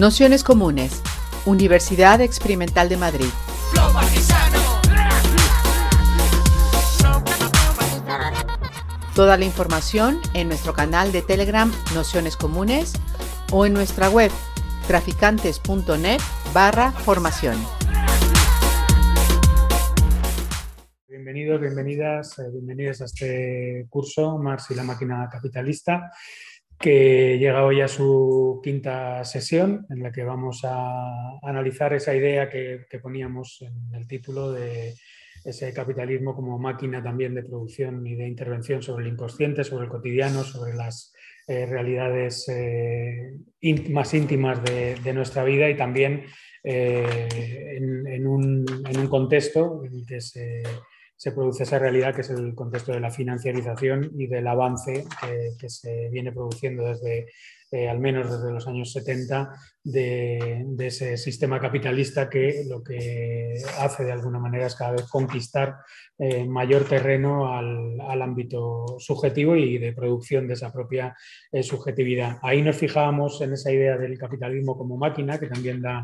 [0.00, 1.02] Nociones Comunes,
[1.44, 3.26] Universidad Experimental de Madrid.
[9.14, 12.94] Toda la información en nuestro canal de Telegram Nociones Comunes
[13.52, 14.30] o en nuestra web
[14.86, 16.20] traficantes.net
[16.54, 17.58] barra formación.
[21.08, 26.10] Bienvenidos, bienvenidas, eh, bienvenidos a este curso Marx y la máquina capitalista
[26.80, 32.48] que llega hoy a su quinta sesión en la que vamos a analizar esa idea
[32.48, 34.94] que, poníamos en el título de
[35.44, 39.90] ese capitalismo como máquina también de producción y de intervención sobre el inconsciente, sobre el
[39.90, 41.12] cotidiano, sobre las
[41.46, 43.34] eh, realidades eh,
[43.90, 46.24] más íntimas de, nuestra vida y también
[46.64, 47.28] eh,
[47.76, 50.62] en, un, en, un, contexto en el que se
[51.20, 55.04] se produce esa realidad que es el contexto de la financiarización y del avance
[55.58, 57.26] que, se viene produciendo desde,
[57.70, 59.52] eh, al menos desde los años 70,
[59.84, 65.76] de, ese sistema capitalista que lo que hace de alguna manera es cada vez conquistar
[66.18, 71.14] eh, mayor terreno al, ámbito subjetivo y de producción de esa propia
[71.52, 72.38] eh, subjetividad.
[72.40, 76.02] Ahí nos fijábamos en esa idea del capitalismo como máquina, que también da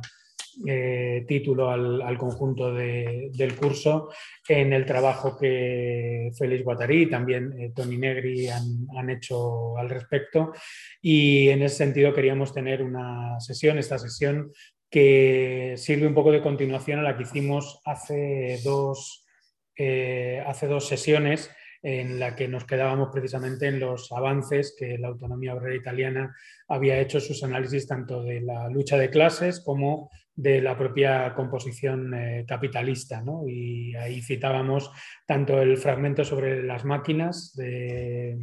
[0.64, 4.08] eh, título al, conjunto del curso
[4.48, 10.52] en el trabajo que Félix Guattari y también eh, Tony Negri han, hecho al respecto.
[11.02, 14.50] Y en ese sentido queríamos tener una sesión, esta sesión
[14.90, 19.26] que sirve un poco de continuación a la que hicimos hace dos,
[19.76, 21.50] eh, hace dos sesiones
[21.82, 26.34] en la que nos quedábamos precisamente en los avances que la autonomía obrera italiana
[26.66, 32.12] había hecho sus análisis tanto de la lucha de clases como de la propia composición
[32.14, 33.24] eh, capitalista.
[33.48, 34.90] Y ahí citábamos
[35.26, 38.36] tanto el fragmento sobre las máquinas de,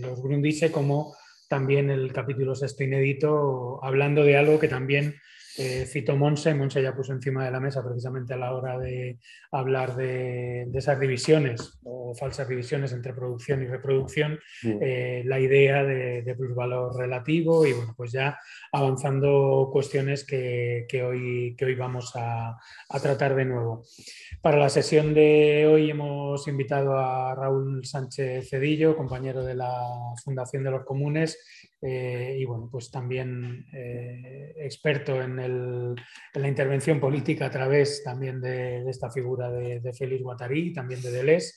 [0.00, 1.14] los Grundise como
[1.48, 5.16] también el capítulo sexto inédito, hablando de algo que también
[5.58, 9.18] eh, cito Monse, Monse ya puso encima de la mesa precisamente a la hora de
[9.50, 16.22] hablar de, esas divisiones o falsas divisiones entre producción y reproducción, eh, la idea de,
[16.22, 18.38] de, plusvalor relativo y bueno, pues ya
[18.72, 22.56] avanzando cuestiones que, hoy, que hoy vamos a,
[22.88, 23.84] a, tratar de nuevo.
[24.40, 29.72] Para la sesión de hoy hemos invitado a Raúl Sánchez Cedillo, compañero de la
[30.22, 31.38] Fundación de los Comunes
[31.82, 35.94] eh, y bueno, pues también eh, experto en,
[36.34, 41.54] la intervención política a través también de, esta figura de, Félix Guattari, también de Deleuze.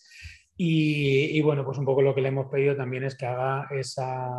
[0.55, 4.29] Y, bueno, pues un poco lo que le hemos pedido también es que haga esa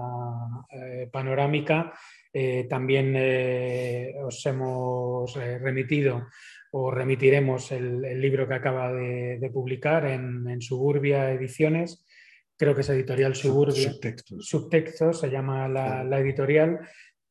[0.71, 1.93] eh, panorámica.
[2.69, 3.15] también
[4.25, 6.27] os hemos remitido
[6.71, 12.05] o remitiremos el, libro que acaba de, publicar en, en Suburbia Ediciones,
[12.57, 13.93] creo que es editorial Suburbia.
[13.93, 14.47] Subtextos.
[14.47, 16.81] Subtextos se llama la, editorial,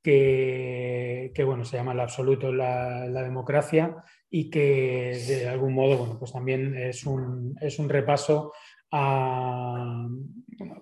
[0.01, 3.95] que, bueno, se llama el absoluto la, la, democracia
[4.29, 8.51] y que de algún modo, bueno, pues también es un, es un repaso
[8.95, 10.07] a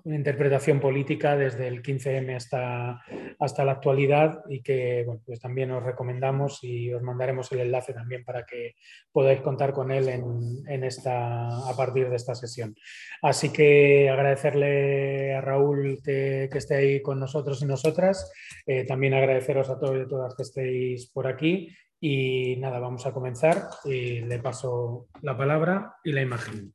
[0.04, 3.02] una interpretación política desde el 15M hasta,
[3.40, 8.26] hasta la actualidad y que pues también os recomendamos y os mandaremos el enlace también
[8.26, 8.76] para que
[9.14, 12.76] podáis contar con él en, esta, a partir de esta sesión.
[13.22, 18.30] Así que agradecerle a Raúl que, esté ahí con nosotros y nosotras,
[18.66, 21.70] eh, también agradeceros a todos y todas que estéis por aquí
[22.02, 26.74] y nada, vamos a comenzar y le paso la palabra y la imagen.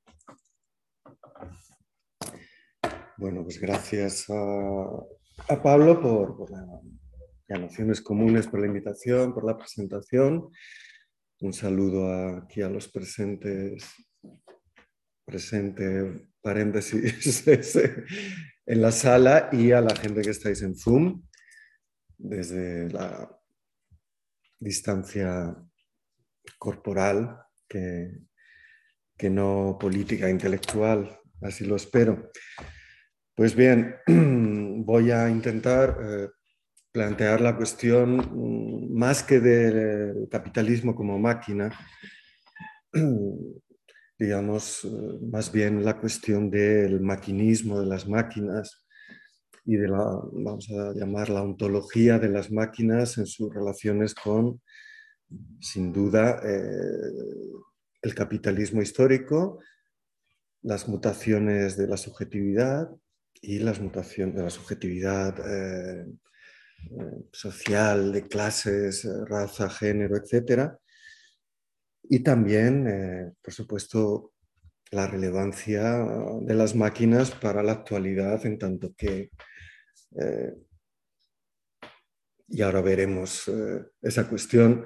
[3.18, 6.50] Bueno, pues gracias a, Pablo por,
[7.48, 10.50] las nociones comunes, por la invitación, por la presentación.
[11.40, 13.84] Un saludo aquí a los presentes,
[15.24, 17.46] presente paréntesis
[18.66, 21.22] en la sala y a la gente que estáis en Zoom
[22.18, 23.34] desde la
[24.58, 25.56] distancia
[26.58, 28.10] corporal que,
[29.16, 32.30] que no política intelectual, así lo espero.
[33.36, 33.96] Pues bien,
[34.86, 36.28] voy a intentar eh,
[36.90, 41.70] plantear la cuestión mm, más que del capitalismo como máquina,
[44.18, 44.88] digamos, eh,
[45.30, 48.86] más bien la cuestión del maquinismo de las máquinas
[49.66, 54.62] y de la, vamos a llamar, la ontología de las máquinas en sus relaciones con,
[55.60, 57.12] sin duda, eh,
[58.00, 59.60] el capitalismo histórico,
[60.62, 62.88] las mutaciones de la subjetividad,
[63.42, 66.06] y las mutaciones de la subjetividad eh,
[66.90, 70.72] eh, social, de clases, eh, raza, género, etc.
[72.08, 74.32] Y también, por supuesto,
[74.92, 75.98] la relevancia
[76.40, 79.30] de las máquinas para la actualidad en tanto que
[82.48, 83.50] y ahora veremos
[84.00, 84.84] esa cuestión,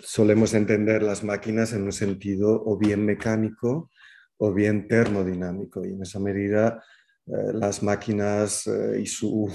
[0.00, 3.90] solemos entender las máquinas en un sentido o bien mecánico
[4.36, 6.82] o bien termodinámico, y en esa medida
[7.26, 9.50] las máquinas y su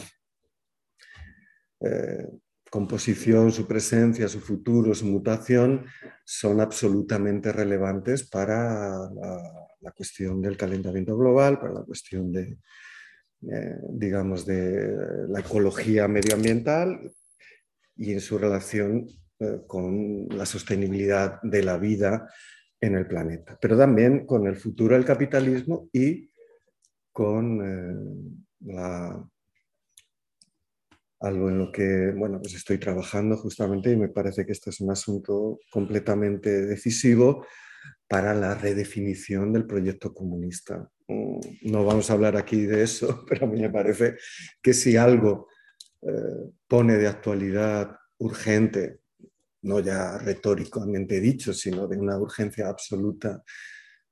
[2.70, 5.86] composición, su presencia, su futuro, su mutación,
[6.26, 12.58] son absolutamente relevantes para la, cuestión del calentamiento global, para la cuestión de,
[13.50, 14.94] eh, digamos, de
[15.30, 17.10] la ecología medioambiental
[17.96, 19.08] y en su relación
[19.40, 22.30] eh, con la sostenibilidad de la vida
[22.82, 26.30] en el planeta, pero también con el futuro del capitalismo y
[27.18, 28.78] con eh,
[31.20, 34.80] algo en lo que bueno, pues estoy trabajando justamente y me parece que este es
[34.82, 37.44] un asunto completamente decisivo
[38.08, 40.92] para la redefinición del proyecto comunista.
[41.08, 41.40] Mm,
[41.72, 44.18] no vamos a hablar aquí de eso, pero a mí me parece
[44.62, 45.48] que si algo
[46.04, 49.00] eh, pone de actualidad urgente,
[49.64, 53.44] no ya retóricamente dicho, sino de una urgencia absoluta,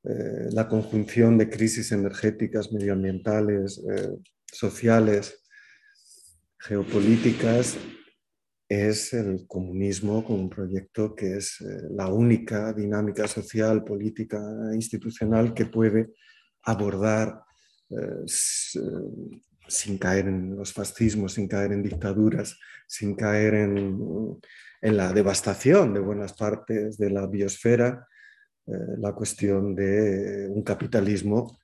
[0.07, 4.15] eh, la conjunción de crisis energéticas, medioambientales, eh,
[4.45, 5.43] sociales,
[6.59, 7.77] geopolíticas
[8.69, 14.39] es el comunismo como un proyecto que es eh, la única dinámica social, política,
[14.73, 16.13] institucional que puede
[16.63, 17.41] abordar
[19.67, 24.39] sin caer en los fascismos, sin caer en dictaduras, sin caer en,
[24.81, 28.07] la devastación de buenas partes de la biosfera,
[28.67, 31.59] la cuestión de un capitalismo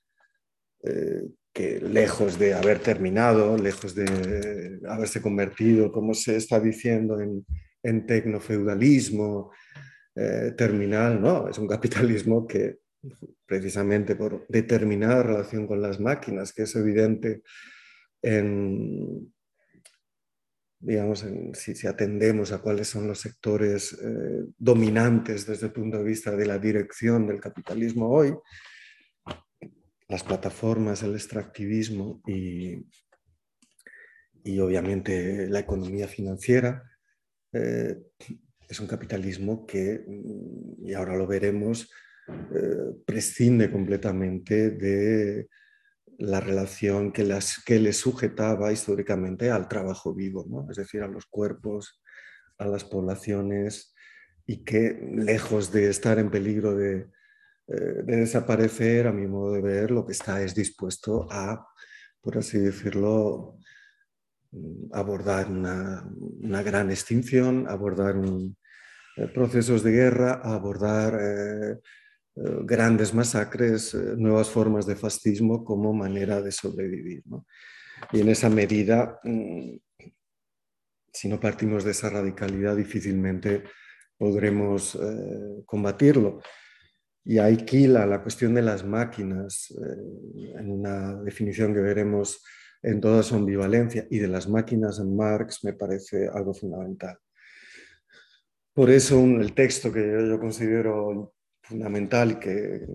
[1.54, 7.46] que lejos de haber terminado, lejos de haberse convertido, como se está diciendo, en,
[7.84, 9.52] en tecnofeudalismo
[10.16, 12.80] eh, terminal, no, es un capitalismo que
[13.46, 17.42] precisamente por determinada relación con las máquinas, que es evidente
[18.22, 19.34] en,
[20.82, 26.36] digamos, si, atendemos a cuáles son los sectores eh, dominantes desde el punto de vista
[26.36, 28.34] de la dirección del capitalismo hoy,
[30.08, 32.86] las plataformas, el extractivismo y,
[34.44, 36.84] y obviamente la economía financiera.
[37.54, 37.98] Eh,
[38.68, 40.04] es un capitalismo que,
[40.84, 41.92] y ahora lo veremos,
[42.30, 45.48] eh, prescinde completamente de
[46.22, 50.68] la relación que, las, que le sujetaba históricamente al trabajo vivo, ¿no?
[50.70, 52.00] es decir, a los cuerpos,
[52.60, 53.96] a las poblaciones,
[54.46, 57.10] y que lejos de estar en peligro de,
[57.68, 61.68] eh, de desaparecer, a mi modo de ver, lo que está es dispuesto a,
[62.22, 63.58] por así decirlo,
[64.52, 68.16] mm, abordar una, gran extinción, abordar
[69.18, 71.80] eh, procesos de guerra, abordar eh,
[72.36, 77.24] grandes masacres, nuevas formas de fascismo como manera de sobrevivir.
[78.12, 79.76] Y en esa medida, mm,
[81.14, 83.64] si no partimos de esa radicalidad, difícilmente
[84.18, 84.98] podremos
[85.66, 86.42] combatirlo.
[87.24, 92.44] Y aquí la, la cuestión de las máquinas, eh, en una definición que veremos
[92.82, 97.18] en toda su ambivalencia, y de las máquinas en Marx me parece algo fundamental.
[98.74, 101.34] Por eso el texto que yo, considero
[101.72, 102.86] fundamental que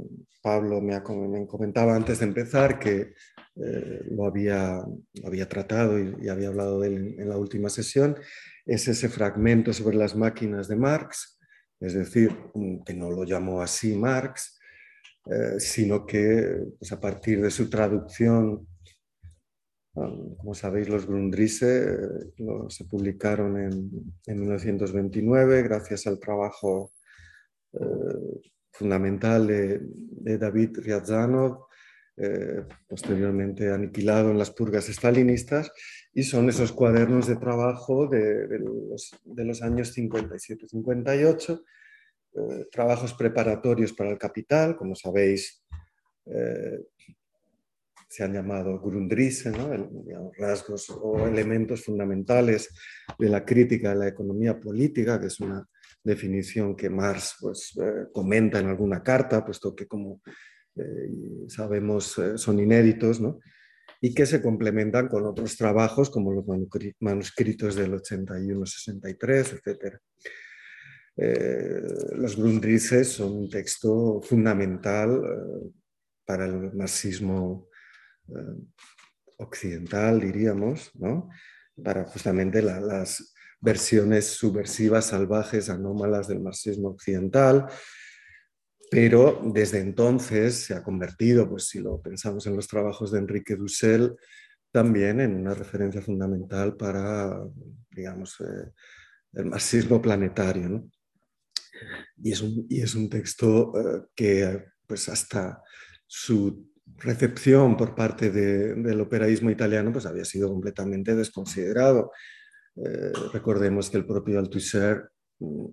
[0.42, 3.14] Pablo me, comentaba antes de empezar, que
[3.56, 4.84] eh, lo, había,
[5.24, 8.16] había, tratado y, había hablado de él en la última sesión,
[8.66, 11.40] es ese fragmento sobre las máquinas de Marx,
[11.80, 14.58] es decir, mm, que no lo llamó así Marx,
[15.30, 18.68] eh, sino que pues, a partir de su traducción,
[19.94, 23.90] um, como sabéis, los Grundrisse eh, se publicaron en,
[24.26, 26.92] 1929 gracias al trabajo
[28.78, 29.80] fundamental de,
[30.38, 31.66] David Ryazanov,
[32.88, 35.70] posteriormente aniquilado en las purgas estalinistas,
[36.16, 41.62] y son esos cuadernos de trabajo de, los, años 57-58,
[42.32, 45.62] eh, trabajos preparatorios para el capital, como sabéis,
[46.24, 46.86] eh,
[48.08, 49.52] se han llamado Grundrisse,
[50.38, 52.70] rasgos o elementos fundamentales
[53.18, 55.68] de la crítica de la economía política, que es una
[56.06, 60.22] definición que Marx pues, eh, comenta en alguna carta, puesto que como
[61.48, 63.38] sabemos son inéditos, ¿no?
[64.00, 66.44] y que se complementan con otros trabajos como los
[67.00, 69.98] manuscritos del 81-63, etc.
[71.16, 71.82] Eh,
[72.16, 75.70] los Grundrisses son un texto fundamental eh,
[76.24, 77.68] para el marxismo
[78.28, 78.32] eh,
[79.38, 81.30] occidental, diríamos, ¿no?
[81.82, 83.34] para justamente las
[83.66, 87.66] versiones subversivas, salvajes, anómalas del marxismo occidental,
[88.92, 93.56] pero desde entonces se ha convertido, pues si lo pensamos en los trabajos de Enrique
[93.56, 94.14] Dussel,
[94.70, 97.42] también en una referencia fundamental para,
[97.90, 98.70] digamos, eh,
[99.32, 100.88] el marxismo planetario.
[102.22, 105.60] Y, es un, y, es un, texto eh, que, pues hasta
[106.06, 112.12] su recepción por parte del operaísmo italiano, pues había sido completamente desconsiderado.
[112.76, 115.66] Eh, recordemos que el propio Althusser mm,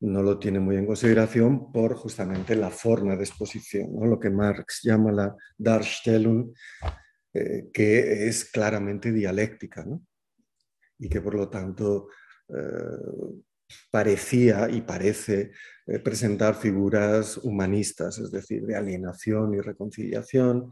[0.00, 4.80] no lo tiene muy en consideración por justamente la forma de exposición, lo que Marx
[4.82, 6.54] llama la Darstellung,
[7.34, 9.84] eh, que es claramente dialéctica
[10.98, 12.08] y que por lo tanto
[12.48, 13.34] eh,
[13.90, 15.52] parecía y parece
[16.02, 20.70] presentar figuras humanistas, es decir, de alienación y reconciliación,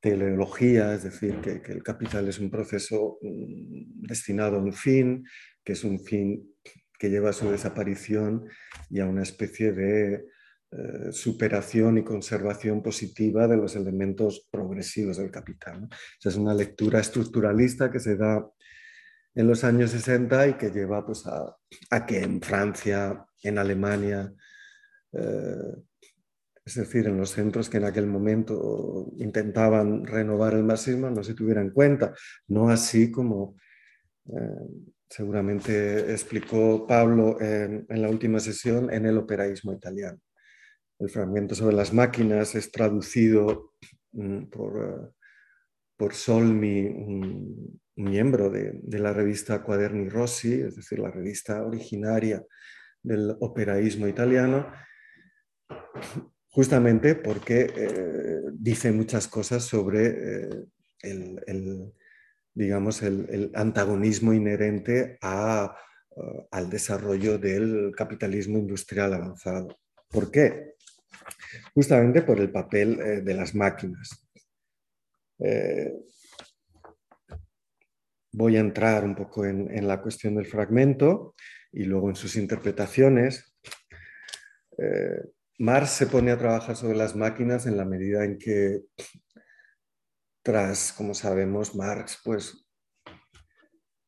[0.00, 5.24] teleología, es decir, que, el capital es un proceso mm, destinado a un fin,
[5.64, 6.54] que es un fin
[6.98, 8.48] que lleva a su desaparición
[8.90, 10.26] y a una especie de
[10.70, 15.88] eh, superación y conservación positiva de los elementos progresivos del capital.
[16.22, 18.46] es una lectura estructuralista que se da
[19.34, 24.32] en los años 60 y que lleva pues, a, que en Francia, en Alemania,
[25.12, 25.82] eh,
[26.68, 31.32] es decir, en los centros que en aquel momento intentaban renovar el marxismo, no se
[31.32, 32.12] tuviera en cuenta,
[32.48, 33.56] no así como
[34.26, 40.20] eh, seguramente explicó Pablo en, la última sesión en el operaísmo italiano.
[40.98, 43.72] El fragmento sobre las máquinas es traducido
[44.12, 45.10] mm, por, eh,
[45.96, 52.44] por Solmi, un, miembro de, la revista Quaderni Rossi, es decir, la revista originaria
[53.02, 54.70] del operaísmo italiano,
[56.58, 60.64] justamente porque eh, dice muchas cosas sobre eh,
[61.02, 61.92] el,
[62.52, 69.78] digamos, el, antagonismo inherente al desarrollo del capitalismo industrial avanzado.
[70.10, 70.74] ¿Por qué?
[71.74, 74.28] justamente por el papel eh, de las máquinas.
[75.38, 75.92] Eh,
[78.32, 81.34] voy a entrar un poco en, la cuestión del fragmento
[81.72, 83.56] y luego en sus interpretaciones.
[84.76, 85.22] Eh,
[85.58, 88.82] Marx se pone a trabajar sobre las máquinas en la medida en que,
[90.42, 92.64] tras, como sabemos, Marx pues,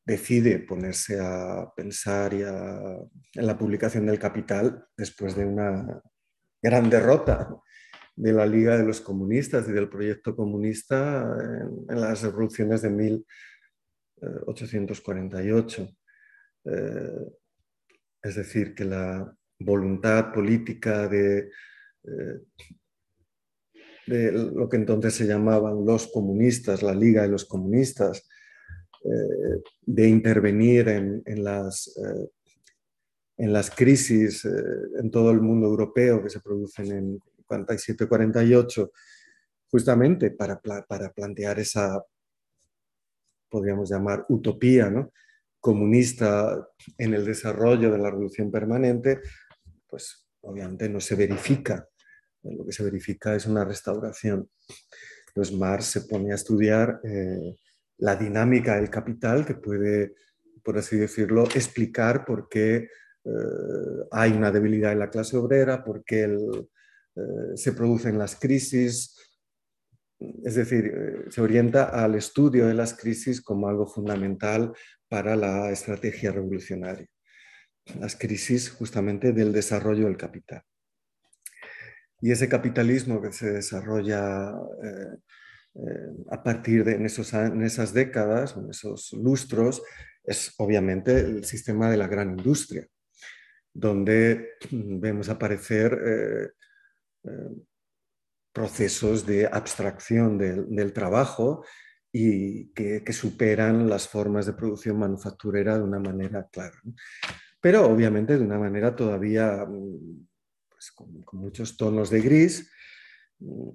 [0.06, 6.00] decide ponerse a pensar en la publicación del Capital después de una
[6.62, 7.48] gran derrota
[8.14, 11.36] de la Liga de los Comunistas y del proyecto comunista
[11.88, 15.88] en, las revoluciones de 1848.
[16.64, 17.26] Eh,
[18.22, 21.50] es decir, que la voluntad política de,
[22.04, 22.40] eh,
[24.06, 28.28] de lo que entonces se llamaban los comunistas, la Liga de los Comunistas,
[29.04, 31.94] eh, de intervenir en, en las
[33.40, 34.50] en las crisis eh,
[35.00, 38.90] en todo el mundo europeo que se producen en 47-48,
[39.70, 42.04] justamente para, para, plantear esa,
[43.48, 45.10] podríamos llamar, utopía ¿no?
[45.58, 49.20] comunista en el desarrollo de la revolución permanente,
[49.90, 51.88] pues obviamente no se verifica.
[52.42, 54.48] Lo que se verifica es una restauración.
[55.28, 57.56] Entonces Marx se pone a estudiar eh,
[57.98, 60.14] la dinámica del capital que puede,
[60.62, 62.88] por así decirlo, explicar por qué
[63.24, 69.16] eh, hay una debilidad en la clase obrera, porque eh, se producen las crisis,
[70.18, 74.72] es decir, se orienta al estudio de las crisis como algo fundamental
[75.08, 77.08] para la estrategia revolucionaria.
[77.98, 80.62] Las crisis justamente del desarrollo del capital.
[82.20, 84.50] Y ese capitalismo que se desarrolla
[86.30, 89.82] a partir de en, en esas décadas, en esos lustros,
[90.24, 92.86] es obviamente el sistema de la gran industria
[93.72, 96.48] donde vemos aparecer eh,
[97.24, 97.50] eh,
[98.52, 101.64] procesos de abstracción del, trabajo
[102.12, 106.76] y que, superan las formas de producción manufacturera de una manera clara.
[107.60, 110.26] Pero obviamente de una manera todavía mm,
[110.68, 112.70] pues, con, muchos tonos de gris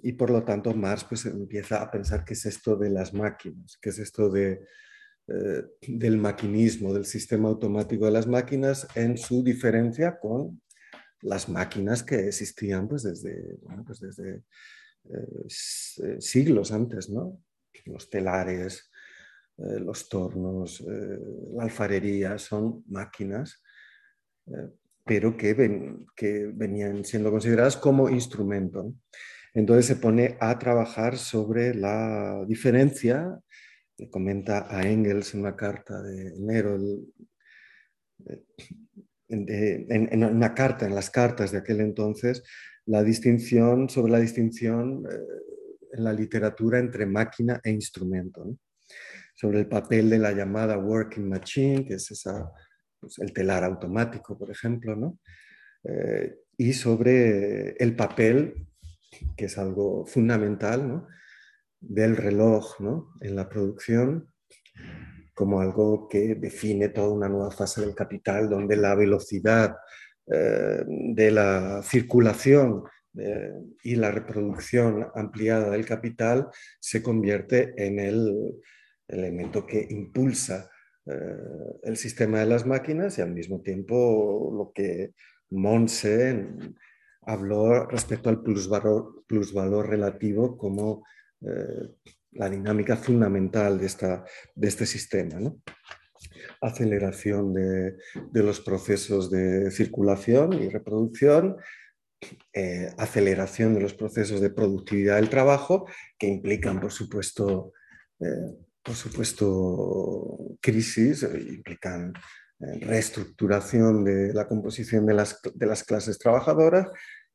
[0.04, 3.78] y por lo tanto Marx pues, empieza a pensar qué es esto de las máquinas,
[3.82, 4.66] qué es esto de,
[5.28, 10.62] eh, del maquinismo, del sistema automático de las máquinas en su diferencia con
[11.22, 14.44] las máquinas que existían pues desde, pues desde
[15.10, 15.48] eh,
[16.04, 17.42] eh, siglos antes, ¿no?
[17.86, 18.92] Los telares,
[19.58, 23.62] los tornos, la alfarería, son máquinas,
[25.04, 28.94] pero que, ven, que, venían siendo consideradas como instrumento.
[29.54, 33.40] Entonces se pone a trabajar sobre la diferencia
[34.10, 36.78] comenta a Engels en una carta de enero,
[39.30, 42.44] en, una carta, en las cartas de aquel entonces,
[42.86, 45.18] la distinción, sobre la distinción eh,
[45.94, 48.58] en la literatura entre máquina e instrumento,
[49.34, 52.52] sobre el papel de la llamada working machine, que es esa,
[53.00, 55.20] pues, el telar automático, por ejemplo, ¿no?
[55.84, 58.68] Eh, y sobre el papel,
[59.36, 61.08] que es algo fundamental, ¿no?
[61.80, 63.14] del reloj ¿no?
[63.22, 64.30] en la producción
[65.34, 69.76] como algo que define toda una nueva fase del capital, donde la velocidad
[70.28, 72.84] eh, de la circulación
[73.18, 73.52] eh,
[73.84, 76.48] y la reproducción ampliada del capital
[76.80, 78.56] se convierte en el
[79.08, 80.70] elemento que impulsa
[81.06, 85.14] eh, el sistema de las máquinas y al mismo tiempo lo que
[85.52, 86.48] Monse
[87.22, 91.04] habló respecto al plusvalor, plusvalor relativo como
[92.36, 95.54] la dinámica fundamental de, esta, de este sistema.
[96.62, 97.98] Aceleración de,
[98.34, 101.58] los procesos de circulación y reproducción,
[102.54, 107.74] eh, aceleración de los procesos de productividad del trabajo, que implican, por supuesto,
[108.20, 112.14] eh, por supuesto crisis, eh, implican
[112.60, 116.88] reestructuración de la composición de las, de las clases trabajadoras,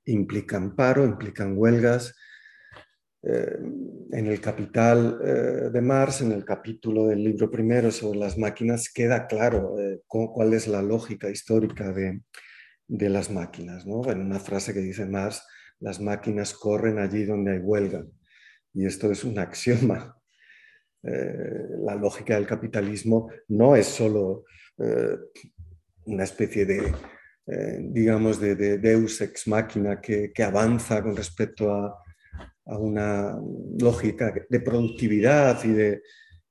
[0.06, 2.14] implican paro, implican huelgas,
[3.22, 3.58] eh,
[4.12, 8.90] en el Capital eh, de Marx, en el capítulo del libro primero sobre las máquinas,
[8.90, 12.22] queda claro eh, cuál es la lógica histórica de,
[12.88, 13.84] las máquinas.
[13.84, 15.46] En una frase que dice Marx,
[15.80, 18.04] las máquinas corren allí donde hay huelga.
[18.72, 20.16] Y esto es un axioma.
[21.02, 24.44] La lógica del capitalismo no es solo
[26.04, 26.92] una especie de,
[27.80, 32.02] digamos, de, deus ex máquina que avanza con respecto a,
[32.70, 33.36] a una
[33.78, 36.02] lógica de productividad y de,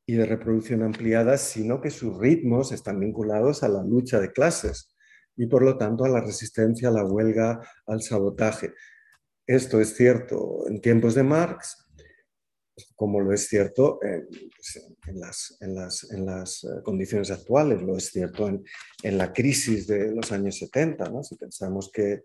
[0.05, 4.95] y de reproducción ampliada, sino que sus ritmos están vinculados a la lucha de clases
[5.37, 8.73] y por lo tanto a la resistencia a la huelga, al sabotaje.
[9.47, 11.88] Esto es cierto en tiempos de Marx,
[12.95, 18.11] como lo es cierto en, las, en, las, en las, eh, condiciones actuales, lo es
[18.11, 21.09] cierto en, la crisis de los años 70.
[21.09, 21.23] ¿no?
[21.23, 22.23] Si pensamos que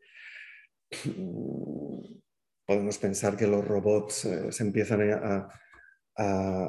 [2.67, 5.49] podemos pensar que los robots eh, se empiezan a,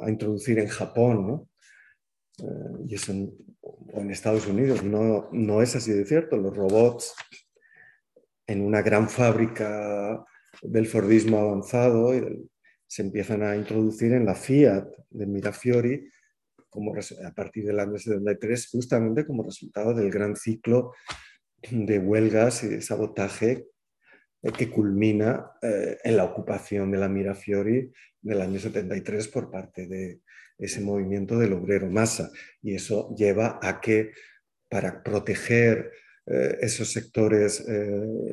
[0.08, 1.48] introducir en Japón, ¿no?
[2.38, 2.96] Eh, y
[3.92, 4.82] o en Estados Unidos.
[4.82, 6.36] No, no es así de cierto.
[6.36, 7.14] Los robots
[8.46, 10.24] en una gran fábrica
[10.62, 12.12] del Fordismo avanzado
[12.86, 16.08] se empiezan a introducir en la Fiat de Mirafiori
[16.68, 20.92] como, a partir del año 73, justamente como resultado del gran ciclo
[21.70, 23.66] de huelgas y de sabotaje
[24.42, 29.86] eh, que culmina eh, en la ocupación de la Mirafiori del año 73 por parte
[29.86, 30.20] de
[30.58, 32.30] ese movimiento del obrero masa.
[32.62, 34.12] Y eso lleva a que
[34.68, 35.92] para proteger
[36.26, 37.64] eh, esos sectores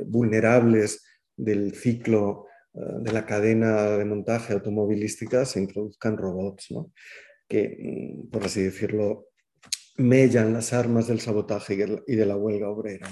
[0.08, 1.04] vulnerables
[1.38, 6.74] del ciclo de la cadena de montaje automovilística se introduzcan robots,
[7.48, 9.28] que, mm, por así decirlo,
[9.98, 13.08] mellan las armas del sabotaje y de la huelga obrera.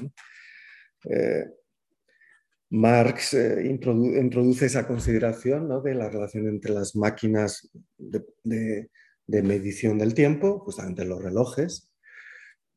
[2.71, 8.88] Marx eh, introduce esa consideración de la relación entre las máquinas de,
[9.28, 11.91] medición del tiempo, justamente los relojes,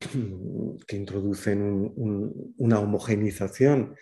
[0.89, 1.93] que introducen
[2.57, 3.95] una homogenización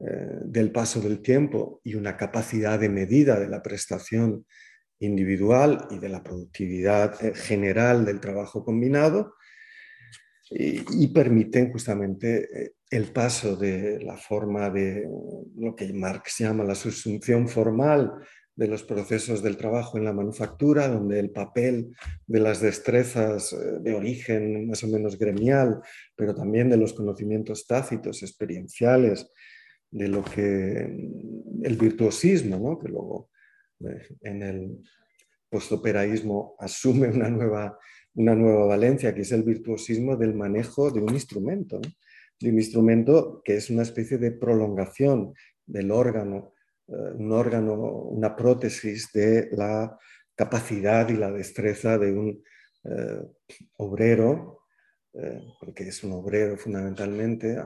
[0.00, 4.46] eh, del paso del tiempo y una capacidad de medida de la prestación
[4.98, 9.34] individual y de la productividad eh, general del trabajo combinado,
[10.50, 15.08] y, permiten justamente el paso de la forma de
[15.56, 18.12] lo que Marx llama la subsunción formal
[18.56, 21.94] de los procesos del trabajo en la manufactura, donde el papel
[22.26, 25.80] de las destrezas eh, de origen más o menos gremial,
[26.14, 29.30] pero también de los conocimientos tácitos, experienciales,
[29.94, 30.80] de lo que
[31.62, 33.30] el virtuosismo, que luego
[33.78, 34.82] eh, en el
[35.48, 37.78] postoperaísmo asume una nueva,
[38.14, 41.80] una nueva valencia, que es el virtuosismo del manejo de un instrumento
[42.40, 45.32] de un instrumento que es una especie de prolongación
[45.64, 46.52] del órgano,
[46.88, 49.96] eh, un órgano, una prótesis de la
[50.34, 52.42] capacidad y la destreza de un
[52.82, 53.22] eh,
[53.76, 54.62] obrero,
[55.60, 57.56] porque es un obrero fundamentalmente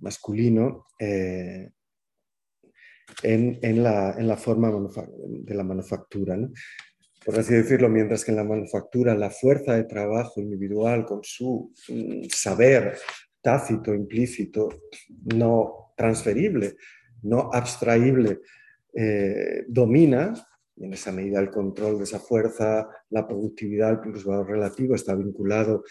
[0.00, 0.86] masculino,
[3.22, 4.72] en, la, forma
[5.18, 6.36] de la manufactura.
[7.24, 11.72] por así decirlo, mientras que en la manufactura la fuerza de trabajo individual con su
[11.88, 12.98] mm, saber
[13.40, 14.68] tácito, implícito,
[15.34, 16.76] no transferible,
[17.22, 18.40] no abstraíble,
[18.94, 20.32] eh, domina,
[20.76, 25.14] y en esa medida el control de esa fuerza, la productividad, el plusvalor relativo está
[25.14, 25.84] vinculado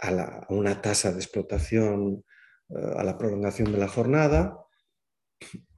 [0.00, 2.31] a, una tasa de explotación, eh,
[2.96, 4.58] a la prolongación de la jornada,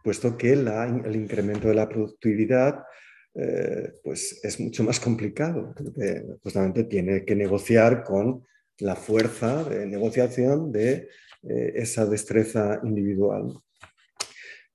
[0.03, 2.85] puesto que el incremento de la productividad
[4.05, 5.75] pues es mucho más complicado,
[6.43, 8.45] justamente tiene que negociar con
[8.79, 11.09] la fuerza de negociación de
[11.43, 13.53] esa destreza individual.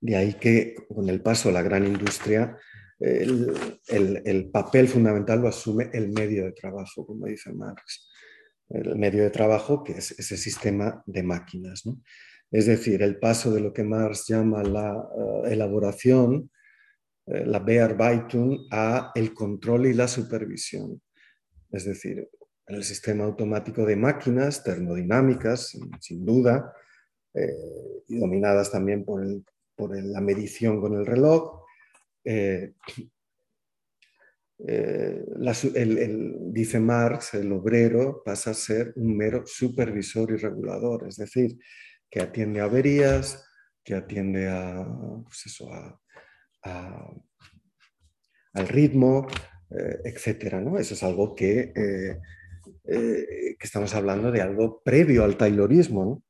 [0.00, 2.56] De ahí que con el paso a la gran industria,
[3.00, 8.09] el, papel fundamental lo asume el medio de trabajo, como dice Marx.
[8.70, 11.84] El medio de trabajo que es ese sistema de máquinas.
[12.50, 16.50] Es decir, el paso de lo que Marx llama la eh, elaboración,
[17.26, 21.02] eh, la Bearbeitung, a el control y la supervisión.
[21.70, 22.28] Es decir,
[22.66, 26.72] el sistema automático de máquinas termodinámicas, sin, duda,
[27.34, 27.52] eh,
[28.08, 29.44] y dominadas también por el
[29.80, 31.64] por la medición con el reloj.
[34.66, 35.24] Eh,
[36.52, 41.58] dice Marx, el obrero pasa a ser un mero supervisor y regulador, es decir,
[42.10, 43.44] que atiende a averías,
[43.82, 44.86] que atiende a,
[45.24, 45.62] pues
[48.52, 49.26] al ritmo,
[49.70, 50.62] eh, etcétera.
[50.78, 51.72] Eso es algo que,
[52.84, 56.22] que, estamos hablando de algo previo al taylorismo.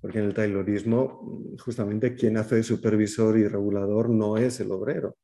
[0.00, 5.16] porque en el taylorismo justamente quien hace de supervisor y regulador no es el obrero,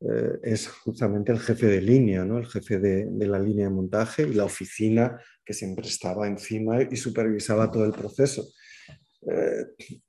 [0.00, 2.38] eh, es justamente el jefe de línea, ¿no?
[2.38, 6.96] el jefe de, la línea de montaje y la oficina que siempre estaba encima y
[6.96, 8.48] supervisaba todo el proceso.
[9.30, 9.66] Eh,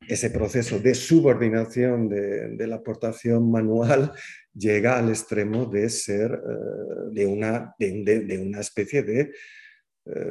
[0.07, 4.13] ese proceso de subordinación de, la aportación manual
[4.53, 9.31] llega al extremo de ser eh, de, una, de, una especie de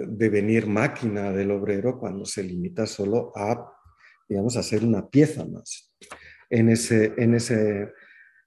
[0.09, 3.71] devenir máquina del obrero cuando se limita solo a,
[4.29, 5.91] digamos, a ser una pieza más
[6.51, 7.93] en ese, en ese,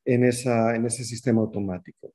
[0.05, 2.13] en esa, en ese sistema automático.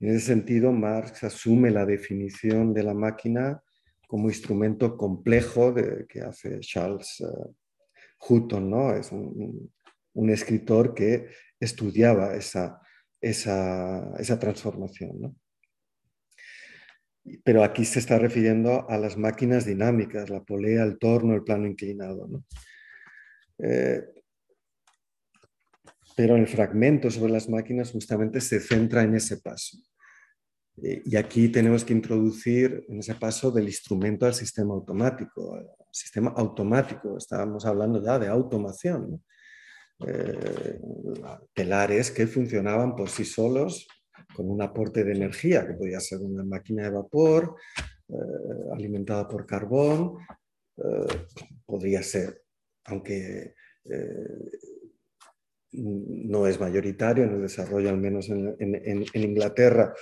[0.00, 3.62] En ese sentido, Marx asume la definición de la máquina
[4.06, 7.54] como instrumento complejo de, que hace Charles uh,
[8.28, 8.94] Hutton, ¿no?
[8.94, 9.72] Es un,
[10.12, 12.80] un, escritor que estudiaba esa,
[13.20, 15.20] esa, esa transformación.
[15.20, 15.36] ¿no?
[17.42, 21.66] pero aquí se está refiriendo a las máquinas dinámicas, la polea, el torno, el plano
[21.66, 22.28] inclinado.
[23.58, 24.02] Eh,
[26.16, 29.78] pero el fragmento sobre las máquinas justamente se centra en ese paso.
[30.82, 35.58] Eh, y aquí tenemos que introducir en ese paso del instrumento al sistema automático.
[35.90, 39.22] sistema automático, estábamos hablando ya de automación.
[40.06, 40.80] Eh,
[41.52, 43.86] telares que funcionaban por sí solos
[44.34, 47.54] con un aporte de energía, que podía ser una máquina de vapor
[48.08, 48.14] eh,
[48.72, 50.16] alimentada por carbón,
[50.76, 51.26] eh,
[51.64, 52.42] podría ser,
[52.84, 53.54] aunque
[55.76, 59.94] no es mayoritario en el desarrollo, al menos en, Inglaterra,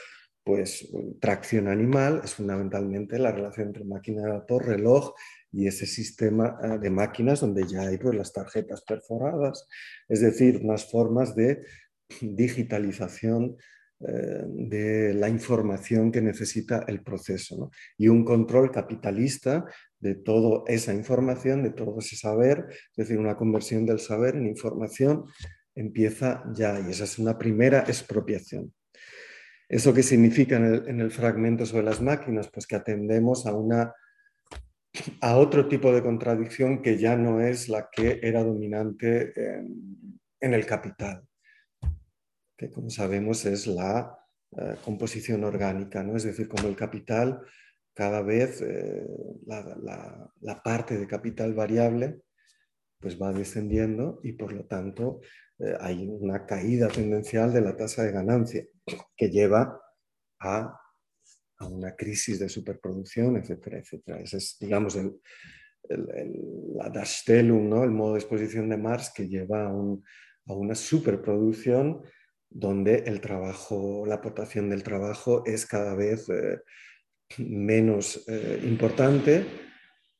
[0.44, 0.88] pues
[1.20, 5.14] tracción animal es fundamentalmente la relación entre máquina de reloj
[5.52, 9.68] y ese sistema de máquinas donde ya hay pues, las tarjetas perforadas,
[10.08, 11.62] es decir, unas formas de
[12.20, 13.56] digitalización
[14.04, 19.64] eh, de la información que necesita el proceso y un control capitalista
[20.00, 24.46] de toda esa información, de todo ese saber, es decir, una conversión del saber en
[24.46, 25.24] información
[25.74, 28.72] empieza ya y esa es una primera expropiación.
[29.68, 32.50] ¿Eso qué significa en el, fragmento sobre las máquinas?
[32.52, 33.94] Pues que atendemos a, una,
[35.20, 39.32] a otro tipo de contradicción que ya no es la que era dominante
[40.40, 41.26] en el capital
[42.62, 44.16] que como sabemos es la
[44.56, 46.16] eh, composición orgánica, ¿no?
[46.16, 47.40] es decir, como el capital
[47.92, 49.04] cada vez eh,
[49.46, 52.20] la, parte de capital variable
[53.00, 55.20] pues va descendiendo y por lo tanto
[55.58, 58.66] eh, hay una caída tendencial de la tasa de ganancia
[59.16, 59.80] que lleva
[60.40, 60.78] a,
[61.60, 64.18] una crisis de superproducción, etcétera, etcétera.
[64.18, 65.12] Ese es, digamos, el,
[66.74, 67.84] la Darstellung, ¿no?
[67.84, 69.72] el modo de exposición de Marx que lleva a,
[70.54, 72.02] una superproducción
[72.50, 76.60] donde el trabajo, la aportación del trabajo es cada vez eh,
[77.38, 79.46] menos eh, importante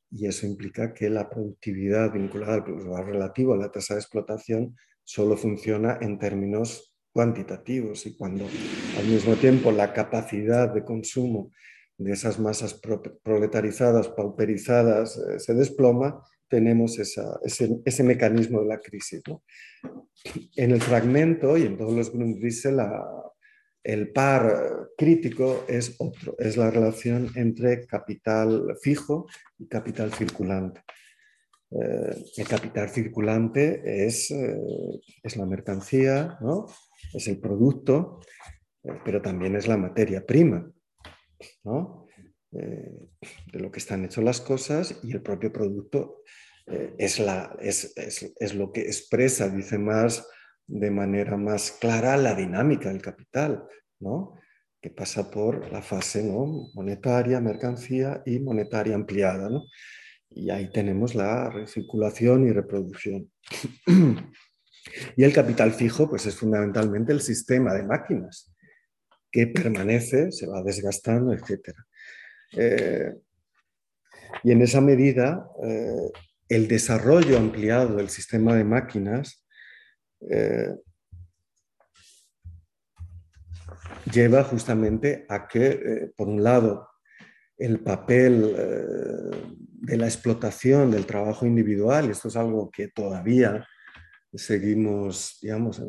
[0.09, 5.37] y eso implica que la productividad vinculada al relativo a la tasa de explotación solo
[5.37, 8.45] funciona en términos cuantitativos y cuando
[8.97, 11.51] al mismo tiempo la capacidad de consumo
[11.97, 12.79] de esas masas
[13.23, 19.21] proletarizadas, pauperizadas, eh, se desploma, tenemos ese, mecanismo de la crisis.
[20.55, 22.69] En el fragmento y en todos los Grundrisse,
[23.83, 30.81] el par crítico es otro, es la relación entre capital fijo y capital circulante.
[31.81, 34.59] Eh, el capital circulante es, eh,
[35.23, 36.67] es la mercancía, ¿no?
[37.13, 38.19] es el producto,
[38.83, 40.69] eh, pero también es la materia prima.
[41.63, 42.07] ¿no?
[42.51, 46.21] de lo que están hechas las cosas y el propio producto
[46.67, 50.27] eh, es, la, es, es, lo que expresa, dice más
[50.67, 53.67] de manera más clara, la dinámica del capital.
[53.99, 54.35] ¿no?
[54.81, 56.29] que pasa por la fase
[56.73, 59.49] monetaria, mercancía y monetaria ampliada.
[59.49, 59.63] ¿no?
[60.35, 63.31] Y ahí tenemos la recirculación y reproducción.
[65.17, 68.53] y el capital fijo pues es fundamentalmente el sistema de máquinas
[69.33, 71.75] que permanece, se va desgastando, etc.
[72.55, 73.13] Eh,
[74.43, 76.11] y en esa medida, eh,
[76.49, 79.43] el desarrollo ampliado del sistema de máquinas
[80.29, 80.75] eh,
[84.11, 86.89] lleva justamente a que, por un lado,
[87.57, 88.55] el papel
[89.83, 93.67] de la explotación del trabajo individual, esto es algo que todavía
[94.33, 95.81] seguimos, digamos,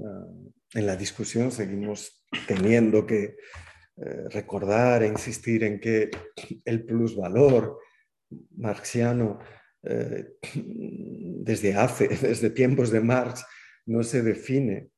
[0.74, 3.36] en la, discusión, seguimos teniendo que
[3.96, 6.10] eh, recordar e insistir en que
[6.64, 7.78] el plusvalor
[8.56, 9.38] marxiano
[9.84, 13.46] eh, desde hace, desde tiempos de Marx,
[13.86, 14.90] no se define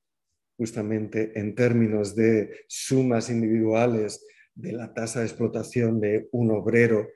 [0.56, 7.08] justamente en términos de sumas individuales de la tasa de explotación de un obrero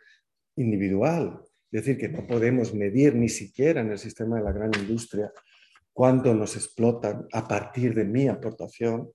[0.57, 1.40] individual.
[1.72, 5.33] Es decir, que no podemos medir ni siquiera en el sistema de la gran industria
[5.92, 9.11] cuánto nos explotan a partir de mi aportación,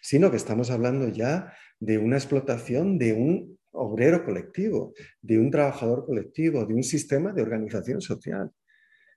[0.00, 6.06] sino que estamos hablando ya de una explotación de un obrero colectivo, de un trabajador
[6.06, 8.50] colectivo, de un sistema de organización social.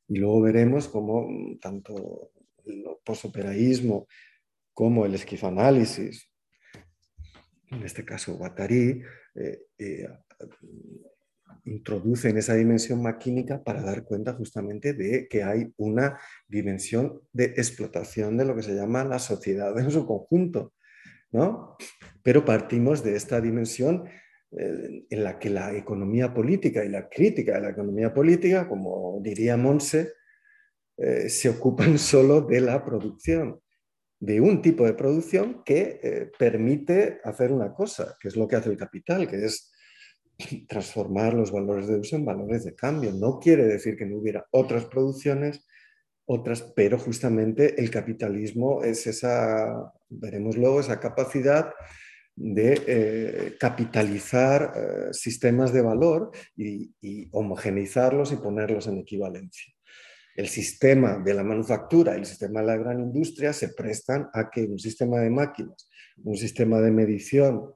[0.07, 2.31] Y luego veremos cómo mm, tanto
[2.65, 4.07] el posoperaísmo
[4.73, 6.29] como el esquizoanálisis,
[7.71, 9.01] en este caso Guattari,
[9.35, 10.07] eh, eh,
[11.65, 18.37] introducen esa dimensión maquínica para dar cuenta justamente de que hay una dimensión de explotación
[18.37, 20.73] de lo que se llama la sociedad en su conjunto.
[21.31, 21.75] ¿no?
[22.23, 24.05] Pero partimos de esta dimensión
[24.51, 29.19] eh, en la que la economía política y la crítica de la economía política, como
[29.21, 30.13] diría Monse,
[30.97, 33.61] eh, se ocupan solo de la producción,
[34.19, 38.55] de un tipo de producción que eh, permite hacer una cosa, que es lo que
[38.55, 39.71] hace el capital, que es
[40.67, 43.11] transformar los valores de uso en valores de cambio.
[43.11, 45.65] No quiere decir que no hubiera otras producciones,
[46.25, 51.71] otras, pero justamente el capitalismo es esa, veremos luego, esa capacidad
[52.35, 59.73] de eh, capitalizar eh, sistemas de valor y, y, homogeneizarlos y ponerlos en equivalencia.
[60.35, 64.51] El sistema de la manufactura y el sistema de la gran industria se prestan a
[64.51, 65.89] que un sistema de máquinas,
[66.23, 67.73] un sistema de medición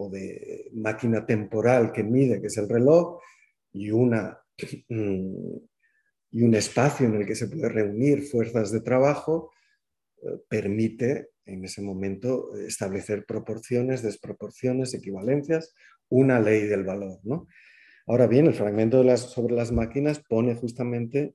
[0.00, 3.20] o de máquina temporal que mide, que es el reloj,
[3.72, 4.38] y, una,
[4.88, 9.50] y un espacio en el que se puede reunir fuerzas de trabajo,
[10.22, 15.74] eh, permite en ese momento establecer proporciones, desproporciones, equivalencias,
[16.08, 17.18] una ley del valor.
[17.24, 17.48] ¿no?
[18.06, 21.34] Ahora bien, el fragmento sobre las máquinas pone justamente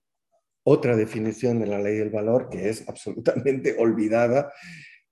[0.63, 4.53] otra definición de la ley del valor que es absolutamente olvidada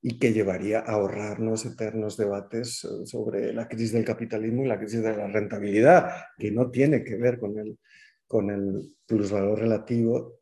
[0.01, 4.79] y que llevaría a ahorrarnos eternos debates eh, sobre la crisis del capitalismo y la
[4.79, 7.77] crisis de la rentabilidad, que no tiene que ver con el,
[8.25, 10.39] con el plusvalor relativo,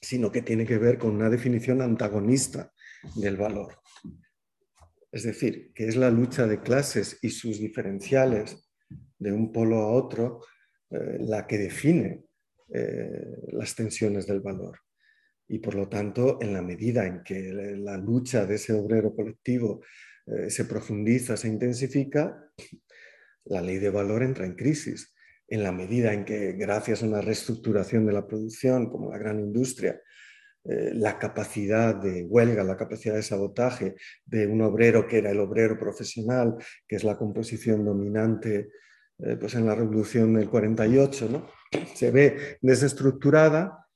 [0.00, 2.72] sino que tiene que ver con una definición antagonista
[3.16, 3.80] del valor.
[5.10, 8.70] Es decir, que es la lucha de clases y sus diferenciales
[9.18, 10.42] de un polo a otro
[10.90, 12.24] eh, la que define
[12.72, 14.78] eh, las tensiones del valor
[15.48, 17.40] y por lo tanto, en la medida en que
[17.78, 19.80] la lucha de ese obrero colectivo
[20.26, 22.52] eh, se profundiza, se intensifica,
[23.44, 25.14] la ley de valor entra en crisis.
[25.48, 29.40] En la medida en que, gracias a una reestructuración de la producción, como la gran
[29.40, 29.98] industria,
[30.64, 33.94] eh, la capacidad de huelga, la capacidad de sabotaje
[34.26, 36.56] de un obrero que era el obrero profesional,
[36.86, 38.68] que es la composición dominante
[39.18, 41.48] eh, pues en la revolución del 48, ¿no?
[41.94, 43.87] se ve desestructurada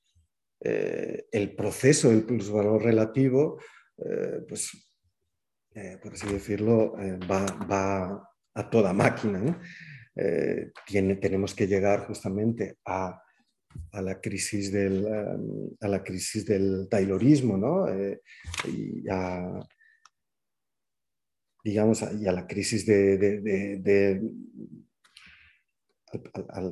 [0.64, 3.61] eh, el proceso del plusvalor relativo,
[3.98, 4.70] eh, pues,
[5.75, 6.94] eh, por así decirlo,
[7.29, 9.61] va, a toda máquina.
[10.14, 13.20] Tenemos que llegar justamente a,
[13.92, 15.07] la crisis del,
[15.81, 17.87] a la crisis del taylorismo, ¿no?
[18.68, 19.59] y a,
[21.64, 24.20] digamos, y a la crisis de,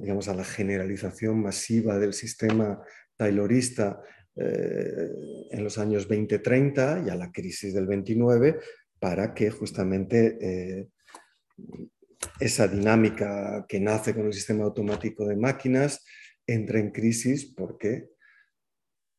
[0.00, 2.84] digamos, a la generalización masiva del sistema
[3.20, 4.00] taylorista
[4.34, 5.10] eh,
[5.50, 8.58] en los años 20-30 y a la crisis del 29
[8.98, 10.88] para que justamente eh,
[12.38, 16.02] esa dinámica que nace con el sistema automático de máquinas
[16.46, 18.08] entre en crisis porque,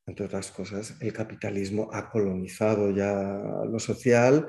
[0.08, 3.14] entre otras cosas, el capitalismo ha colonizado ya
[3.70, 4.48] lo social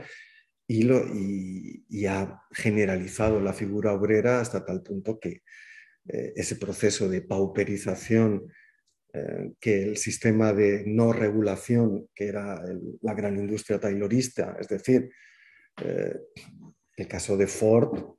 [0.67, 5.43] y, lo, y, ha generalizado la figura obrera hasta tal punto que
[6.09, 8.51] eh, ese proceso de pauperización
[9.15, 12.63] eh, que el sistema de no regulación, que era
[13.03, 15.11] la gran industria taylorista, es decir,
[15.81, 16.15] Eh,
[16.97, 18.17] el caso de Ford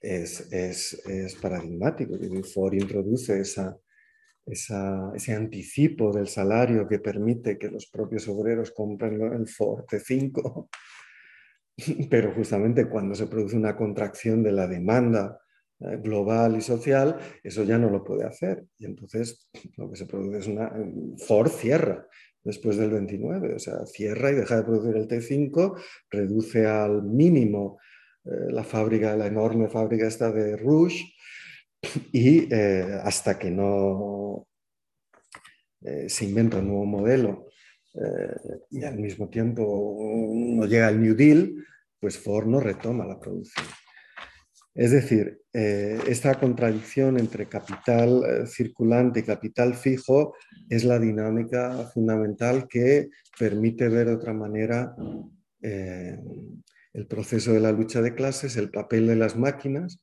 [0.00, 2.16] es, paradigmático.
[2.54, 9.84] Ford introduce ese anticipo del salario que permite que los propios obreros compren el Ford
[9.86, 10.68] T5,
[12.10, 15.40] pero justamente cuando se produce una contracción de la demanda
[15.80, 18.64] global y social, eso ya no lo puede hacer.
[18.78, 20.72] Y entonces lo que se produce es una...
[21.26, 22.06] Ford cierra
[22.42, 27.78] después del 29, o sea, cierra y deja de producir el T5, reduce al mínimo
[28.24, 31.04] eh, la fábrica, la enorme fábrica esta de Rouge,
[32.12, 34.46] y eh, hasta que no
[36.08, 37.46] se inventa un nuevo modelo
[38.68, 39.96] y al mismo tiempo
[40.34, 41.54] no llega el New Deal,
[42.00, 43.64] pues Ford no retoma la producción.
[44.78, 50.36] Es decir, eh, esta contradicción entre capital eh, circulante y capital fijo
[50.68, 54.94] es la dinámica fundamental que permite ver de otra manera
[55.62, 56.16] eh,
[56.92, 60.00] el proceso de la lucha de clases, el papel de las máquinas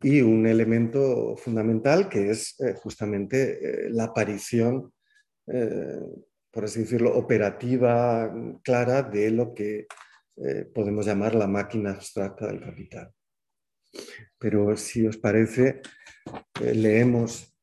[0.00, 4.90] y un elemento fundamental que es justamente la aparición,
[6.50, 9.86] por así decirlo, operativa clara de lo que
[10.36, 13.12] eh, podemos llamar la máquina abstracta del capital.
[14.38, 15.82] Pero si os parece,
[16.60, 17.54] eh, leemos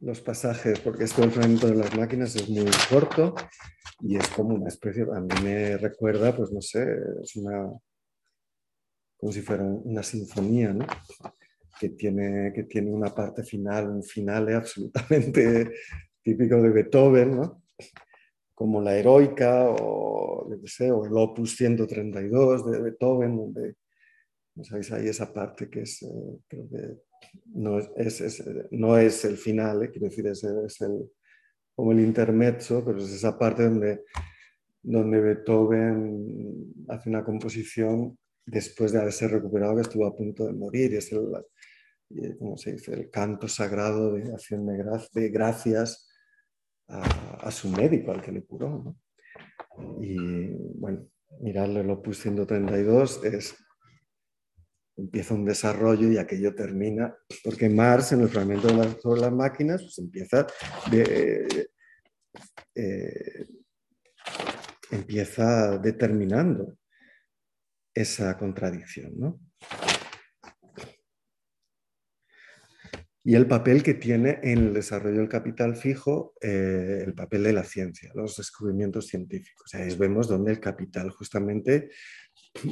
[0.00, 3.34] los pasajes, porque este fragmento de las máquinas es muy corto
[4.00, 6.86] y es como una especie, a mí me recuerda, pues no sé,
[7.22, 7.68] es una,
[9.18, 10.86] como si fuera una sinfonía, ¿no?
[11.78, 15.72] que, tiene, que tiene una parte final, un final absolutamente
[16.22, 17.62] típico de Beethoven, ¿no?
[18.58, 23.76] Como la heroica o, el opus 132 de Beethoven, donde
[24.64, 26.96] sabéis ahí esa parte que es, eh,
[27.54, 28.42] no, es,
[28.72, 31.08] no es el final, eh, quiero decir, es, es, el,
[31.72, 34.02] como el intermezzo, pero es esa parte donde,
[34.82, 40.94] donde Beethoven hace una composición después de haberse recuperado que estuvo a punto de morir,
[40.94, 41.28] es el,
[42.40, 42.92] ¿cómo se dice?
[42.92, 46.07] el canto sagrado de acción de gracias
[46.88, 48.96] a, su médico, al que le curó.
[50.00, 50.48] Y
[50.78, 51.06] bueno,
[51.40, 53.56] mirarle el opus 132 es
[54.96, 59.32] empieza un desarrollo y aquello termina, porque Marx en el fragmento de las, sobre las
[59.32, 60.46] máquinas pues empieza,
[62.74, 63.46] eh,
[64.90, 66.76] empieza determinando
[67.94, 69.12] esa contradicción.
[69.16, 69.40] ¿no?
[73.28, 77.52] Y el papel que tiene en el desarrollo del capital fijo eh, el papel de
[77.52, 79.74] la ciencia, los descubrimientos científicos.
[79.74, 81.90] Ahí vemos donde el capital justamente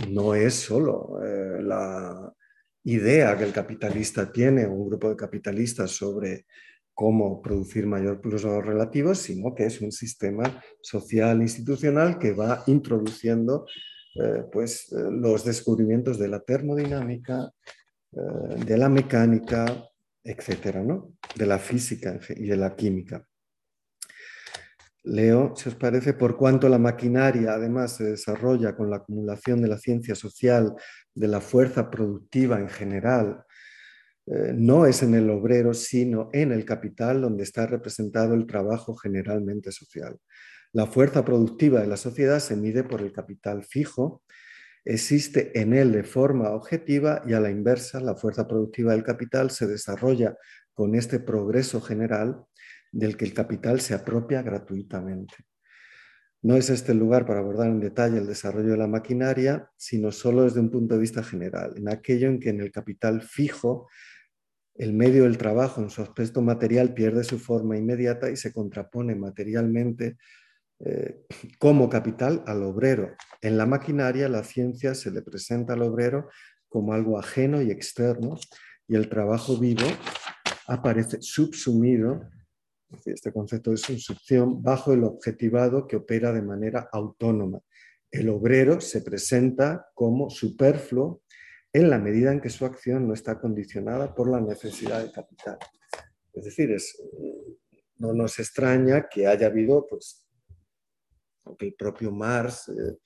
[0.09, 2.33] no es solo eh, la
[2.85, 6.47] idea que el capitalista tiene, un grupo de capitalistas sobre
[6.95, 13.67] cómo producir mayor plusvalor relativo, sino que es un sistema social institucional que va introduciendo
[14.15, 17.51] eh, pues, los descubrimientos de la termodinámica,
[18.11, 19.67] de la mecánica,
[20.27, 21.17] etcétera, ¿no?
[21.35, 23.27] de la física y de la química.
[25.05, 29.69] Leo, si os parece, por cuanto la maquinaria además se desarrolla con la acumulación de
[29.69, 30.75] la ciencia social,
[31.15, 33.45] de la fuerza productiva en general,
[34.27, 38.97] eh, no es en el obrero, sino en el capital donde está representado el trabajo
[38.97, 40.19] generalmente social.
[40.73, 44.23] La fuerza productiva de la sociedad se mide por el capital fijo,
[44.87, 49.51] existe en él de forma objetiva y a la inversa, la fuerza productiva del capital
[49.51, 50.37] se desarrolla
[50.73, 52.45] con este progreso general
[52.93, 55.35] del que el capital se apropia gratuitamente.
[56.43, 60.13] No es este el lugar para abordar en detalle el desarrollo de la maquinaria, sino
[60.13, 63.89] solo desde un punto de vista general, en aquello en que en el capital fijo
[64.77, 69.17] el medio del trabajo en su aspecto material pierde su forma inmediata y se contrapone
[69.17, 70.19] materialmente
[70.81, 71.25] eh,
[71.59, 73.15] como capital al obrero.
[73.41, 76.29] En la maquinaria, la ciencia se le presenta al obrero
[76.69, 78.39] como algo ajeno y externo
[78.89, 79.87] y el trabajo vivo
[80.67, 82.29] aparece subsumido,
[83.05, 87.61] este concepto de subsumpción, bajo el objetivado que opera de manera autónoma.
[88.11, 91.23] El obrero se presenta como superfluo
[91.73, 95.59] en la medida en que su acción no está condicionada por la necesidad de capital.
[96.33, 96.75] Es decir,
[97.99, 100.26] no nos extraña que haya habido pues,
[101.55, 102.99] que el propio Marx eh,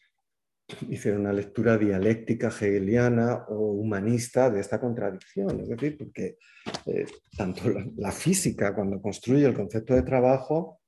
[1.17, 5.61] una lectura dialéctica hegeliana o humanista de esta contradicción.
[5.61, 6.39] Es decir, porque
[6.87, 7.63] eh, tanto
[7.97, 10.81] la, física cuando construye el concepto de trabajo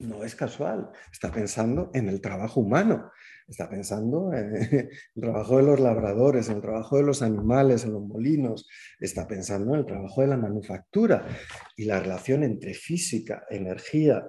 [0.00, 3.10] no es casual, está pensando en el trabajo humano,
[3.48, 4.54] está pensando en
[5.16, 8.68] el trabajo de los labradores, en el trabajo de los animales, en los molinos,
[9.00, 11.26] está pensando en el trabajo de la manufactura
[11.76, 14.24] y la relación entre física, energía,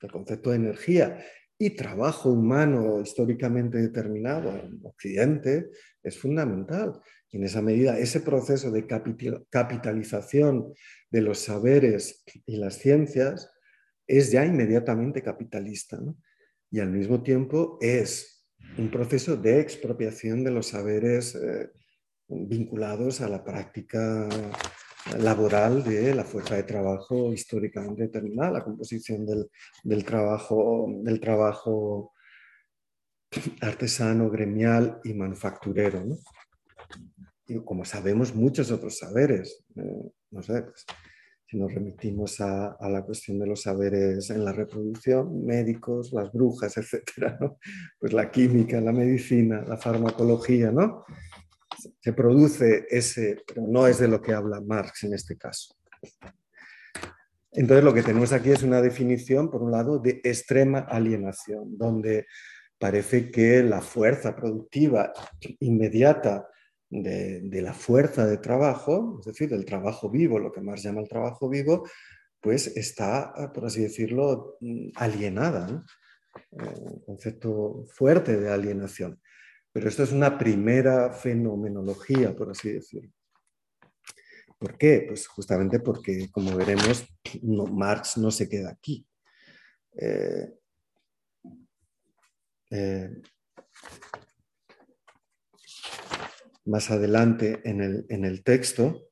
[0.00, 1.18] el concepto de energía
[1.58, 5.70] y trabajo humano históricamente determinado en Occidente
[6.02, 7.00] es fundamental.
[7.30, 8.86] Y en esa medida, ese proceso de
[9.50, 10.72] capitalización
[11.10, 13.50] de los saberes y las ciencias
[14.06, 15.98] es ya inmediatamente capitalista.
[16.70, 18.46] Y al mismo tiempo es
[18.76, 21.70] un proceso de expropiación de los saberes eh,
[22.28, 24.28] vinculados a la práctica
[25.18, 32.12] laboral de la fuerza de trabajo históricamente determinada, la composición del, trabajo, del trabajo
[33.60, 36.04] artesano, gremial y manufacturero.
[37.46, 39.64] Y como sabemos, muchos otros saberes.
[39.76, 40.84] Eh, no sé, pues,
[41.48, 46.76] si nos remitimos a, la cuestión de los saberes en la reproducción, médicos, las brujas,
[46.76, 47.38] etcétera,
[48.00, 51.04] pues la química, la medicina, la farmacología, ¿no?
[52.00, 55.74] Se produce ese, pero no es de lo que habla Marx en este caso.
[57.52, 62.26] Entonces lo que tenemos aquí es una definición, por un lado, de extrema alienación, donde
[62.78, 65.12] parece que la fuerza productiva
[65.60, 66.46] inmediata
[66.90, 71.08] de, la fuerza de trabajo, es decir, del trabajo vivo, lo que Marx llama el
[71.08, 71.88] trabajo vivo,
[72.40, 74.58] pues está, por así decirlo,
[74.96, 75.82] alienada.
[76.50, 79.18] Un concepto fuerte de alienación.
[79.76, 83.12] Pero esto es una primera fenomenología, por así decirlo.
[84.58, 85.04] ¿Por qué?
[85.06, 87.04] Pues justamente porque, como veremos,
[87.42, 89.06] Marx no se queda aquí.
[90.00, 90.50] Eh,
[92.70, 93.20] eh,
[96.64, 99.10] más adelante en el, texto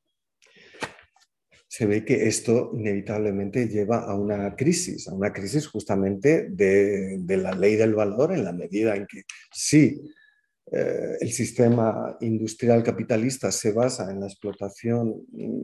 [1.67, 7.37] se ve que esto inevitablemente lleva a una crisis, a una crisis justamente de, de
[7.37, 10.01] la ley del valor en la medida en que sí,
[10.77, 15.61] eh, el sistema industrial capitalista se basa en la explotación mm,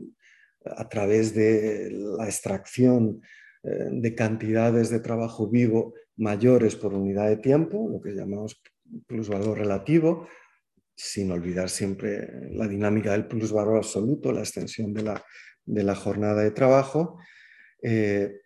[0.64, 3.20] a través de la extracción
[3.62, 8.62] eh, de cantidades de trabajo vivo mayores por unidad de tiempo, lo que llamamos
[9.06, 10.28] plusvalor relativo,
[10.94, 17.18] sin olvidar siempre la dinámica del plusvalor absoluto, la extensión de la, jornada de trabajo.
[17.82, 18.40] Eh,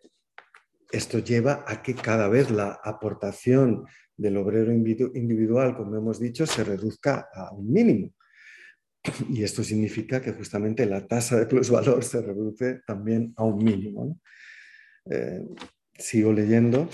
[0.90, 6.64] esto lleva a que cada vez la aportación del obrero individual, como hemos dicho, se
[6.64, 8.14] reduzca a un mínimo.
[9.30, 14.20] Y esto significa que justamente la tasa de plusvalor se reduce también a un mínimo.
[15.10, 15.42] Eh,
[15.98, 16.88] sigo leyendo.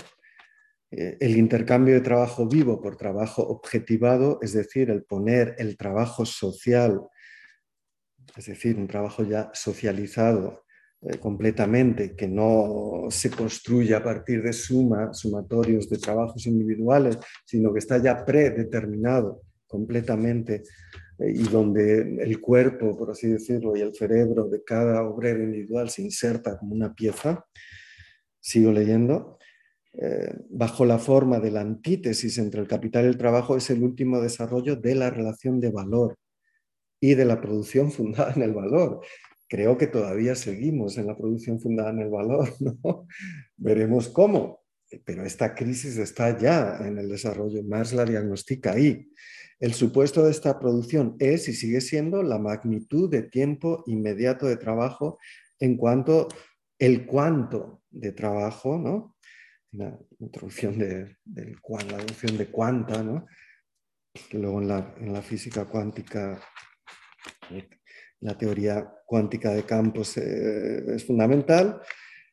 [0.91, 6.25] Eh, el intercambio de trabajo vivo por trabajo objetivado, es decir, el poner el trabajo
[6.25, 7.01] social,
[8.35, 10.62] es decir, un trabajo ya socializado
[11.05, 17.73] eh, completamente, que no se construye a partir de suma, sumatorios de trabajos individuales, sino
[17.73, 20.63] que está ya predeterminado completamente
[21.19, 25.89] eh, y donde el cuerpo, por así decirlo, y el cerebro de cada obrero individual
[25.89, 27.45] se inserta como una pieza.
[28.39, 29.37] Sigo leyendo.
[29.95, 33.83] Eh, bajo la forma de la antítesis entre el capital y el trabajo es el
[33.83, 36.17] último desarrollo de la relación de valor
[37.01, 39.01] y de la producción fundada en el valor
[39.53, 43.05] creo que todavía seguimos en la producción fundada en el valor, ¿no?
[43.55, 44.63] Veremos cómo,
[45.05, 49.11] pero esta crisis está ya en el desarrollo, Marx la diagnostica ahí.
[49.59, 54.57] El supuesto de esta producción es y sigue siendo la magnitud de tiempo inmediato de
[54.57, 55.19] trabajo
[55.59, 56.29] en cuanto
[56.79, 59.17] el cuánto de trabajo, ¿no?
[59.73, 61.57] La introducción de, del,
[61.91, 63.27] la noción de cuanta, ¿no?
[64.31, 66.41] Luego en la, en la física cuántica
[68.23, 71.81] la teoría cuántica de campos eh, es fundamental,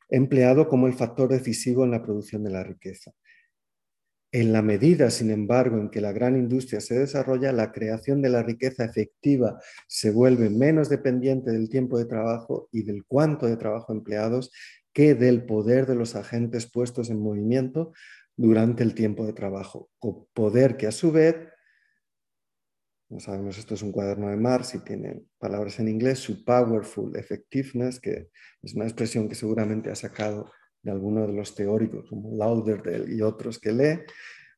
[0.09, 3.13] empleado como el factor decisivo en la producción de la riqueza.
[4.33, 8.29] En la medida, sin embargo, en que la gran industria se desarrolla, la creación de
[8.29, 13.57] la riqueza efectiva se vuelve menos dependiente del tiempo de trabajo y del cuánto de
[13.57, 14.53] trabajo empleados
[14.93, 17.93] que del poder de los agentes puestos en movimiento
[18.37, 19.91] durante el tiempo de trabajo,
[20.33, 21.37] poder que a su vez
[23.11, 27.17] no sabemos, esto es un cuaderno de Marx y tiene palabras en inglés, su powerful
[27.17, 28.29] effectiveness, que
[28.63, 30.51] es una expresión que seguramente ha sacado
[30.83, 34.01] de alguno de los teóricos como Lauderdale y otros que lee,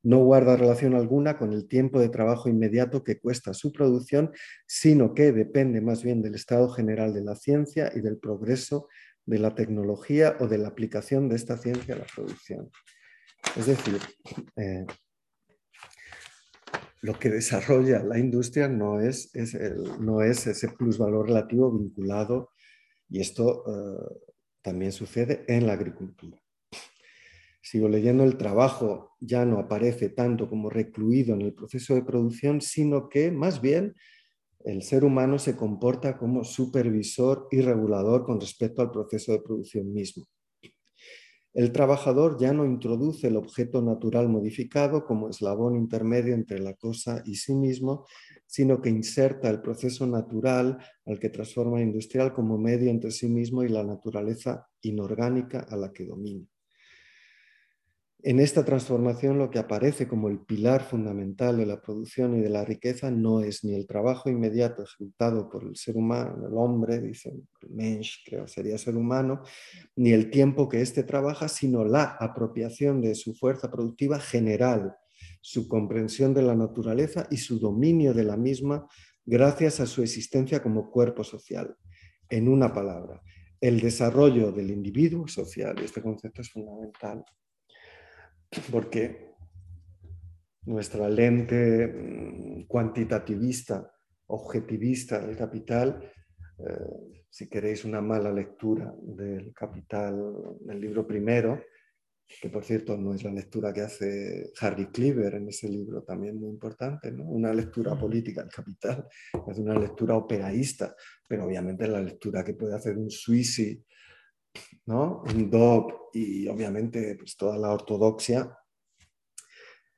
[0.03, 4.32] no guarda relación alguna con el tiempo de trabajo inmediato que cuesta su producción,
[4.66, 8.88] sino que depende más bien del estado general de la ciencia y del progreso
[9.24, 12.70] de la tecnología o de la aplicación de esta ciencia a la producción.
[13.57, 13.98] Es decir,
[14.57, 14.84] eh,
[17.03, 19.32] lo que desarrolla la industria no es,
[19.98, 22.50] no es ese plusvalor relativo vinculado
[23.09, 24.30] y esto eh,
[24.62, 26.40] también sucede en la agricultura.
[27.61, 32.61] Sigo leyendo, el trabajo ya no aparece tanto como recluido en el proceso de producción,
[32.61, 33.94] sino que más bien
[34.64, 39.92] el ser humano se comporta como supervisor y regulador con respecto al proceso de producción
[39.92, 40.26] mismo.
[41.55, 47.22] El trabajador ya no introduce el objeto natural modificado como eslabón intermedio entre la cosa
[47.26, 48.07] y sí mismo,
[48.46, 53.62] sino que inserta el proceso natural al que transforma industrial como medio entre sí mismo
[53.62, 56.51] y la naturaleza inorgánica a la que domina.
[58.24, 62.50] En esta transformación lo que aparece como el pilar fundamental de la producción y de
[62.50, 67.00] la riqueza no es ni el trabajo inmediato ejecutado por el ser humano, el hombre,
[67.00, 69.42] dice el mensch, creo sería ser humano,
[69.96, 74.94] ni el tiempo que éste trabaja, sino la apropiación de su fuerza productiva general,
[75.40, 78.86] su comprensión de la naturaleza y su dominio de la misma
[79.26, 81.76] gracias a su existencia como cuerpo social.
[82.28, 83.20] En una palabra,
[83.60, 87.24] el desarrollo del individuo social, y este concepto es fundamental,
[88.70, 89.34] porque
[90.64, 93.90] nuestra lente mm, cuantitativista,
[94.26, 96.11] objetivista del capital,
[96.59, 101.61] eh, si queréis una mala lectura del capital, del libro primero,
[102.40, 106.36] que por cierto no es la lectura que hace Harry Cleaver en ese libro también
[106.36, 107.24] muy importante, ¿no?
[107.24, 109.07] una lectura política del capital,
[109.48, 110.94] es una lectura operaísta,
[111.28, 113.84] pero obviamente es la lectura que puede hacer un Suisi
[114.86, 115.22] ¿no?
[115.22, 118.59] un DOP y obviamente pues, toda la ortodoxia,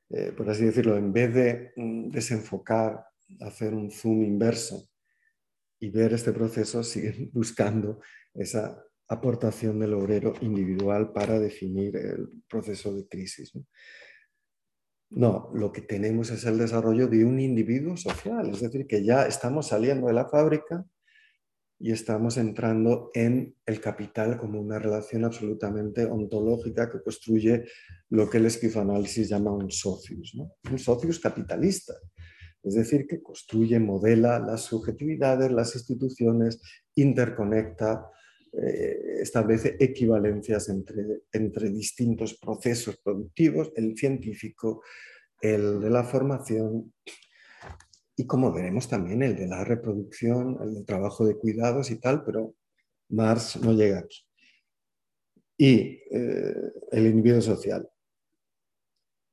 [0.09, 3.05] eh, por así decirlo, en vez de mm, desenfocar,
[3.41, 4.87] hacer un zoom inverso
[5.79, 7.99] y ver este proceso, siguen buscando
[8.33, 13.51] esa aportación del obrero individual para definir el proceso de crisis.
[15.11, 15.51] ¿no?
[15.53, 19.67] lo que tenemos es el desarrollo de un individuo social, es decir, que ya estamos
[19.67, 20.85] saliendo de la fábrica
[21.79, 27.65] y estamos entrando en el capital como una relación absolutamente ontológica que construye
[28.09, 30.35] lo que el esquizoanálisis llama un socius,
[30.71, 31.93] un socius capitalista.
[32.63, 36.61] Es decir, que construye, modela las subjetividades, las instituciones,
[36.95, 38.09] interconecta,
[38.53, 44.81] eh, establece equivalencias entre, entre distintos procesos productivos, el científico,
[45.41, 46.93] el de la formación,
[48.17, 52.23] y como veremos también el de la reproducción, el del trabajo de cuidados y tal,
[52.23, 52.55] pero
[53.09, 54.25] Marx no llega aquí.
[55.57, 56.55] Y eh,
[56.91, 57.89] el individuo social.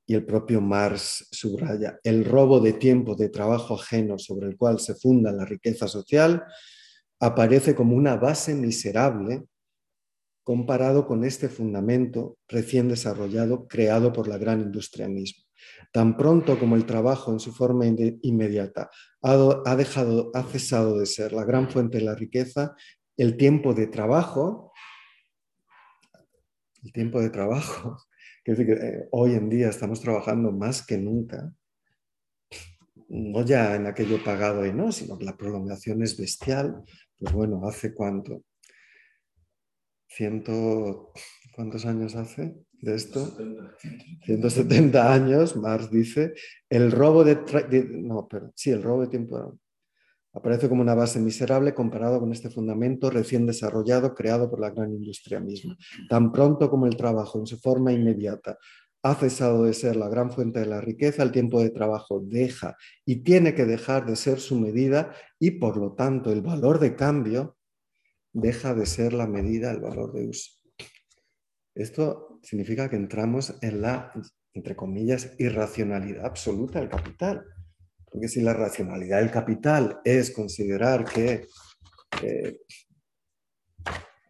[0.07, 4.81] Y el propio Marx subraya el robo de tiempo de trabajo ajeno sobre el cual
[4.81, 6.45] se funda la riqueza social
[7.21, 9.45] aparece como una base miserable
[10.43, 15.45] comparado con este fundamento recién desarrollado creado por la gran industria misma.
[15.93, 18.91] Tan pronto como el trabajo en su forma inmediata
[19.21, 22.75] ha, dejado, ha cesado de ser la gran fuente de la riqueza,
[23.17, 24.73] el tiempo de trabajo,
[26.83, 27.99] el tiempo de trabajo,
[28.45, 31.53] que, eh, hoy en día estamos trabajando más que nunca,
[33.09, 36.83] no ya en aquello pagado y no, sino que la prolongación es bestial,
[37.19, 38.45] pues bueno, ¿hace cuánto?
[40.09, 41.13] Ciento,
[41.55, 42.55] ¿Cuántos años hace?
[42.83, 43.33] de esto,
[44.25, 46.35] 170 años, Marx dice,
[46.69, 47.39] el robo de,
[47.93, 49.57] no, pero sí, el robo de tiempo
[50.33, 54.93] aparece como una base miserable comparado con este fundamento recién desarrollado, creado por la gran
[54.93, 55.77] industria misma.
[56.09, 58.59] Tan pronto como el trabajo en su forma inmediata
[59.05, 62.77] ha cesado de ser la gran fuente de la riqueza, el tiempo de trabajo deja
[63.05, 66.97] y tiene que dejar de ser su medida y por lo tanto el valor de
[66.97, 67.57] cambio
[68.33, 70.62] deja de ser la medida, el valor de uso.
[71.75, 74.13] Esto significa que entramos en la,
[74.53, 77.45] entre comillas, irracionalidad absoluta del capital.
[78.11, 81.47] Porque si la racionalidad del capital es considerar que
[82.23, 82.59] eh,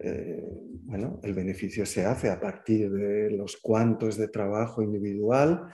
[0.05, 0.43] eh,
[0.84, 5.68] bueno, el beneficio se hace a partir de los cuantos de trabajo individual,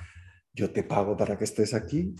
[0.52, 2.14] yo te pago para que estés aquí,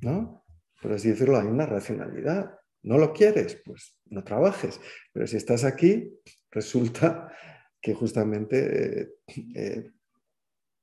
[0.00, 0.44] ¿no?
[0.82, 2.58] Por así decirlo, hay una racionalidad.
[2.82, 3.62] ¿No lo quieres?
[3.64, 4.80] Pues no trabajes.
[5.12, 6.12] Pero si estás aquí,
[6.50, 7.30] resulta
[7.84, 9.08] que justamente eh,
[9.54, 9.90] eh,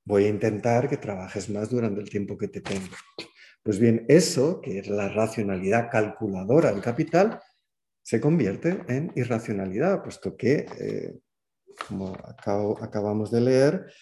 [0.06, 2.94] voy a intentar que trabajes más durante el tiempo que te tengo.
[3.64, 7.40] Pues bien, eso, que es la racionalidad calculadora del capital,
[8.04, 11.18] se convierte en irracionalidad, puesto que, eh,
[11.88, 12.16] como
[12.80, 13.92] acabamos de leer,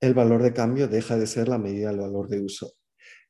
[0.00, 2.72] el valor de cambio deja de ser la medida del valor de uso.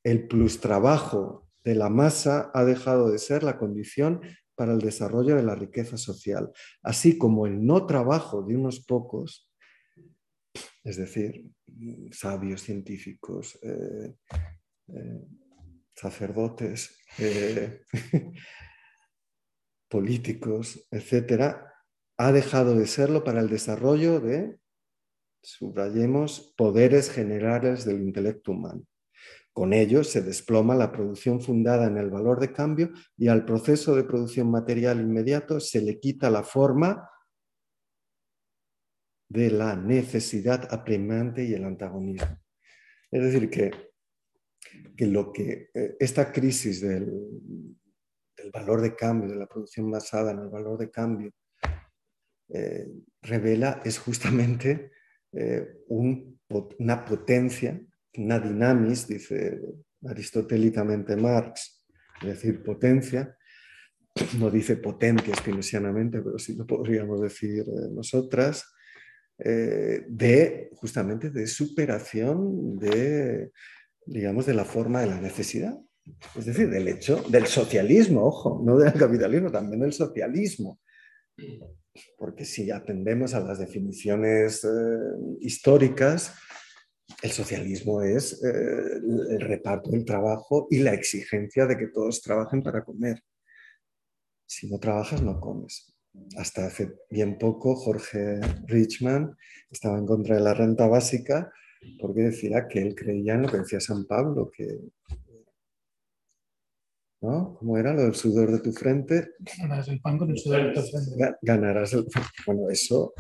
[0.03, 4.21] El plus trabajo de la masa ha dejado de ser la condición
[4.55, 6.53] para el desarrollo de la riqueza social,
[6.83, 9.51] así como el no trabajo de unos pocos,
[10.85, 11.51] es decir,
[12.13, 14.15] sabios científicos, eh,
[14.89, 15.21] eh,
[15.95, 17.83] sacerdotes, eh,
[19.89, 21.73] políticos, etcétera,
[22.17, 24.59] ha dejado de serlo para el desarrollo de,
[25.43, 28.85] subrayemos, poderes generales del intelecto humano.
[29.55, 33.95] Con ello se desploma la producción fundada en el valor de cambio y al proceso
[33.95, 37.09] de producción material inmediato se le quita la forma
[39.29, 42.37] de la necesidad apremiante y el antagonismo.
[43.13, 43.71] Es decir, que,
[44.97, 47.13] que lo que eh, esta crisis del,
[48.53, 51.33] valor de cambio, de la producción basada en el valor de cambio,
[52.49, 52.89] eh,
[53.23, 54.91] revela es justamente
[55.33, 57.81] eh, una potencia,
[58.15, 59.61] dinamis, dice
[60.07, 61.85] aristotélicamente Marx,
[62.23, 63.37] es decir, potencia,
[64.39, 68.65] no dice potencia espinosianamente, pero sí lo podríamos decir nosotras,
[69.39, 73.51] eh, de justamente de superación de,
[74.07, 75.77] digamos, de la forma de la necesidad.
[76.37, 80.81] Es decir, del hecho del socialismo, ojo, no del capitalismo, también del socialismo.
[82.17, 84.69] Porque si atendemos a las definiciones eh,
[85.41, 86.35] históricas,
[87.23, 89.01] el socialismo es eh,
[89.31, 93.23] el reparto del trabajo y la exigencia de que todos trabajen para comer.
[94.47, 95.95] Si no trabajas, no comes
[96.37, 99.37] hasta hace bien poco Jorge Richman
[99.71, 101.53] estaba en contra de la renta básica
[102.01, 104.79] porque decía que él creía en lo que decía San Pablo, que
[107.21, 107.57] ¿no?
[107.59, 109.33] ¿Cómo era lo del sudor de tu frente?
[109.59, 111.37] Ganarás el pan con el sudor de tu frente.
[111.43, 112.07] Ganarás el
[112.47, 113.15] Bueno, eso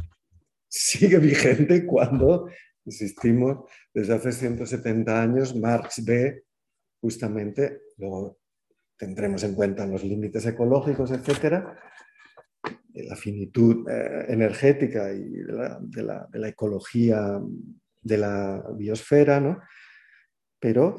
[0.68, 2.48] sigue vigente cuando,
[2.84, 6.44] insistimos, desde hace 170 años Marx ve
[7.00, 8.38] justamente, luego
[8.96, 11.78] tendremos en cuenta los límites ecológicos, etcétera,
[12.94, 17.40] la finitud eh, energética y de la, ecología
[18.02, 19.60] de la biosfera, ¿no?
[20.60, 20.96] pero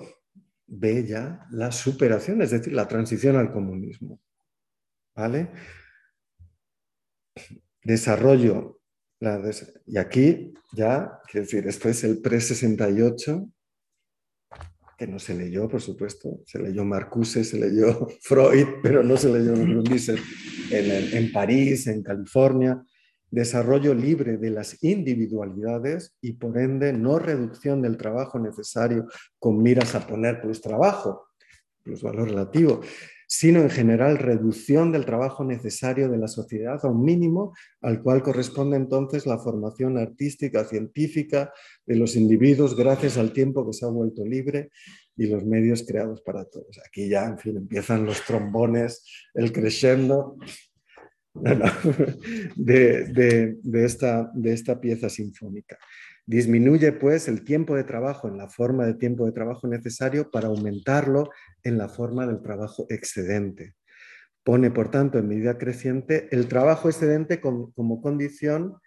[0.68, 4.20] ve ya la superación, es decir, la transición al comunismo.
[5.16, 5.50] ¿Vale?
[7.84, 8.82] Desarrollo.
[9.86, 13.52] Y aquí ya, quiero decir, esto es el pre-68
[14.98, 16.42] que no se leyó, por supuesto.
[16.46, 22.82] Se leyó Marcuse, se leyó Freud, pero no se leyó en, en París, en California.
[23.30, 29.08] Desarrollo libre de las individualidades y por ende no reducción del trabajo necesario
[29.40, 31.28] con miras a poner plus trabajo,
[31.84, 32.82] plus valor relativo,
[33.28, 38.22] sino en general reducción del trabajo necesario de la sociedad a un mínimo al cual
[38.22, 41.52] corresponde entonces la formación artística, científica
[41.86, 44.70] de los individuos gracias al tiempo que se ha vuelto libre
[45.18, 46.80] y los medios creados para todos.
[46.86, 49.04] Aquí ya, en fin, empiezan los trombones,
[49.34, 50.38] el crescendo
[52.56, 55.78] de, esta, de esta pieza sinfónica.
[56.28, 60.48] Disminuye pues el tiempo de trabajo en la forma de tiempo de trabajo necesario para
[60.48, 61.30] aumentarlo
[61.64, 63.76] en la forma del trabajo excedente.
[64.44, 68.78] Pone, por tanto, en medida creciente el trabajo excedente como condición,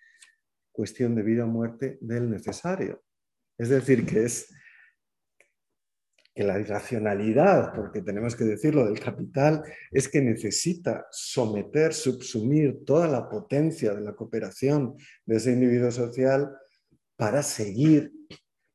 [0.72, 3.03] cuestión de vida o muerte del necesario.
[3.57, 4.53] Es decir, que es
[6.39, 13.09] que la irracionalidad, porque tenemos que decirlo, del capital es que necesita someter, subsumir toda
[13.09, 14.95] la potencia de la cooperación
[15.26, 16.49] de ese individuo social
[17.19, 18.12] para seguir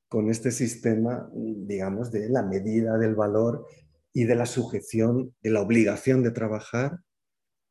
[0.09, 3.65] con este sistema, digamos, de la medida del valor
[4.11, 6.99] y de la sujeción, de la obligación de trabajar,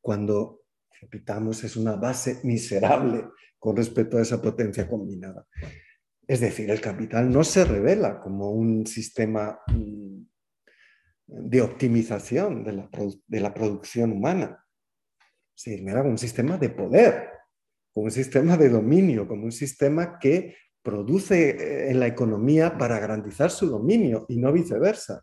[0.00, 0.62] cuando,
[1.00, 5.46] repitamos, es una base miserable con respecto a esa potencia combinada.
[6.26, 10.22] Es decir, el capital no se revela como un sistema mm,
[11.26, 14.64] de optimización de la, producción humana,
[15.54, 17.31] se como un sistema de poder,
[17.92, 22.98] como un sistema de dominio, como un sistema que produce eh, en la economía para
[22.98, 25.22] garantizar su dominio y no viceversa.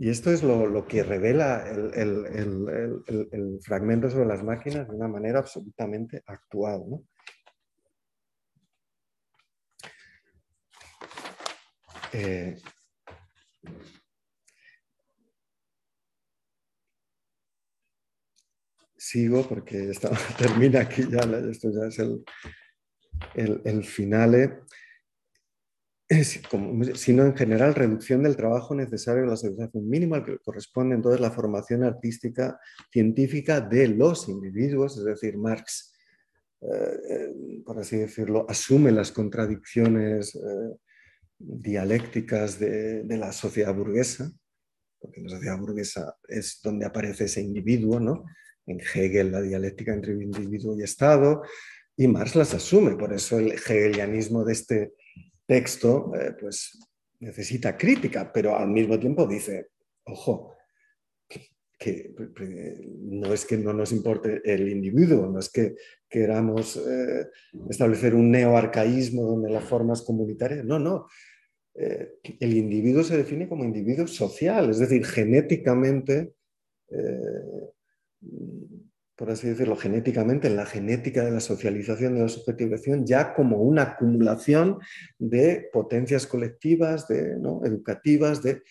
[0.00, 6.22] Y esto es lo, que revela el, fragmento sobre las máquinas de una manera absolutamente
[6.24, 6.84] actual.
[12.12, 12.56] Eh,
[19.08, 19.92] sigo porque
[20.38, 22.24] termina aquí ya, esto ya es el,
[23.34, 24.60] el, el finale,
[26.94, 31.20] sino en general reducción del trabajo necesario a la satisfacción mínima al que corresponde entonces
[31.20, 32.58] la formación artística
[32.90, 35.94] científica de los individuos, es decir, Marx,
[36.60, 40.76] eh, eh, por así decirlo, asume las contradicciones eh,
[41.38, 44.32] dialécticas de, de, la sociedad burguesa,
[44.98, 48.24] porque la sociedad burguesa es donde aparece ese individuo, ¿no?
[48.68, 51.42] En Hegel la dialéctica entre individuo y Estado,
[51.96, 52.96] y Marx las asume.
[52.96, 54.92] Por eso el hegelianismo de este
[55.46, 56.78] texto eh, pues,
[57.20, 59.68] necesita crítica, pero al mismo tiempo dice,
[60.04, 60.54] ojo,
[61.78, 62.14] que,
[63.00, 65.76] no es que no nos importe el individuo, no es que
[66.08, 67.26] queramos eh,
[67.70, 71.06] establecer un neoarcaísmo donde la forma es comunitaria, no, no.
[71.74, 76.32] Eh, el individuo se define como individuo social, es decir, genéticamente
[79.18, 83.56] por así decirlo, genéticamente, en la genética de la socialización de la subjetivación, ya como
[83.56, 84.78] una acumulación
[85.18, 87.32] de potencias colectivas, de,
[87.64, 88.62] educativas, de,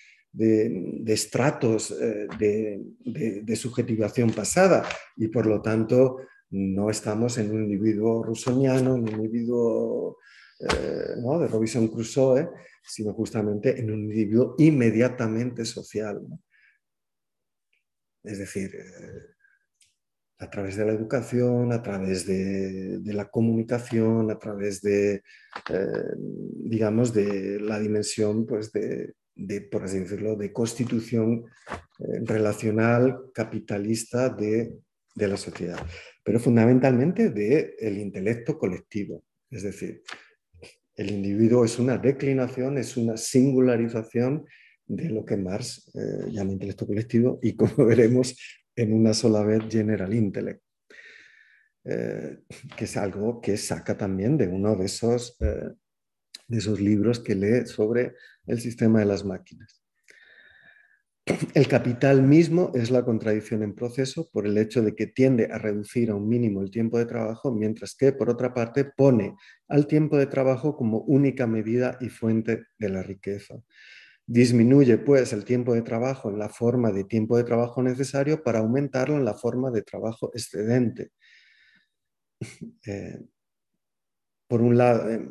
[1.06, 4.86] estratos eh, de, subjetivación pasada.
[5.18, 6.20] Y por lo tanto,
[6.52, 10.18] no estamos en un individuo rusoniano, en un individuo
[10.62, 12.48] eh, de Robinson Crusoe,
[12.82, 16.26] sino justamente en un individuo inmediatamente social.
[18.24, 19.37] Es decir, eh,
[20.40, 25.24] a través de la educación, a través de, la comunicación, a través de,
[25.70, 31.46] eh, digamos, de la dimensión, pues, de, por así decirlo, de constitución
[32.00, 34.78] eh, relacional capitalista de,
[35.16, 35.80] la sociedad,
[36.24, 39.24] pero fundamentalmente del el intelecto colectivo.
[39.50, 40.04] Es decir,
[40.96, 44.46] el individuo es una declinación, es una singularización
[44.86, 48.36] de lo que Marx eh, llama intelecto colectivo y como veremos
[48.78, 50.62] en una sola vez General Intellect,
[51.84, 52.40] eh,
[52.78, 55.74] que es algo que saca también de uno de esos, eh,
[56.48, 58.14] de esos libros que lee sobre
[58.46, 59.84] el sistema de las máquinas.
[61.54, 65.58] El capital mismo es la contradicción en proceso por el hecho de que tiende a
[65.58, 69.36] reducir a un mínimo el tiempo de trabajo, mientras que, por otra parte, pone
[69.68, 73.56] al tiempo de trabajo como única medida y fuente de la riqueza.
[74.30, 78.60] Disminuye pues el tiempo de trabajo en la forma de tiempo de trabajo necesario para
[78.60, 81.12] aumentarlo en la forma de trabajo excedente.
[82.86, 83.20] Eh,
[84.48, 85.28] por un lado, eh,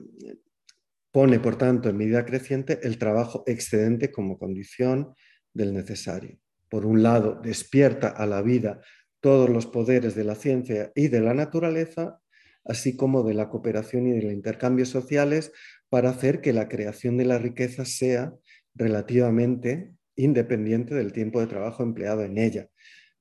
[1.12, 5.14] pone por tanto en medida creciente el trabajo excedente como condición
[5.54, 6.38] del necesario.
[6.68, 8.80] Por un lado, despierta a la vida
[9.20, 12.20] todos los poderes de la ciencia y de la naturaleza,
[12.64, 15.52] así como de la cooperación y del intercambio sociales,
[15.88, 18.34] para hacer que la creación de la riqueza sea
[18.76, 22.68] relativamente independiente del tiempo de trabajo empleado en ella.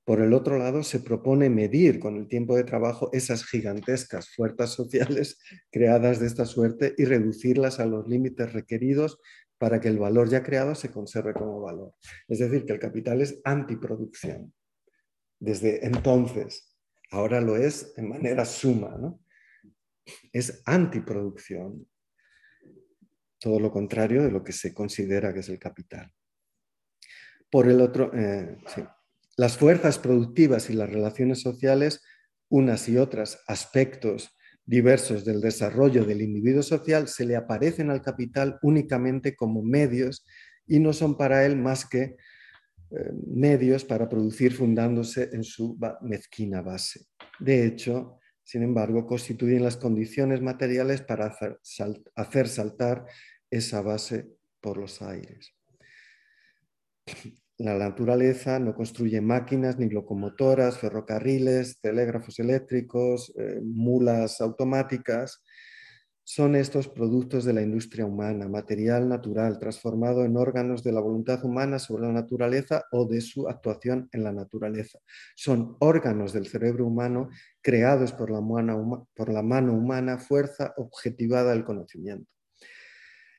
[0.04, 4.72] Por el otro lado, se propone medir con el tiempo de trabajo esas gigantescas fuerzas
[4.72, 5.40] sociales
[5.72, 9.20] creadas de esta suerte y reducirlas a los límites requeridos
[9.58, 11.94] para que el valor ya creado se conserve como valor.
[12.28, 14.54] Es decir, que el capital es antiproducción.
[15.40, 16.78] Desde entonces,
[17.10, 19.20] ahora lo es en manera suma, ¿no?
[20.32, 21.88] Es antiproducción
[23.46, 26.12] todo lo contrario de lo que se considera que es el capital.
[27.52, 28.58] Por el otro, eh,
[29.38, 32.02] las fuerzas productivas y las relaciones sociales,
[32.50, 34.36] unas y otras aspectos
[34.66, 40.26] diversos del desarrollo del individuo social, se le aparecen al capital únicamente como medios
[40.66, 42.18] y no son para él más que eh,
[43.28, 47.06] medios para producir fundándose en su mezquina base.
[47.40, 51.36] De hecho, sin embargo, constituyen las condiciones materiales para
[52.16, 53.06] hacer saltar
[53.50, 54.28] esa base
[54.60, 55.54] por los aires.
[57.58, 65.42] La naturaleza no construye máquinas ni locomotoras, ferrocarriles, telégrafos eléctricos, eh, mulas automáticas.
[66.26, 71.46] Son estos productos de la industria humana, material natural, transformado en órganos de la voluntad
[71.46, 75.00] humana sobre la naturaleza o de su actuación en la naturaleza.
[75.36, 77.30] Son órganos del cerebro humano
[77.62, 78.42] creados por la
[79.16, 82.35] por la mano humana, fuerza objetivada del conocimiento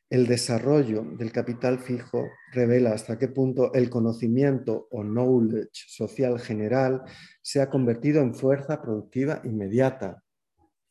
[0.08, 7.02] el desarrollo del capital fijo revela hasta qué punto el conocimiento o knowledge social general
[7.42, 10.22] se ha convertido en fuerza productiva inmediata.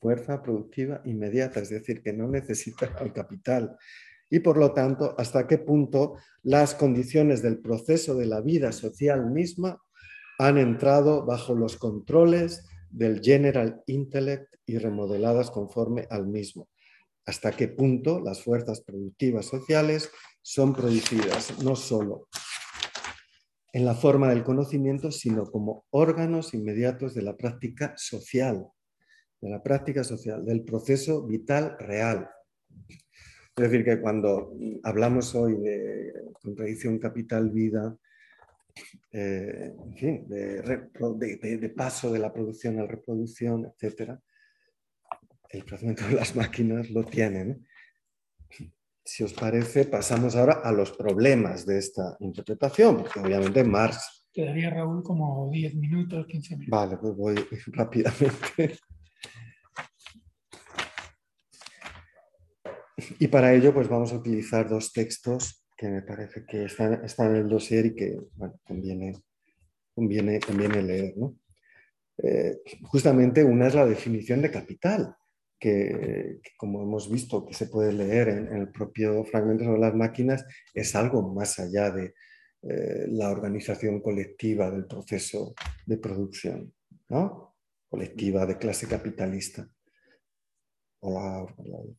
[0.02, 3.78] Fuerza productiva inmediata, es decir, que no necesita el capital.
[4.30, 9.32] Y por lo tanto, hasta qué punto las condiciones del proceso de la vida social
[9.32, 9.82] misma
[10.40, 16.68] han entrado bajo los controles del general intellect y remodeladas conforme al mismo
[17.26, 20.12] hasta qué punto las fuerzas productivas sociales
[20.42, 22.28] son producidas no solo
[23.76, 28.66] en la forma del conocimiento, sino como órganos inmediatos de la práctica social,
[29.42, 32.30] de la práctica social, del proceso vital real.
[32.88, 34.54] Es decir, que cuando
[34.84, 37.98] hablamos hoy de contradicción capital-vida,
[39.12, 44.18] eh, de, de, paso de la producción a la reproducción, etc.,
[45.50, 47.68] el procedimiento de las máquinas lo tienen.
[49.04, 54.28] Si os parece, pasamos ahora a los problemas de esta interpretación, porque obviamente Marx...
[54.34, 56.80] Quedaría, Raúl, como 10 minutos, 15 minutos.
[56.80, 57.36] Vale, pues voy
[57.68, 58.78] rápidamente.
[63.20, 67.36] Y para ello, pues vamos a utilizar dos textos que me parece que están, en
[67.36, 69.14] el dossier y que bueno, conviene,
[69.94, 71.14] conviene, conviene leer.
[72.24, 75.16] Eh, justamente una es la definición de capital,
[75.66, 80.46] que, como hemos visto que se puede leer en, el propio fragmento sobre las máquinas,
[80.74, 82.14] es algo más allá de
[82.62, 85.54] eh, la organización colectiva del proceso
[85.86, 86.74] de producción.
[87.10, 87.56] ¿no?
[87.96, 89.66] colectiva de clase capitalista
[91.00, 91.48] o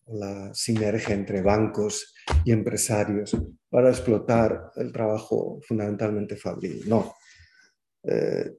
[0.09, 2.15] la, sinergia entre bancos
[2.45, 3.37] y empresarios
[3.71, 6.83] para explotar el trabajo fundamentalmente fabril.
[6.87, 7.15] No.
[8.03, 8.57] Eh,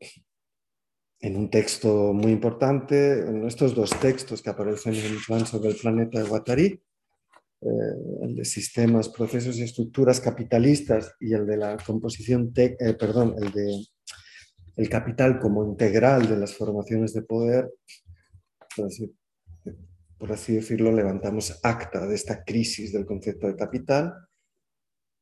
[1.19, 5.69] en un texto muy importante, en estos dos textos que aparecen en el plan sobre
[5.69, 6.65] el planeta de Guattari,
[7.61, 7.67] eh,
[8.21, 13.51] el de sistemas, procesos y estructuras capitalistas y el de la composición, eh, perdón, el
[13.51, 13.85] de
[14.77, 17.73] el capital como integral de las formaciones de poder,
[20.19, 24.13] por así, decirlo, levantamos acta de esta crisis del concepto de capital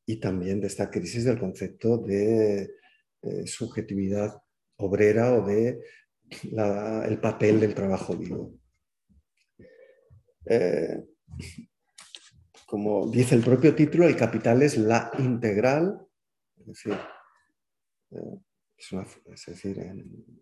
[0.06, 2.70] y también de esta crisis del concepto de
[3.22, 4.34] eh, subjetividad
[4.76, 5.80] obrera o de
[6.42, 8.52] el papel del trabajo vivo.
[10.46, 11.04] Eh,
[12.66, 16.00] como dice el propio título, el capital es la integral,
[16.58, 16.92] es decir,
[18.10, 18.40] eh,
[18.76, 19.06] es una,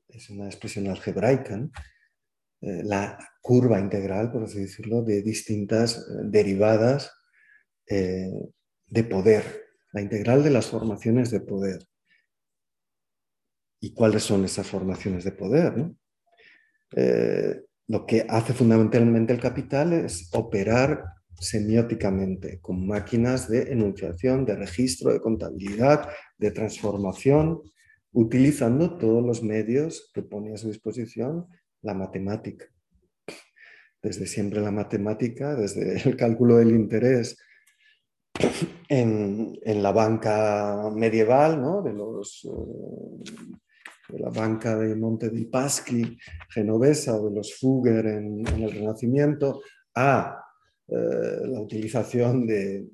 [0.08, 1.68] es una expresión algebraica,
[2.60, 7.12] eh, la curva integral, por así decirlo, de distintas derivadas
[7.86, 9.44] de poder,
[9.92, 11.86] la integral de las formaciones de poder.
[13.84, 15.74] ¿Y cuáles son esas formaciones de poder?
[17.86, 21.04] lo que hace fundamentalmente el capital es operar
[21.38, 26.08] semióticamente con máquinas de enunciación, de registro, de contabilidad,
[26.38, 27.60] de transformación,
[28.12, 31.46] utilizando todos los medios que pone a su disposición
[31.82, 32.64] la matemática.
[34.00, 37.36] Desde siempre la matemática, desde el cálculo del interés
[38.88, 41.82] en, la banca medieval, ¿no?
[41.82, 43.54] de, los, eh,
[44.08, 49.62] de la banca de Monte di Paschi genovesa o de los Fugger en, el Renacimiento,
[49.94, 50.40] a
[50.88, 52.86] eh, la utilización de,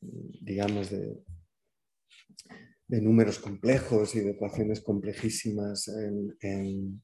[0.00, 1.22] digamos, de,
[2.86, 7.02] números complejos y de ecuaciones complejísimas en,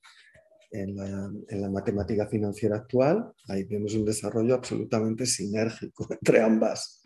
[0.71, 7.03] la, matemática financiera actual, ahí vemos un desarrollo absolutamente sinérgico entre ambas,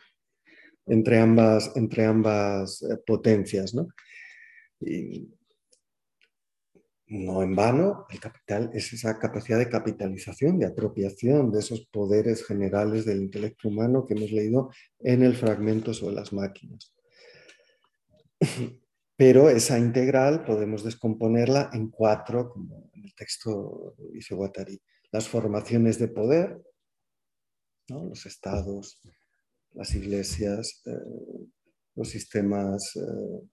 [0.87, 3.73] entre ambas, entre ambas eh, potencias.
[3.73, 3.89] ¿no?
[7.07, 12.45] No en vano, el capital es esa capacidad de capitalización, de apropiación de esos poderes
[12.45, 16.95] generales del intelecto humano que hemos leído en el fragmento sobre las máquinas.
[19.17, 24.81] Pero esa integral podemos descomponerla en cuatro, como en el texto dice Guattari.
[25.13, 26.61] Las formaciones de poder,
[27.89, 29.01] los estados,
[29.73, 31.47] las iglesias, eh,
[31.95, 33.49] los sistemas, eh,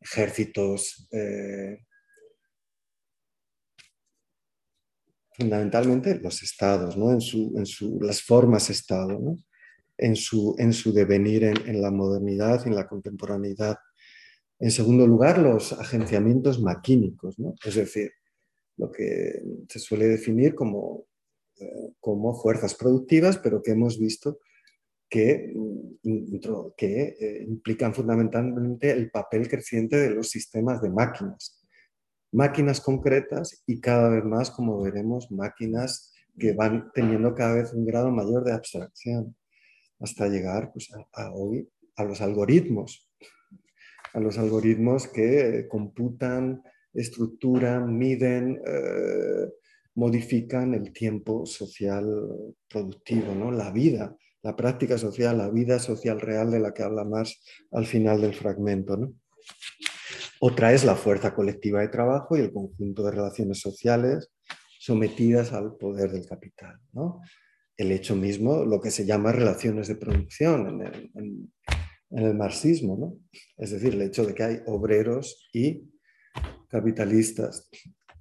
[0.00, 1.78] ejércitos, eh,
[5.32, 7.12] fundamentalmente los estados, ¿no?
[7.12, 9.18] en, su, las formas estado.
[9.18, 9.36] ¿no?
[9.98, 13.76] en su, en su devenir en, la modernidad en la contemporaneidad.
[14.60, 18.12] En segundo lugar, los agenciamientos maquínicos, es decir,
[18.76, 21.06] lo que se suele definir como,
[21.56, 24.38] eh, como fuerzas productivas, pero que hemos visto
[25.08, 26.38] que, mm,
[26.76, 31.64] que eh, implican fundamentalmente el papel creciente de los sistemas de máquinas.
[32.32, 37.84] Máquinas concretas y cada vez más, como veremos, máquinas que van teniendo cada vez un
[37.84, 39.34] grado mayor de abstracción
[39.98, 43.10] hasta llegar pues, a, hoy a los algoritmos,
[44.12, 46.62] a los algoritmos que computan,
[46.94, 49.48] estructuran, miden, eh,
[49.94, 52.06] modifican el tiempo social
[52.68, 53.50] productivo, ¿no?
[53.50, 57.86] la vida, la práctica social, la vida social real de la que habla más al
[57.86, 58.96] final del fragmento.
[58.96, 59.14] ¿no?
[60.40, 64.30] Otra es la fuerza colectiva de trabajo y el conjunto de relaciones sociales
[64.78, 66.78] sometidas al poder del capital.
[66.92, 67.20] ¿no?
[67.78, 71.50] el hecho mismo, lo que se llama relaciones de producción en
[72.10, 73.16] el, marxismo, ¿no?
[73.56, 75.84] Es decir, el hecho de que hay obreros y
[76.68, 77.70] capitalistas,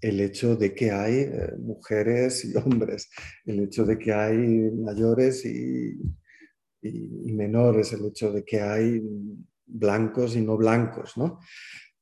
[0.01, 3.09] el hecho de que hay eh, mujeres y hombres,
[3.45, 4.37] el hecho de que hay
[4.71, 5.97] mayores y,
[7.33, 9.01] menores, el hecho de que hay
[9.65, 11.39] blancos y no blancos, ¿no?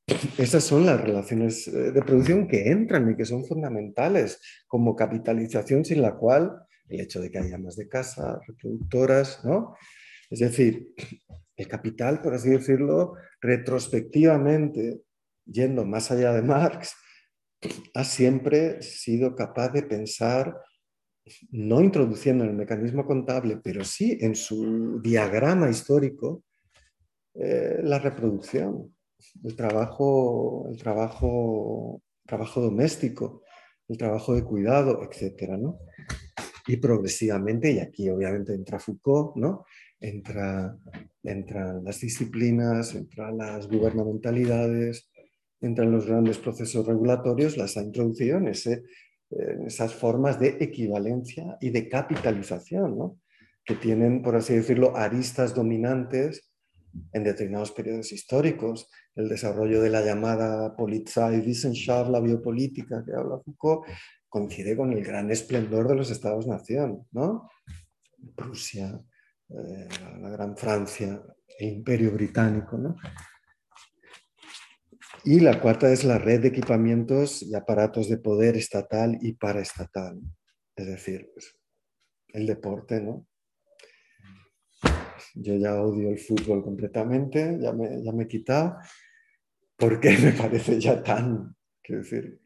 [0.38, 5.84] Esas son las relaciones eh, de producción que entran y que son fundamentales como capitalización
[5.84, 6.52] sin la cual
[6.88, 9.74] el hecho de que haya más de casa, reproductoras, ¿no?
[10.30, 10.94] Es decir,
[11.56, 15.00] el capital, por así decirlo, retrospectivamente,
[15.46, 16.94] yendo más allá de Marx,
[17.94, 20.56] ha siempre sido capaz de pensar,
[21.50, 26.44] no introduciendo en el mecanismo contable, pero sí en su diagrama histórico,
[27.34, 28.94] eh, la reproducción,
[29.44, 33.42] el trabajo, el trabajo, trabajo doméstico,
[33.88, 35.50] el trabajo de cuidado, etc.
[35.58, 35.78] ¿no?
[36.66, 39.64] y progresivamente, y aquí obviamente entra Foucault, ¿no?
[40.00, 40.76] Entra,
[41.22, 45.08] entran las disciplinas, entran las gubernamentalidades,
[45.66, 51.88] entre los grandes procesos regulatorios, las ha introducido en, esas formas de equivalencia y de
[51.88, 53.20] capitalización,
[53.64, 56.52] que tienen, por así decirlo, aristas dominantes
[57.12, 58.88] en determinados periodos históricos.
[59.14, 63.86] El desarrollo de la llamada Polizeiwissenschaft, la biopolítica que habla Foucault,
[64.28, 67.50] coincide con el gran esplendor de los Estados-nación, ¿no?
[68.34, 69.00] Prusia,
[69.48, 69.88] eh,
[70.20, 71.22] la Gran Francia,
[71.58, 72.96] el Imperio Británico, ¿no?
[75.26, 80.20] Y la cuarta es la red de equipamientos y aparatos de poder estatal y paraestatal.
[80.76, 81.52] Es decir, pues,
[82.28, 83.26] el deporte, ¿no?
[85.34, 88.76] Yo ya odio el fútbol completamente, ya me, ya me he quitado,
[89.76, 92.40] porque me parece ya tan, quiero decir,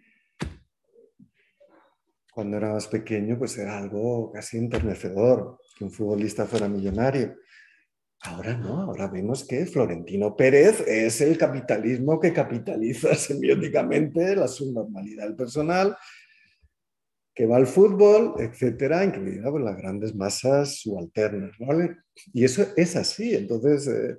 [2.33, 7.37] cuando era más pequeño, pues era algo casi enternecedor que un futbolista fuera millonario.
[8.23, 15.25] Ahora no, ahora vemos que Florentino Pérez es el capitalismo que capitaliza semióticamente la subnormalidad
[15.25, 15.97] del personal,
[17.35, 21.53] que va al fútbol, etcétera, incluida pues, las grandes masas subalternas.
[21.59, 21.97] ¿vale?
[22.35, 24.19] Y eso es así, entonces eh,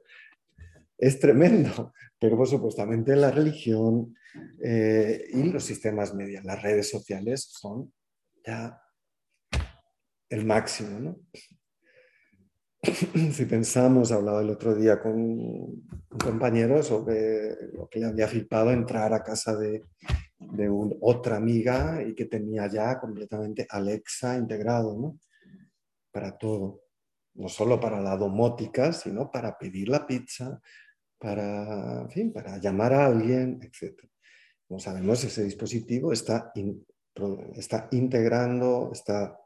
[0.97, 4.15] es tremendo, pero pues, supuestamente la religión
[4.63, 7.93] eh, y los sistemas medios, las redes sociales son
[8.43, 8.81] ya
[10.29, 11.19] el máximo, ¿no?
[13.33, 15.87] Si pensamos, hablaba el otro día con un
[16.19, 19.83] compañero sobre lo que le había flipado entrar a casa de,
[20.99, 25.19] otra amiga y que tenía ya completamente Alexa integrado, ¿no?
[26.11, 26.81] Para todo.
[27.35, 30.59] No solo para la domótica, sino para pedir la pizza,
[31.19, 34.01] para, para llamar a alguien, etc.
[34.67, 36.51] Como sabemos, ese dispositivo está
[37.55, 39.37] está integrando, está,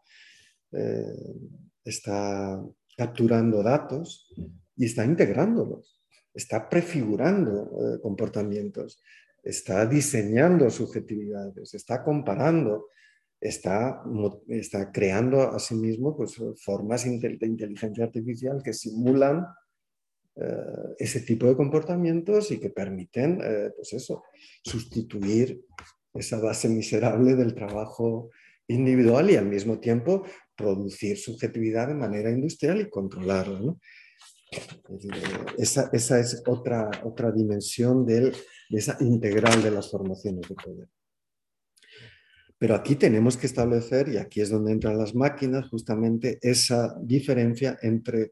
[0.72, 1.36] eh,
[1.84, 2.64] está
[2.96, 4.34] capturando datos
[4.76, 6.02] y está integrándolos,
[6.34, 9.02] está prefigurando eh, comportamientos,
[9.44, 12.88] está diseñando subjetividades, está comparando,
[13.40, 14.02] está,
[14.48, 19.46] está creando a sí mismo pues, formas de inteligencia artificial que simulan
[20.36, 23.38] eh, ese tipo de comportamientos y que permiten
[23.76, 24.24] pues eso,
[24.64, 25.64] sustituir
[26.14, 28.32] esa base miserable del trabajo
[28.68, 30.24] individual y al mismo tiempo
[30.56, 33.76] producir subjetividad de manera industrial y controlarla.
[35.58, 38.34] Esa, es otra, otra dimensión de
[38.70, 40.88] esa integral de las formaciones de poder.
[42.58, 47.78] Pero aquí tenemos que establecer, y aquí es donde entran las máquinas, justamente esa diferencia
[47.82, 48.32] entre eh,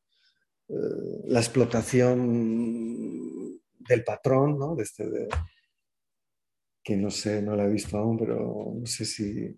[1.25, 4.75] la explotación del patrón, ¿no?
[4.75, 5.27] de, este,
[6.83, 9.55] que no sé, no la he visto aún, pero no sé si...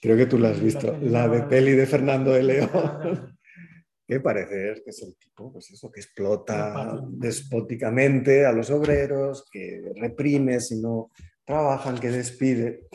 [0.00, 3.38] Creo que tú la has visto, la de peli de Fernando de León,
[4.06, 9.80] que parece que es el tipo, pues eso, que explota despóticamente a los obreros, que
[9.96, 11.10] reprime si no
[11.46, 12.86] trabajan, que despide.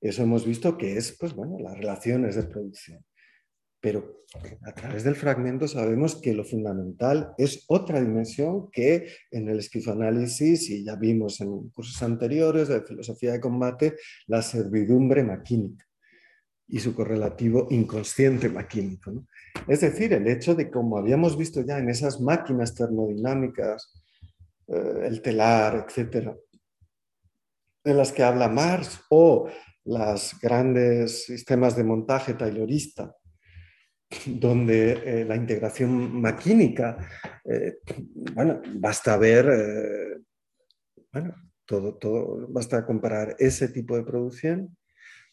[0.00, 3.04] Eso hemos visto que es, pues bueno, las relaciones de producción
[3.84, 4.24] pero
[4.62, 10.70] a través del fragmento sabemos que lo fundamental es otra dimensión que en el esquizoanálisis,
[10.70, 15.84] y ya vimos en cursos anteriores de filosofía de combate, la servidumbre maquínica
[16.66, 19.26] y su correlativo inconsciente maquínico.
[19.68, 24.02] Es decir, el hecho de, como habíamos visto ya en esas máquinas termodinámicas,
[24.66, 26.34] eh, el telar, etcétera,
[27.84, 29.46] en las que habla Marx, o
[29.84, 33.14] los grandes sistemas de montaje taylorista,
[34.26, 36.98] donde eh, la integración maquínica,
[37.44, 37.78] eh,
[38.34, 40.20] bueno, basta ver, eh,
[41.12, 41.34] bueno,
[41.64, 44.76] todo, todo, basta comparar ese tipo de producción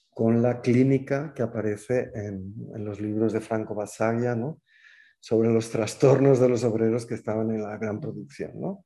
[0.10, 2.54] con la clínica que aparece en,
[2.86, 4.62] los libros de Franco Basaglia, ¿no?
[5.20, 8.52] sobre los trastornos de los obreros que estaban en la gran producción.
[8.60, 8.86] ¿no?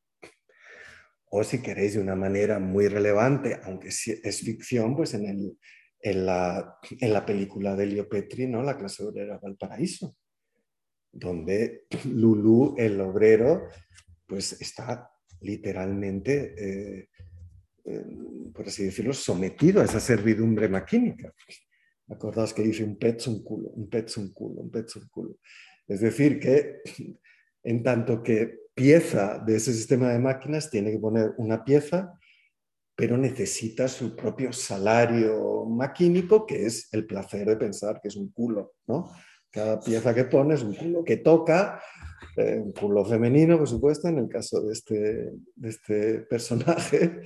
[1.29, 5.57] O si queréis de una manera muy relevante, aunque es ficción, pues en el,
[6.05, 8.61] en la, en la película de Leo Petri, ¿no?
[8.61, 10.15] La clase obrera Valparaíso,
[11.11, 13.69] donde Lulú, el obrero,
[14.27, 15.09] pues está
[15.41, 17.09] literalmente, eh,
[17.85, 18.05] eh,
[18.53, 21.33] por así decirlo, sometido a esa servidumbre maquínica.
[22.07, 25.39] Acordaos que dice un pezzo, un culo, un pezzo, un culo, un pezzo, un culo.
[25.87, 26.81] Es decir, que
[27.63, 32.13] en tanto que pieza de ese sistema de máquinas tiene que poner una pieza
[32.95, 38.31] pero necesita su propio salario maquínico, que es el placer de pensar que es un
[38.31, 39.11] culo, ¿no?
[39.51, 41.81] Cada pieza que pone es un culo que toca,
[42.37, 47.21] eh, un culo femenino, por supuesto, en el caso de este, de este personaje,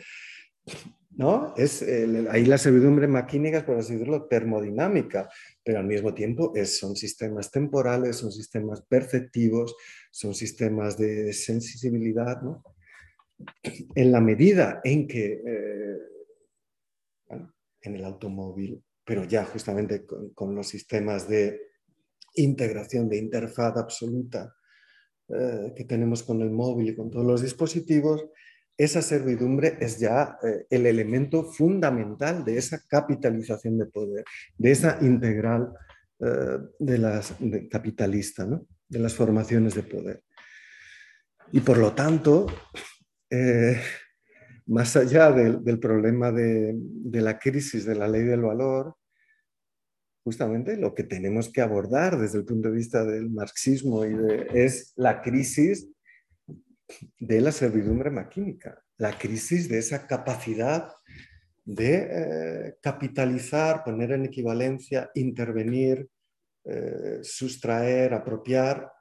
[1.11, 1.53] ¿no?
[1.55, 1.85] Es
[2.31, 5.29] ahí la servidumbre maquínica, por así decirlo, termodinámica,
[5.63, 9.75] pero al mismo tiempo es, son sistemas temporales, son sistemas perceptivos,
[10.09, 12.63] son sistemas de sensibilidad, ¿no?
[13.95, 15.41] En la medida en que
[17.81, 21.59] en el automóvil, pero ya justamente con, los sistemas de
[22.35, 24.53] integración de interfaz absoluta
[25.29, 28.25] eh, que tenemos con el móvil y con todos los dispositivos,
[28.77, 34.23] esa servidumbre es ya eh, el elemento fundamental de esa capitalización de poder,
[34.57, 35.73] de esa integral
[36.19, 37.35] eh, de las
[37.69, 38.47] capitalista,
[38.87, 40.23] de las formaciones de poder.
[41.51, 42.47] Y por lo tanto,
[44.65, 46.75] más allá del, problema de,
[47.11, 48.95] la crisis de la ley del valor,
[50.23, 55.21] justamente lo que tenemos que abordar desde el punto de vista del marxismo es la
[55.21, 55.89] crisis
[57.19, 60.89] de la servidumbre maquínica, la crisis de esa capacidad
[61.65, 66.07] de eh, capitalizar, poner en equivalencia, intervenir,
[66.65, 68.91] eh, sustraer, apropiar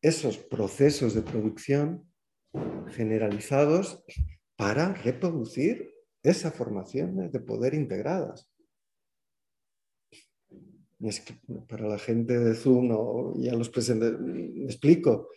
[0.00, 2.08] esos procesos de producción
[2.90, 4.04] generalizados
[4.56, 8.50] para reproducir esas formaciones de poder integradas.
[11.68, 15.28] para la gente de Zoom y a los presentes, me explico.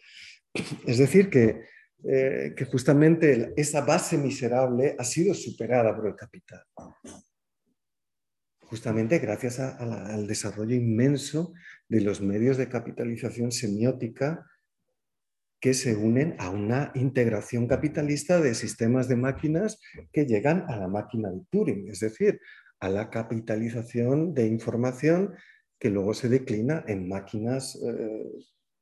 [0.86, 1.62] Es decir, que,
[2.04, 6.64] eh, que justamente esa base miserable ha sido superada por el capital.
[8.62, 11.54] Justamente gracias al desarrollo inmenso
[11.88, 14.46] de los medios de capitalización semiótica
[15.60, 19.80] que se unen a una integración capitalista de sistemas de máquinas
[20.12, 22.40] que llegan a la máquina de Turing, es decir,
[22.80, 25.34] a la capitalización de información
[25.80, 28.26] que luego se declina en máquinas eh,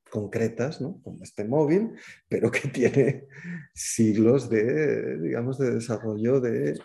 [0.09, 1.91] concretas, como este móvil,
[2.28, 3.26] pero que tiene
[3.73, 6.80] siglos de, digamos, de desarrollo de,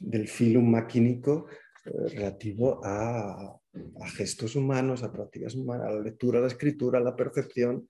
[0.00, 1.46] del filum maquínico
[1.84, 3.58] eh, relativo a,
[4.00, 7.88] a, gestos humanos, a prácticas humanas, a la lectura, a la escritura, a la percepción,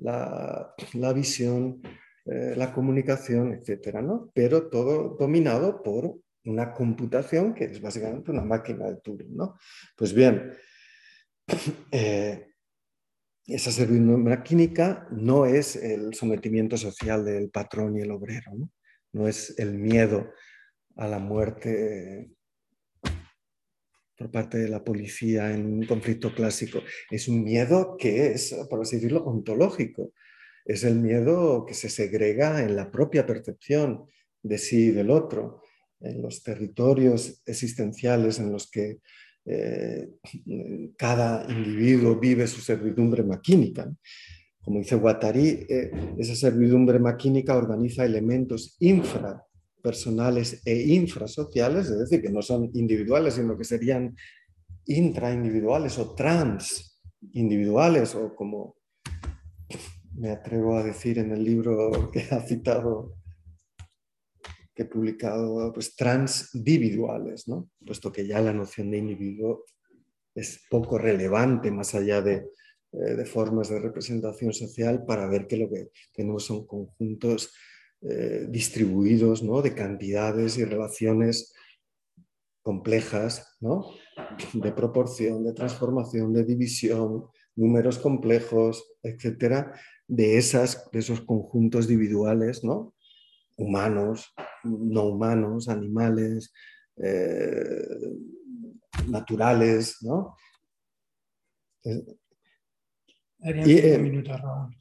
[0.00, 0.74] la,
[1.14, 1.82] visión,
[2.24, 4.30] eh, la comunicación, etcétera, ¿no?
[4.34, 9.58] Pero todo dominado por una computación que es básicamente una máquina de Turing, ¿no?
[9.96, 10.52] Pues bien,
[11.92, 12.46] eh,
[13.46, 18.70] esa servidumbre química no es el sometimiento social del patrón y el obrero, ¿no?
[19.12, 20.32] no es el miedo
[20.96, 22.30] a la muerte
[24.20, 26.80] por parte de la policía en un conflicto clásico.
[27.10, 30.12] Es un miedo que es, por así decirlo, ontológico.
[30.62, 34.04] Es el miedo que se segrega en la propia percepción
[34.42, 35.62] de sí y del otro,
[36.00, 38.98] en los territorios existenciales en los que
[39.46, 40.10] eh,
[40.98, 43.90] cada individuo vive su servidumbre maquínica.
[44.60, 49.42] Como dice Guattari, eh, esa servidumbre maquínica organiza elementos infra
[49.80, 54.14] personales e infrasociales, es decir, que no son individuales, sino que serían
[54.86, 58.76] intraindividuales o transindividuales, o como
[60.14, 63.16] me atrevo a decir en el libro que ha citado,
[64.74, 67.70] que he publicado, pues transindividuales, ¿no?
[67.84, 69.64] puesto que ya la noción de individuo
[70.34, 72.46] es poco relevante más allá de,
[72.92, 77.52] eh, de formas de representación social para ver que lo que tenemos son conjuntos
[78.02, 79.62] eh, distribuidos ¿no?
[79.62, 81.52] de cantidades y relaciones
[82.62, 83.86] complejas, ¿no?
[84.54, 87.26] de proporción, de transformación, de división,
[87.56, 89.72] números complejos, etcétera,
[90.06, 92.94] de, esas, de esos conjuntos individuales, ¿no?
[93.60, 94.32] humanos,
[94.64, 96.52] no humanos, animales,
[96.96, 97.86] eh,
[99.06, 100.34] naturales, ¿no?
[103.42, 104.24] Y, eh,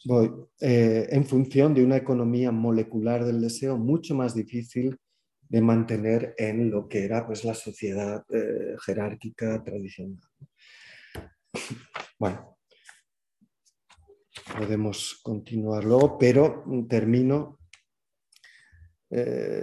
[0.05, 4.97] Voy, eh, en función de una economía molecular del deseo mucho más difícil
[5.47, 10.19] de mantener en lo que era pues, la sociedad eh, jerárquica tradicional.
[12.19, 12.57] Bueno,
[14.57, 17.57] podemos continuar luego, pero termino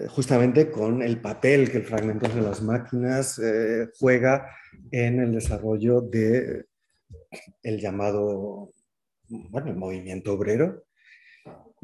[0.08, 3.40] justamente con el papel que el fragmento de las máquinas
[4.00, 4.50] juega
[4.90, 6.64] en el desarrollo de
[7.62, 8.72] el llamado
[9.28, 10.84] bueno, el movimiento obrero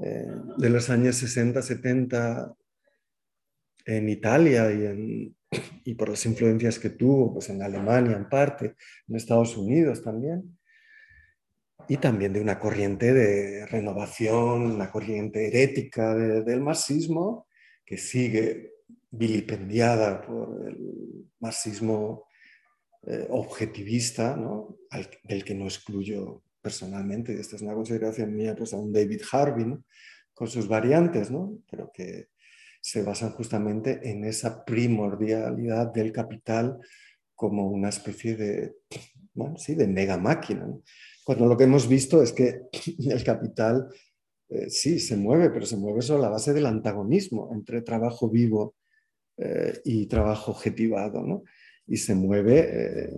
[0.02, 0.26] eh,
[0.58, 2.54] de los años 60, 70
[3.86, 5.34] en Italia y,
[5.84, 8.74] y, por las influencias que tuvo pues en Alemania en parte,
[9.08, 10.56] en Estados Unidos también,
[11.88, 17.48] y también de una corriente de renovación, una corriente herética del marxismo
[17.84, 18.72] que sigue
[19.10, 22.26] vilipendiada por el marxismo
[23.06, 24.76] eh, objetivista, ¿no?
[25.24, 29.76] del que no excluyo personalmente, esta es una consideración mía, pues a un David Harvey,
[30.32, 31.58] con sus variantes, ¿no?
[31.70, 32.28] pero que
[32.80, 36.78] se basan justamente en esa primordialidad del capital
[37.34, 38.74] como una especie de,
[39.56, 40.66] sí, de mega máquina.
[41.24, 42.62] Cuando lo que hemos visto es que
[42.98, 43.88] el capital
[44.48, 48.74] eh, sí, se mueve, pero se mueve sobre la base del antagonismo entre trabajo vivo
[49.36, 51.42] eh, y trabajo objetivado, ¿no?
[51.86, 53.10] Y se mueve eh,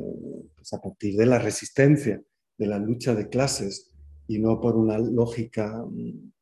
[0.55, 2.21] pues a partir de la resistencia,
[2.57, 3.91] de la lucha de clases,
[4.27, 6.33] y no por una lógica, mm,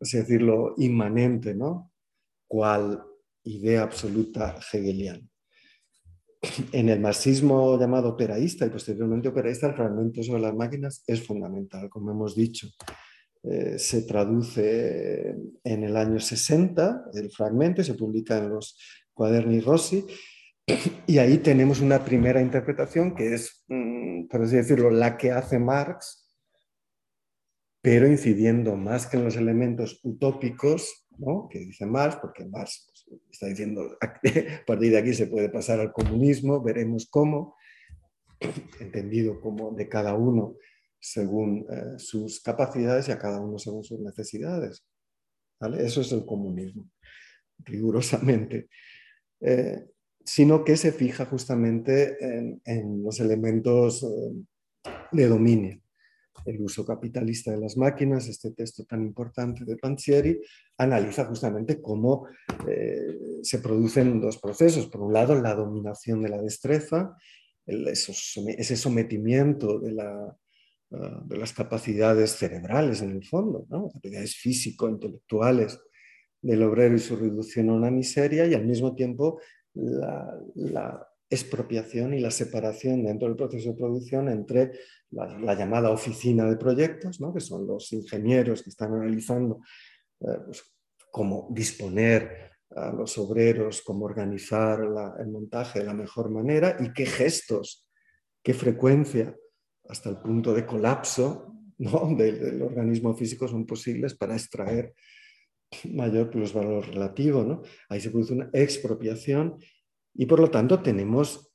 [0.00, 1.92] así decirlo, inmanente, ¿no?
[2.48, 3.02] Cual
[3.44, 5.26] idea absoluta hegeliana.
[6.72, 11.88] En el marxismo llamado operaísta y posteriormente operaísta, el fragmento sobre las máquinas es fundamental,
[11.90, 12.68] como hemos dicho.
[13.42, 18.78] Eh, se traduce en el año 60, el fragmento, y se publica en los
[19.12, 20.04] Cuaderni Rossi,
[21.06, 25.58] y ahí tenemos una primera interpretación que es, mm, por así decirlo, la que hace
[25.58, 26.28] Marx,
[27.82, 31.48] pero incidiendo más que en los elementos utópicos ¿no?
[31.50, 35.80] que dice Marx, porque Marx pues, está diciendo, a partir de aquí se puede pasar
[35.80, 37.56] al comunismo, veremos cómo,
[38.80, 40.56] entendido como de cada uno
[40.98, 44.84] según eh, sus capacidades y a cada uno según sus necesidades.
[45.78, 46.90] Eso es el comunismo,
[47.58, 48.68] rigurosamente.
[49.40, 49.86] Eh,
[50.24, 52.16] sino que se fija justamente
[52.64, 55.80] en, los elementos eh, de dominio.
[56.46, 60.40] El uso capitalista de las máquinas, este texto tan importante de Panzieri,
[60.78, 62.26] analiza justamente cómo
[63.42, 64.86] se producen dos procesos.
[64.86, 67.14] Por un lado, la dominación de la destreza,
[67.66, 69.82] ese sometimiento
[70.92, 73.90] Ah, de las capacidades cerebrales en el fondo, ¿no?
[73.90, 75.78] capacidades físico-intelectuales
[76.42, 79.40] del obrero y su reducción a una miseria y al mismo tiempo
[79.74, 84.72] la, expropiación y la separación dentro del proceso de producción entre
[85.12, 87.32] la, llamada oficina de proyectos, ¿no?
[87.32, 89.60] que son los ingenieros que están analizando
[90.22, 90.64] eh, pues,
[91.08, 94.80] cómo disponer a los obreros, cómo organizar
[95.20, 97.88] el montaje de la mejor manera y qué gestos,
[98.42, 99.32] qué frecuencia
[99.88, 104.94] hasta el punto de colapso del, organismo físico son posibles para extraer
[105.90, 107.44] mayor plusvalor relativo.
[107.44, 107.62] ¿no?
[107.88, 109.56] Ahí se produce una expropiación
[110.14, 111.52] y por lo tanto tenemos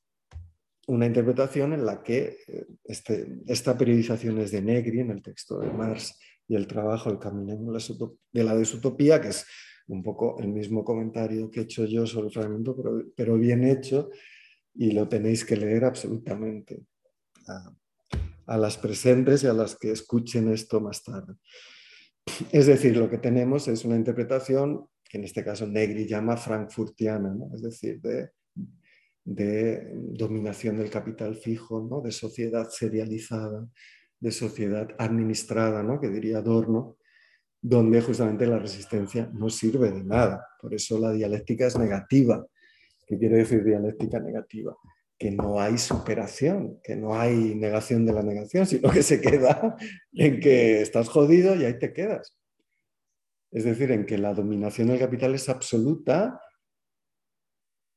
[0.87, 5.59] una interpretación en la que eh, este, esta periodización es de Negri en el texto
[5.59, 6.17] de Marx
[6.47, 9.45] y el trabajo El camino de la desutopía, que es
[9.87, 13.63] un poco el mismo comentario que he hecho yo sobre el fragmento, pero, pero bien
[13.63, 14.09] hecho
[14.75, 16.83] y lo tenéis que leer absolutamente.
[17.47, 17.71] Ah,
[18.47, 21.33] a las presentes y a las que escuchen esto más tarde.
[22.51, 27.35] Es decir, lo que tenemos es una interpretación que en este caso Negri llama frankfurtiana,
[27.53, 28.31] es decir, de,
[29.23, 32.01] dominación del capital fijo, ¿no?
[32.01, 33.67] de sociedad serializada,
[34.19, 35.99] de sociedad administrada, ¿no?
[35.99, 36.97] que diría Adorno,
[37.61, 40.47] donde justamente la resistencia no sirve de nada.
[40.61, 42.45] Por eso la dialéctica es negativa.
[43.07, 44.75] ¿Qué quiere decir dialéctica negativa?
[45.17, 49.75] Que no hay superación, que no hay negación de la negación, sino que se queda
[50.11, 52.37] en que estás jodido y ahí te quedas.
[53.51, 56.41] Es decir, en que la dominación del capital es absoluta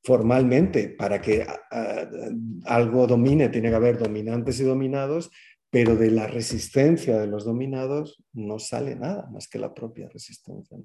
[0.05, 0.91] formalmente.
[0.91, 1.45] Para que
[2.65, 5.31] algo domine tiene que haber dominantes y dominados,
[5.71, 10.79] pero de la resistencia de los dominados no sale nada más que la propia resistencia.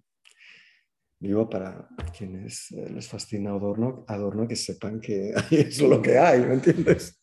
[1.23, 1.87] Digo, para
[2.17, 7.21] quienes eh, les fascina Adorno, Adorno que sepan que es lo que hay, ¿me entiendes?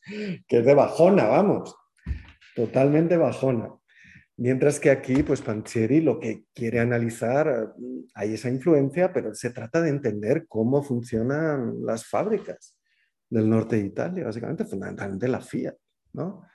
[0.48, 1.76] Que es de bajona, vamos,
[2.56, 3.68] totalmente bajona.
[4.38, 9.50] Mientras que aquí, pues Pancheri lo que quiere analizar, mm, hay esa influencia, pero se
[9.50, 12.78] trata de entender cómo funcionan las fábricas
[13.28, 15.76] del norte de Italia, básicamente, fundamentalmente la Fiat,
[16.14, 16.46] ¿no?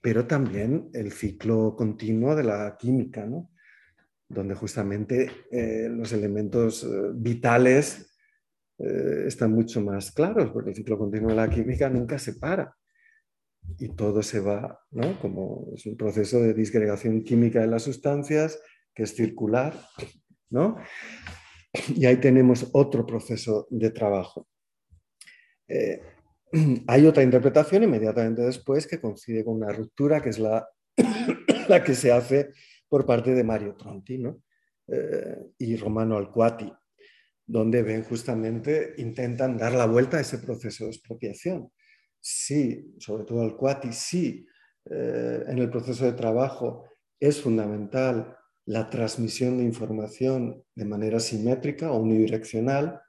[0.00, 3.52] Pero también el ciclo continuo de la química, ¿no?
[4.28, 8.14] Donde justamente eh, los elementos eh, vitales
[8.78, 12.74] eh, están mucho más claros, porque el ciclo continuo de la química nunca se para
[13.78, 15.18] y todo se va, ¿no?
[15.20, 18.60] Como es un proceso de disgregación química de las sustancias
[18.94, 19.74] que es circular,
[20.50, 20.76] ¿no?
[21.94, 24.46] Y ahí tenemos otro proceso de trabajo.
[26.86, 30.68] hay otra interpretación inmediatamente después que coincide con una ruptura, que es la,
[31.68, 32.50] la que se hace
[32.94, 34.22] por parte de Mario Tronti
[34.86, 36.72] eh, y Romano Alcuati,
[37.44, 41.72] donde ven justamente, intentan dar la vuelta a ese proceso de expropiación.
[42.20, 44.46] Sí, sobre todo Alcuati, sí,
[44.88, 46.84] eh, en el proceso de trabajo
[47.18, 53.00] es fundamental la transmisión de información de manera simétrica o unidireccional.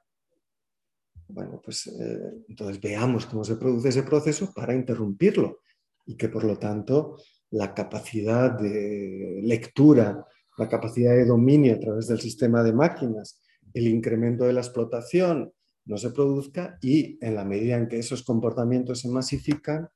[1.28, 5.60] Bueno, pues eh, entonces veamos cómo se produce ese proceso para interrumpirlo
[6.08, 7.18] y que por lo tanto
[7.56, 10.26] la capacidad de lectura,
[10.58, 13.42] la capacidad de dominio a través del sistema de máquinas,
[13.74, 15.52] el incremento de la explotación
[15.86, 19.88] no se produzca y en la medida en que esos comportamientos se masifican,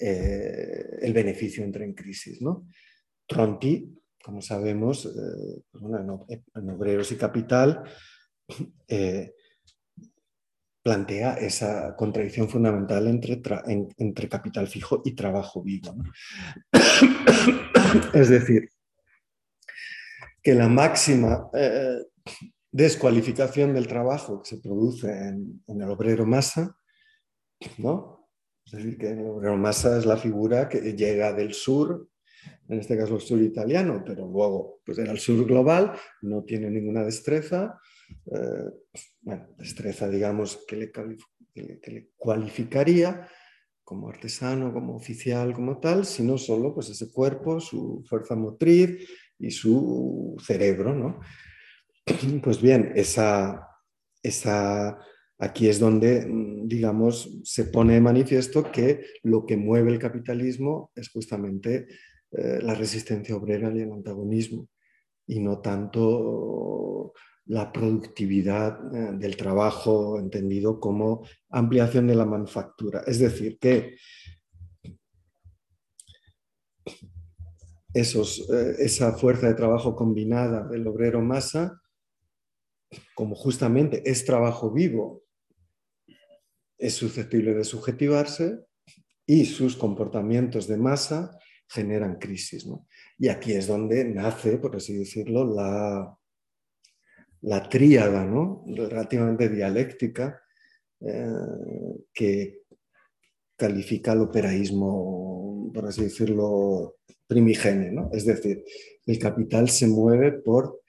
[0.00, 2.40] eh, el beneficio entra en crisis.
[2.40, 2.66] ¿no?
[3.26, 5.06] Tronti como sabemos,
[5.70, 7.82] pues en, Obreros y Capital,
[10.84, 13.40] plantea esa contradicción fundamental entre,
[13.96, 15.96] entre capital fijo y trabajo vivo.
[18.12, 18.68] es decir,
[20.42, 22.04] que la máxima eh,
[22.70, 26.76] descualificación del trabajo que se produce en, el obrero masa,
[27.78, 28.28] ¿no?
[28.66, 32.10] Es decir, que el obrero masa es la figura que llega del sur,
[32.68, 36.68] en este caso el sur italiano, pero luego pues era el sur global, no tiene
[36.68, 37.80] ninguna destreza,
[38.26, 38.70] eh,
[39.20, 43.28] bueno, destreza, digamos, que le, que le, cualificaría
[43.82, 49.06] como artesano, como oficial, como tal, sino solo pues, ese cuerpo, su fuerza motriz
[49.38, 50.94] y su cerebro.
[50.94, 51.20] ¿no?
[52.42, 53.68] Pues bien, esa,
[54.22, 54.98] esa,
[55.38, 56.26] aquí es donde,
[56.64, 61.86] digamos, se pone de manifiesto que lo que mueve el capitalismo es justamente
[62.30, 64.68] eh, la resistencia obrera y el antagonismo,
[65.26, 67.12] y no tanto
[67.46, 73.02] la productividad eh, del trabajo entendido como ampliación de la manufactura.
[73.06, 73.96] Es decir, que
[77.92, 81.80] esos, eh, esa fuerza de trabajo combinada del obrero masa,
[83.14, 85.22] como justamente es trabajo vivo,
[86.78, 88.58] es susceptible de subjetivarse
[89.26, 91.38] y sus comportamientos de masa
[91.68, 92.66] generan crisis.
[93.18, 96.18] Y aquí es donde nace, por así decirlo, la,
[97.44, 98.64] la tríada ¿no?
[98.66, 100.40] relativamente dialéctica
[101.00, 101.26] eh,
[102.12, 102.62] que
[103.56, 106.96] califica el operaísmo, por así decirlo,
[107.26, 107.92] primigenio.
[107.92, 108.10] ¿no?
[108.12, 108.64] Es decir,
[109.06, 110.80] el capital se mueve por,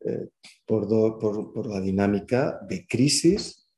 [0.00, 0.28] eh,
[0.66, 0.88] por,
[1.18, 3.68] por, la dinámica de crisis,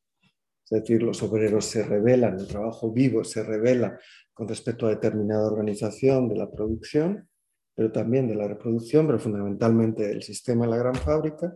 [0.65, 3.99] es decir, los obreros se rebelan, el trabajo vivo se revela
[4.33, 7.29] con respecto a determinada organización de la producción,
[7.75, 11.55] pero también de la reproducción, pero fundamentalmente el sistema de la gran fábrica,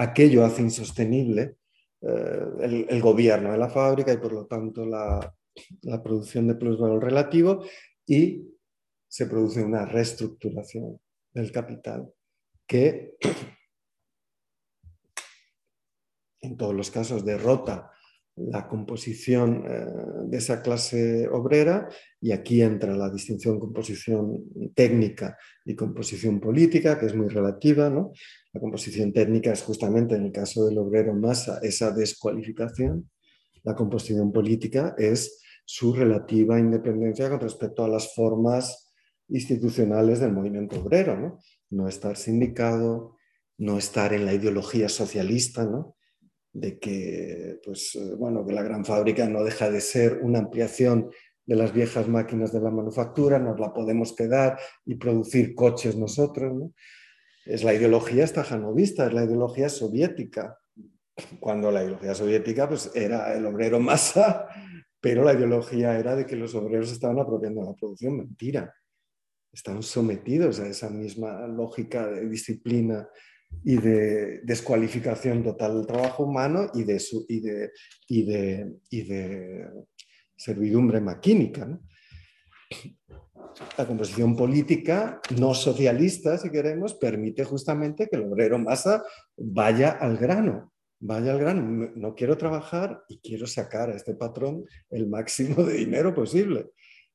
[0.00, 1.56] aquello hace insostenible
[2.00, 5.34] eh, el, gobierno de la fábrica y por lo tanto la,
[6.02, 7.62] producción de plusvalor relativo
[8.06, 8.48] y
[9.06, 10.98] se produce una reestructuración
[11.32, 12.10] del capital
[12.66, 13.16] que
[16.40, 17.92] en todos los casos derrota
[18.48, 19.86] la composición eh,
[20.26, 21.88] de esa clase obrera
[22.20, 24.44] y aquí entra la distinción composición
[24.74, 27.90] técnica y composición política, que es muy relativa.
[27.90, 28.12] ¿no?
[28.52, 33.10] La composición técnica es justamente en el caso del obrero masa esa descualificación.
[33.62, 38.92] La composición política es su relativa independencia con respecto a las formas
[39.28, 41.16] institucionales del movimiento obrero.
[41.18, 41.38] No,
[41.70, 43.16] no estar sindicado,
[43.58, 45.96] no estar en la ideología socialista, ¿no?
[46.52, 51.10] De que, pues, eh, bueno, que la gran fábrica no deja de ser una ampliación
[51.46, 56.70] de las viejas máquinas de la manufactura, nos la podemos quedar y producir coches nosotros.
[57.44, 60.58] Es la ideología estajanovista, es la ideología soviética,
[61.40, 64.46] cuando la ideología soviética pues, era el obrero masa,
[65.00, 68.18] pero la ideología era de que los obreros estaban apropiando la producción.
[68.18, 68.74] Mentira,
[69.52, 73.08] están sometidos a esa misma lógica de disciplina
[73.62, 77.72] y de descualificación total del trabajo humano y de, su, y de,
[78.08, 79.68] y de, y de
[80.36, 81.78] servidumbre maquínica.
[83.76, 89.02] La composición política no socialista, si queremos, permite justamente que el obrero masa
[89.36, 91.90] vaya al grano, vaya al grano.
[91.96, 96.70] No quiero trabajar y quiero sacar a este patrón el máximo de dinero posible.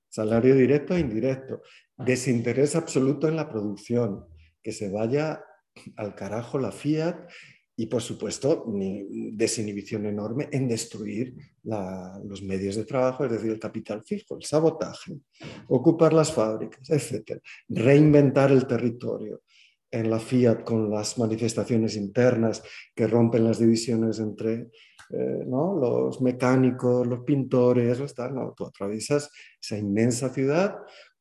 [0.10, 1.62] Salario directo e indirecto.
[1.98, 4.26] Desinterés absoluto en la producción.
[4.62, 5.44] Que se vaya
[5.96, 7.30] al carajo la Fiat
[7.78, 8.66] y por supuesto
[9.34, 15.18] desinhibición enorme en destruir los medios de trabajo, es decir, el capital fijo, el sabotaje,
[15.68, 17.42] ocupar las fábricas, etc.
[17.68, 19.42] Reinventar el territorio
[19.92, 22.64] en la Fiat con las manifestaciones internas
[22.96, 24.70] que rompen las divisiones entre
[25.10, 28.00] eh, los mecánicos, los pintores,
[28.32, 29.30] no, tú atraviesas
[29.62, 30.78] esa inmensa ciudad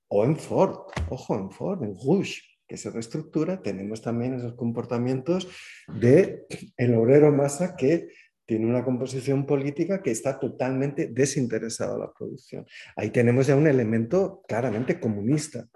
[0.09, 0.76] o en Ford,
[1.10, 2.40] ojo, en Ford, en Rouge,
[2.74, 5.48] que se reestructura, tenemos también esos comportamientos
[5.86, 6.44] de
[6.76, 8.09] el obrero masa que
[8.46, 12.66] tiene una composición política que está totalmente desinteresada en la producción.
[12.96, 15.68] Ahí tenemos ya un elemento claramente comunista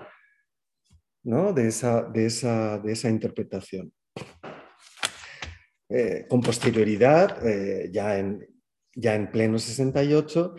[1.22, 1.52] ¿no?
[1.52, 3.92] de, esa, de, esa, de esa interpretación.
[5.88, 8.44] Eh, con posterioridad, eh, ya, en,
[8.92, 10.54] ya en pleno 68,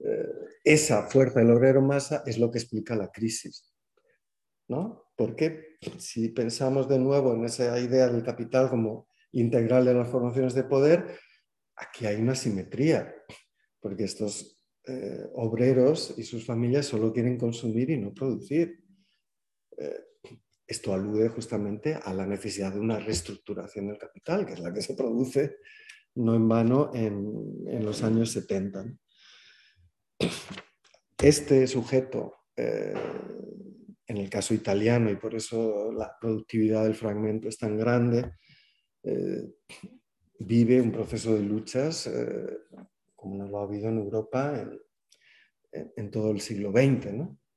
[0.00, 0.26] eh,
[0.64, 3.72] esa fuerza del obrero masa es lo que explica la crisis.
[4.68, 5.03] ¿no?
[5.16, 10.54] Porque si pensamos de nuevo en esa idea del capital como integral de las formaciones
[10.54, 11.18] de poder,
[11.76, 13.14] aquí hay una simetría,
[13.80, 18.82] porque estos eh, obreros y sus familias solo quieren consumir y no producir.
[19.76, 20.00] Eh,
[20.66, 24.80] esto alude justamente a la necesidad de una reestructuración del capital, que es la que
[24.80, 25.56] se produce
[26.16, 28.86] no en vano en, los años 70.
[31.18, 32.94] Este sujeto, eh,
[34.06, 38.32] en el caso italiano, y por eso la productividad del fragmento es tan grande,
[39.02, 39.54] eh,
[40.38, 42.58] vive un proceso de luchas eh,
[43.24, 44.66] como no lo ha habido en Europa
[45.72, 47.06] en, todo el siglo XX,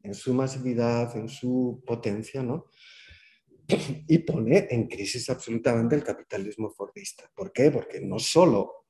[0.04, 2.68] en su masividad, en su potencia, ¿no?
[4.08, 7.30] y pone en crisis absolutamente el capitalismo fordista.
[7.36, 7.70] ¿Por qué?
[7.70, 8.86] Porque no solo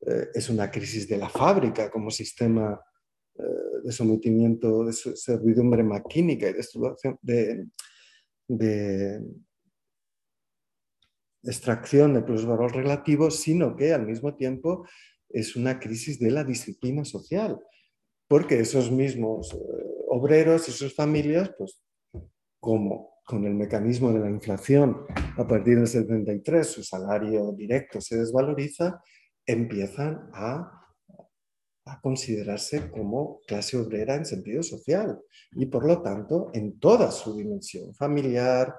[0.00, 2.80] eh, es una crisis de la fábrica como sistema
[3.84, 6.54] de sometimiento, de servidumbre maquínica y
[7.22, 7.66] de,
[8.48, 9.22] de,
[11.42, 14.86] extracción de plusvalor relativo, sino que al mismo tiempo
[15.28, 17.58] es una crisis de la disciplina social,
[18.28, 19.56] porque esos mismos eh,
[20.08, 21.80] obreros y sus familias, pues
[22.58, 25.04] como con el mecanismo de la inflación
[25.36, 29.02] a partir del 73 su salario directo se desvaloriza,
[29.44, 30.85] empiezan a,
[31.86, 35.18] a, considerarse como clase obrera en sentido social
[35.52, 38.74] y por lo tanto en toda su dimensión familiar,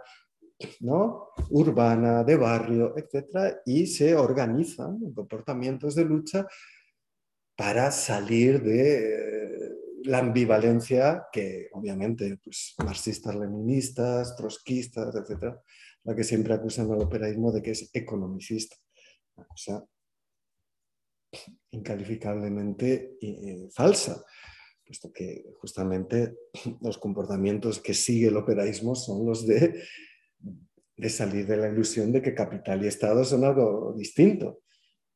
[0.82, 1.30] ¿no?
[1.50, 3.58] urbana, de barrio, etc.
[3.66, 6.48] Y se organizan en comportamientos de lucha
[7.56, 9.38] para salir de
[10.04, 15.62] la ambivalencia que obviamente pues, marxistas, leninistas, trotskistas, etcétera,
[16.04, 18.76] la que siempre acusan al operaísmo de que es economicista.
[21.72, 24.24] Incalificablemente eh, falsa,
[24.86, 26.38] puesto que justamente
[26.82, 29.82] los comportamientos que sigue el operaísmo son los de,
[30.96, 34.62] de salir de la ilusión de que capital y Estado son algo distinto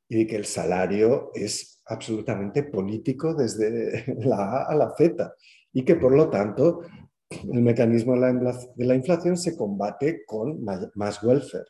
[0.07, 5.33] y de que el salario es absolutamente político desde la A a la Z
[5.73, 6.81] y que por lo tanto
[7.29, 10.63] el mecanismo de la inflación se combate con
[10.95, 11.65] más welfare.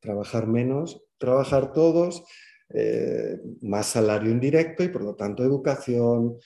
[0.00, 2.24] Trabajar menos, trabajar todos,
[2.70, 6.36] eh, más salario indirecto y por lo tanto educación,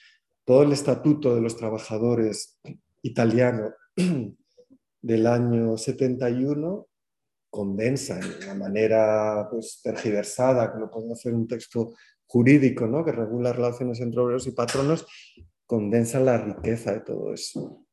[0.45, 2.59] todo el estatuto de los trabajadores
[3.03, 3.73] italiano
[5.03, 6.87] del año 71
[7.51, 11.95] condensa de una manera pues, tergiversada, que no puede hacer un texto
[12.27, 13.05] jurídico ¿no?
[13.05, 15.07] que regula relaciones entre obreros y patronos,
[15.67, 17.85] condensa la riqueza de todo eso.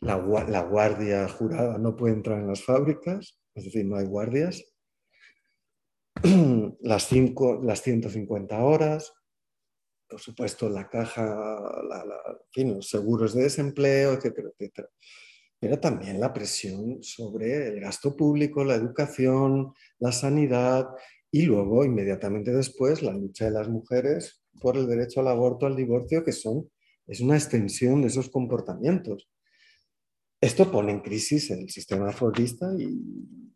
[0.00, 0.16] La,
[0.48, 4.64] la, guardia jurada no puede entrar en las fábricas, es decir, no hay guardias.
[6.80, 9.12] Las, cinco, las 150 horas,
[10.08, 12.04] por supuesto la caja, la,
[12.56, 14.88] los seguros de desempleo, etcétera, etcétera
[15.60, 20.88] pero también la presión sobre el gasto público, la educación, la sanidad
[21.30, 25.76] y luego, inmediatamente después, la lucha de las mujeres por el derecho al aborto, al
[25.76, 26.70] divorcio, que son,
[27.06, 29.28] es una extensión de esos comportamientos.
[30.40, 33.49] Esto pone en crisis el sistema fordista y,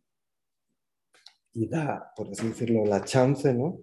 [1.54, 3.80] y da, por así decirlo, la chance ¿no?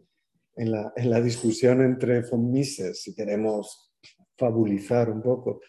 [0.56, 3.94] en, la, en la discusión entre von Mises, si queremos
[4.38, 5.62] fabulizar un poco,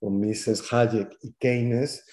[0.00, 2.04] con Mises Hayek y Keynes,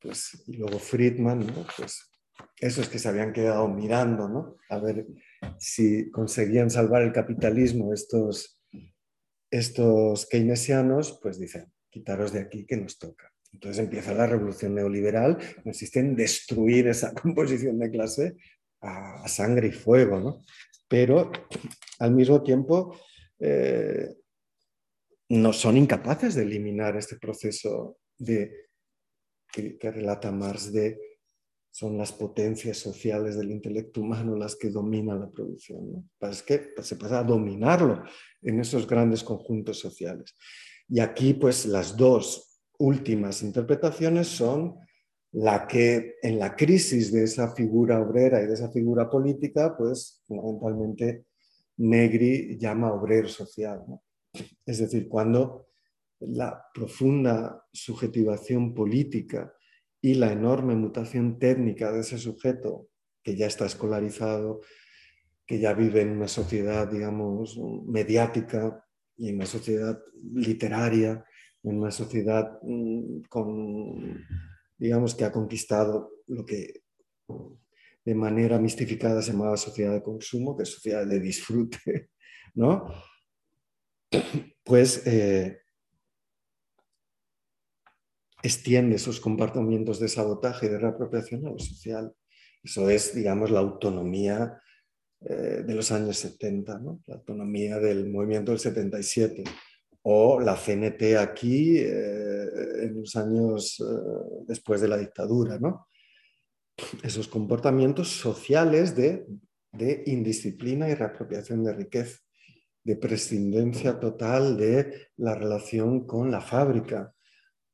[0.00, 1.66] pues, y luego Friedman, ¿no?
[1.76, 2.10] pues
[2.60, 4.56] esos que se habían quedado mirando, ¿no?
[4.68, 5.06] a ver
[5.58, 8.60] si conseguían salvar el capitalismo estos,
[9.50, 13.32] estos keynesianos, pues dicen, quitaros de aquí que nos toca.
[13.52, 18.36] Entonces empieza la revolución neoliberal, consiste en destruir esa composición de clase
[18.80, 20.44] a, sangre y fuego, ¿no?
[20.86, 21.30] pero
[21.98, 22.96] al mismo tiempo
[23.38, 24.08] eh,
[25.30, 28.68] no son incapaces de eliminar este proceso de,
[29.52, 30.98] que, relata Marx de
[31.70, 36.10] son las potencias sociales del intelecto humano las que dominan la producción.
[36.20, 38.02] Es que pues, se pasa a dominarlo
[38.42, 40.34] en esos grandes conjuntos sociales.
[40.88, 42.47] Y aquí, pues, las dos
[42.78, 44.76] últimas interpretaciones son
[45.32, 50.22] la que en la crisis de esa figura obrera y de esa figura política, pues,
[50.26, 51.26] fundamentalmente
[51.78, 53.84] Negri llama obrero social.
[54.64, 55.68] Es decir, cuando
[56.20, 59.52] la profunda subjetivación política
[60.00, 62.88] y la enorme mutación técnica de ese sujeto
[63.22, 64.60] que ya está escolarizado,
[65.46, 68.84] que ya vive en una sociedad, digamos, mediática
[69.16, 70.00] y en una sociedad
[70.34, 71.24] literaria,
[71.62, 74.24] en una sociedad mm, con,
[74.76, 76.82] digamos, que ha conquistado lo que
[78.04, 82.10] de manera mistificada se llamaba sociedad de consumo, que es sociedad de disfrute,
[82.54, 82.86] ¿no?
[84.64, 85.60] pues eh,
[88.42, 92.14] extiende esos comportamientos de sabotaje y de reapropiación a lo social.
[92.62, 94.60] Eso es, digamos, la autonomía
[95.20, 99.44] eh, de los años 70, la autonomía del movimiento del 77.
[100.10, 102.48] O la CNT aquí eh,
[102.82, 105.88] en los años eh, después de la dictadura, ¿no?
[107.02, 109.26] Esos comportamientos sociales de,
[110.06, 112.20] indisciplina y reapropiación de riqueza,
[112.82, 117.12] de prescindencia total de la relación con la fábrica,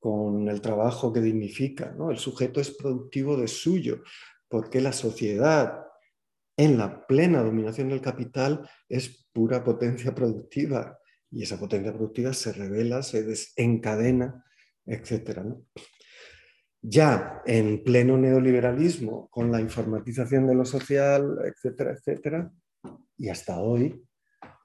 [0.01, 1.95] con el trabajo que dignifica.
[1.97, 2.11] ¿no?
[2.11, 4.03] El sujeto es productivo de suyo,
[4.49, 5.85] porque la sociedad
[6.57, 10.99] en la plena dominación del capital es pura potencia productiva
[11.35, 14.45] y esa potencia productiva se revela, se desencadena,
[14.87, 15.41] etc.
[16.81, 22.53] Ya en pleno neoliberalismo, con la informatización de lo social, etcétera, etcétera,
[23.19, 24.01] y hasta hoy,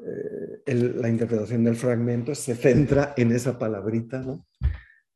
[0.05, 4.23] eh, la interpretación del fragmento se centra en esa palabrita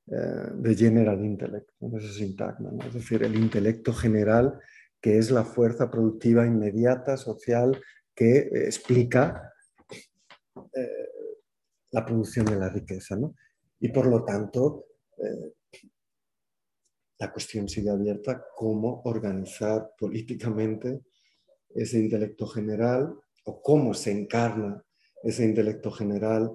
[0.07, 4.59] eh, de general intellect, en ese sintagma, es decir, el intelecto general
[4.99, 7.79] que es la fuerza productiva inmediata, social,
[8.15, 9.51] que eh, explica
[11.93, 13.15] la producción de la riqueza.
[13.15, 13.35] ¿no?
[13.79, 14.87] Y por lo tanto,
[15.17, 15.53] eh,
[17.19, 21.03] la cuestión sigue abierta, cómo organizar políticamente
[21.69, 23.15] ese intelecto general
[23.45, 24.83] o cómo se encarna
[25.21, 26.51] ese intelecto general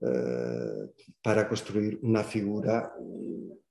[0.00, 0.90] eh,
[1.22, 2.92] para construir una figura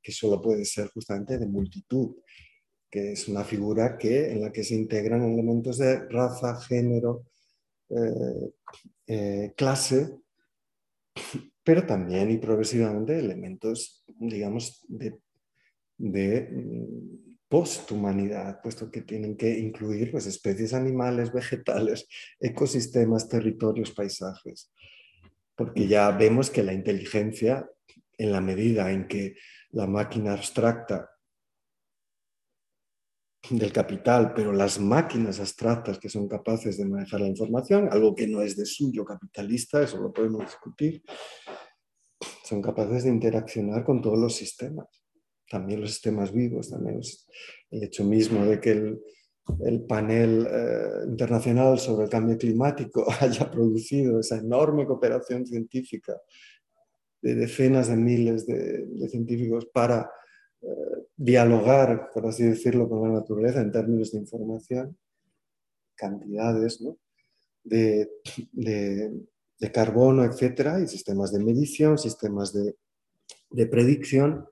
[0.01, 2.15] que solo puede ser justamente de multitud,
[2.89, 7.27] que es una figura que, en la que se integran elementos de raza, género,
[9.07, 10.21] eh, clase
[11.63, 15.19] pero también y progresivamente elementos, digamos, de,
[16.49, 22.07] mm, posthumanidad, puesto que tienen que incluir pues, especies animales, vegetales,
[22.39, 24.71] ecosistemas, territorios, paisajes.
[25.55, 27.69] Porque ya vemos que la inteligencia,
[28.17, 29.35] en la medida en que
[29.71, 31.10] la máquina abstracta
[33.49, 38.27] del capital, pero las máquinas abstractas que son capaces de manejar la información, algo que
[38.27, 41.03] no es de suyo capitalista, eso lo podemos discutir,
[42.43, 44.87] son capaces de interaccionar con todos los sistemas,
[45.49, 47.01] también los sistemas vivos, también
[47.71, 54.19] el hecho mismo de que el, panel eh, internacional sobre el cambio climático haya producido
[54.19, 56.15] esa enorme cooperación científica
[57.21, 60.09] de decenas de miles de científicos para
[61.15, 64.97] dialogar, por así decirlo, con la naturaleza en términos de información,
[65.95, 66.83] cantidades
[67.63, 68.09] de,
[69.71, 72.75] carbono, etcétera, y sistemas de medición, sistemas de,
[73.67, 74.47] predicción,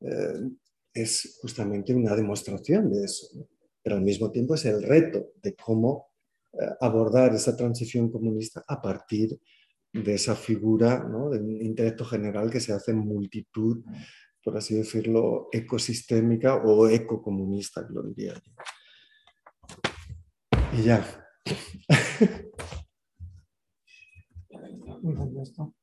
[0.00, 0.50] eh,
[0.94, 3.48] es justamente una demostración de eso.
[3.82, 6.10] Pero al mismo tiempo es el reto de cómo
[6.52, 9.40] eh, abordar esa transición comunista a partir
[9.92, 11.30] de esa figura ¿no?
[11.30, 13.82] de un intelecto general que se hace en multitud
[14.42, 18.52] por así decirlo, ecosistémica o ecocomunista, lo diría yo.
[20.72, 21.04] Y ya.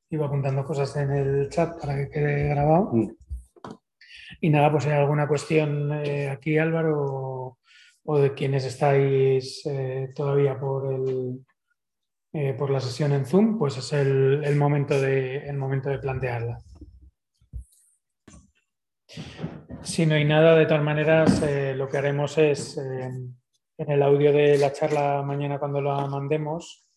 [0.09, 2.91] Iba apuntando cosas en el chat para que quede grabado.
[2.93, 3.11] Mm.
[4.41, 7.57] Y nada, pues si hay alguna cuestión eh, aquí, Álvaro,
[8.03, 11.45] o, de quienes estáis eh, todavía por, el,
[12.33, 16.59] eh, por la sesión en Zoom, pues es el, momento, de, el momento de plantearla.
[19.83, 23.09] Si no hay nada, de todas maneras, eh, lo que haremos es, eh,
[23.77, 26.87] en el audio de la charla mañana cuando la mandemos,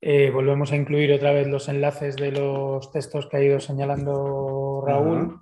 [0.00, 4.82] eh, volvemos a incluir otra vez los enlaces de los textos que ha ido señalando
[4.86, 5.40] Raúl.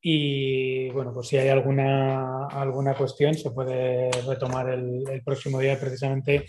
[0.00, 5.78] Y bueno, pues si hay alguna, alguna cuestión, se puede retomar el, próximo día.
[5.78, 6.46] Precisamente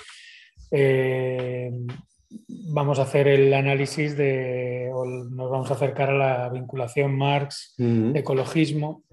[2.72, 9.04] vamos a hacer el análisis de, o nos vamos a acercar a la vinculación Marx-ecologismo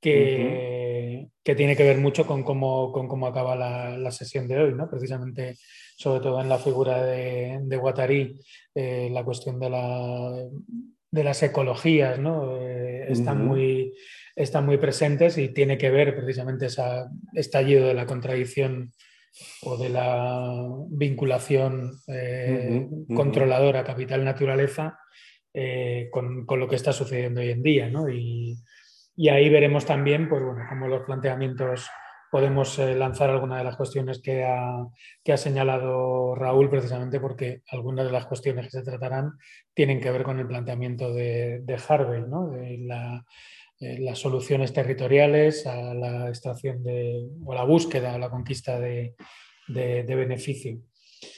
[0.00, 4.88] que, tiene que ver mucho con cómo, con cómo acaba la, sesión de hoy, ¿no?
[4.88, 5.56] precisamente
[5.96, 8.38] sobre todo en la figura de, de Guattari,
[8.74, 10.32] eh, la cuestión de, la,
[11.10, 12.56] de las ecologías ¿no?
[12.60, 13.92] Eh, están, muy,
[14.34, 16.82] están muy presentes y tiene que ver precisamente ese
[17.34, 18.92] estallido de la contradicción
[19.62, 24.98] o de la vinculación eh, controladora capital-naturaleza
[26.10, 27.90] con, con, lo que está sucediendo hoy en día.
[27.90, 28.08] ¿no?
[28.08, 28.56] Y,
[29.20, 31.90] y ahí veremos también, pues bueno, cómo los planteamientos
[32.30, 34.86] podemos eh, lanzar algunas de las cuestiones que ha,
[35.22, 39.32] que ha, señalado Raúl, precisamente porque algunas de las cuestiones que se tratarán
[39.74, 42.48] tienen que ver con el planteamiento de, de Harvey, ¿no?
[42.48, 43.22] de la,
[43.80, 49.16] eh, las soluciones territoriales a la extracción de, o la búsqueda, la conquista de,
[49.68, 50.78] de, beneficio.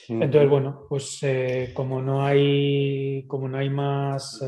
[0.08, 4.40] Entonces, bueno, pues eh, como, no hay, como no hay más...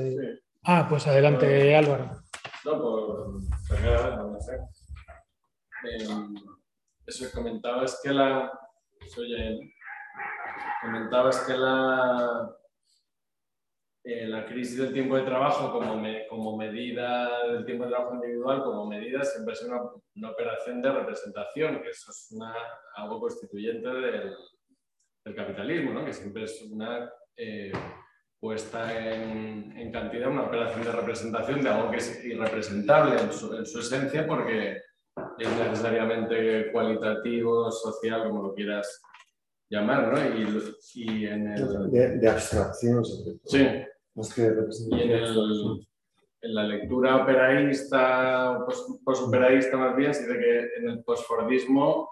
[0.62, 2.23] Ah, pues adelante, Álvaro.
[2.64, 4.16] No, por primera
[7.06, 7.84] eso comentaba
[11.56, 12.56] la.
[14.04, 18.62] eh, la crisis del tiempo de trabajo como, como medida del tiempo de trabajo individual,
[18.62, 19.80] como medida, siempre es una,
[20.16, 22.54] una operación de representación, que eso es una,
[22.96, 24.36] algo constituyente del,
[25.24, 26.04] del capitalismo, ¿no?
[26.04, 27.72] que siempre es una eh,
[28.44, 33.56] puesta en, en, cantidad, una operación de representación de algo que es irrepresentable en su,
[33.56, 34.82] en su esencia porque
[35.38, 39.00] es necesariamente cualitativo, social, como lo quieras
[39.70, 40.38] llamar, ¿no?
[40.38, 40.62] Y,
[40.94, 41.90] y en el...
[41.90, 43.02] De, de abstracción,
[43.46, 43.66] Sí,
[44.90, 45.86] y en, el,
[46.42, 48.62] en, la lectura operaísta,
[49.06, 52.10] posoperaísta más bien, se dice que en el posfordismo,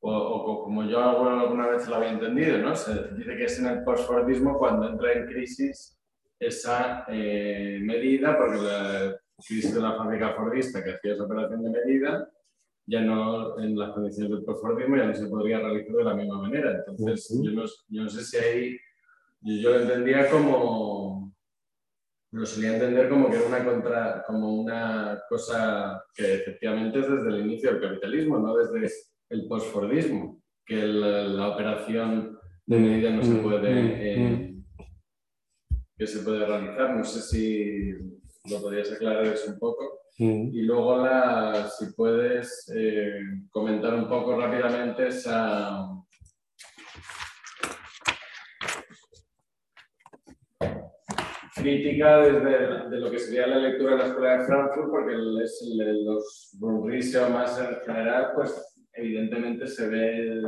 [0.00, 2.74] o, o, como yo alguna vez lo había entendido, ¿no?
[2.74, 5.98] se dice que es en el posfordismo cuando entra en crisis
[6.38, 11.70] esa eh, medida, porque la crisis de la fábrica fordista que hacía esa operación de
[11.70, 12.30] medida,
[12.86, 16.38] ya no en las condiciones del posfordismo ya no se podría realizar de la misma
[16.42, 16.82] manera.
[16.86, 18.78] Entonces, yo, no, yo no sé si hay
[19.42, 21.34] yo lo entendía como,
[22.32, 27.28] lo solía entender como que era una, contra, como una cosa que efectivamente es desde
[27.28, 28.92] el inicio del capitalismo, no desde
[29.30, 34.54] el postfordismo, que la operación de medida no se Mm, puede, mm, eh,
[35.96, 36.96] que se puede realizar.
[36.96, 37.92] No sé si
[38.50, 40.02] lo podrías aclarar eso un poco.
[40.18, 40.50] Mm.
[40.52, 43.20] Y luego, la, si puedes eh,
[43.50, 45.88] comentar un poco rápidamente esa,
[51.60, 55.62] crítica desde de lo que sería la lectura de la Escuela de Frankfurt, porque es
[55.62, 60.42] el, los Brunrisio más en general, pues evidentemente se ve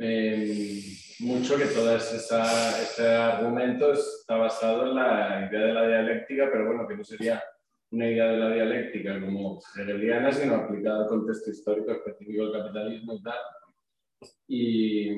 [0.00, 0.80] eh,
[1.20, 6.66] mucho que todo esa, ese argumento está basado en la idea de la dialéctica, pero
[6.66, 7.42] bueno, que no sería
[7.90, 13.14] una idea de la dialéctica como hegeliana, sino aplicada al contexto histórico específico del capitalismo
[13.14, 13.38] y tal.
[14.46, 15.12] Y,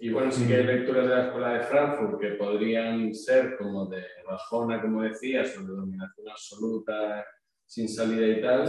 [0.00, 3.86] y bueno, sí que hay lecturas de la Escuela de Frankfurt que podrían ser como
[3.86, 7.24] de bajona, como decía, sobre dominación absoluta,
[7.66, 8.66] sin salida y tal.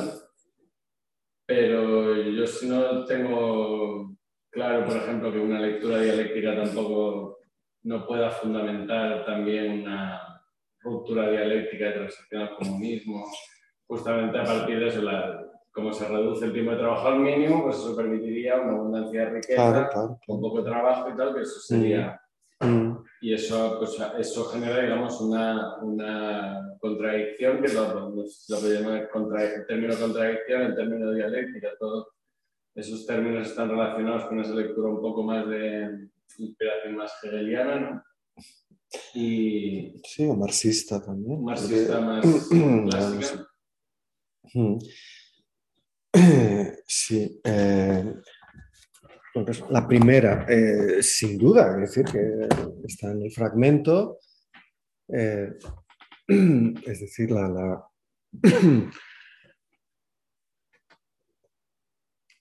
[1.46, 4.16] Pero yo si no tengo
[4.56, 7.40] claro, por ejemplo, que una lectura dialéctica tampoco
[7.84, 10.42] no pueda fundamentar también una
[10.80, 13.26] ruptura dialéctica de transición al comunismo.
[13.86, 17.64] Justamente a partir de eso, la, como se reduce el tiempo de trabajo al mínimo,
[17.64, 21.42] pues eso permitiría una abundancia de riqueza, Claro, claro, con poco trabajo y tal, que
[21.42, 22.20] eso sería...
[23.26, 29.10] Y eso, pues, eso genera, digamos, una, una contradicción, que lo, lo, lo que llama
[29.10, 32.10] contra, el término contradicción, el término dialéctica, todos
[32.76, 36.07] esos términos están relacionados con esa lectura un poco más de
[36.38, 38.03] inspiración más hegeliana, ¿no?
[39.15, 41.43] Y Sí, o marxista también.
[41.43, 42.23] marxista más
[42.91, 43.47] clásica.
[46.88, 47.41] Sí.
[47.43, 48.14] eh,
[49.44, 52.48] pues la primera, eh, sin duda, es decir, que
[52.86, 54.20] está en el fragmento,
[55.10, 55.53] eh,
[56.28, 57.86] es decir, la, la,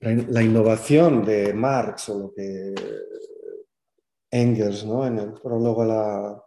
[0.01, 2.75] la in- la innovación de Marx o lo que
[4.31, 5.07] Engels, ¿no?
[5.07, 6.43] en el prólogo a la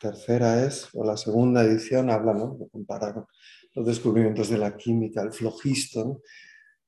[0.00, 2.56] tercera es, o la segunda edición, habla, ¿no?
[2.70, 3.26] compara con
[3.74, 6.20] los descubrimientos de la química, el flogisto, ¿no?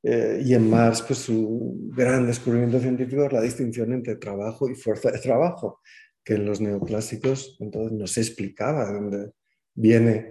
[0.05, 4.75] Eh, y en Marx, pues su gran descubrimiento científico es la distinción entre trabajo y
[4.75, 5.81] fuerza de trabajo,
[6.25, 9.33] que en los neoclásicos entonces no se explicaba de dónde
[9.75, 10.31] viene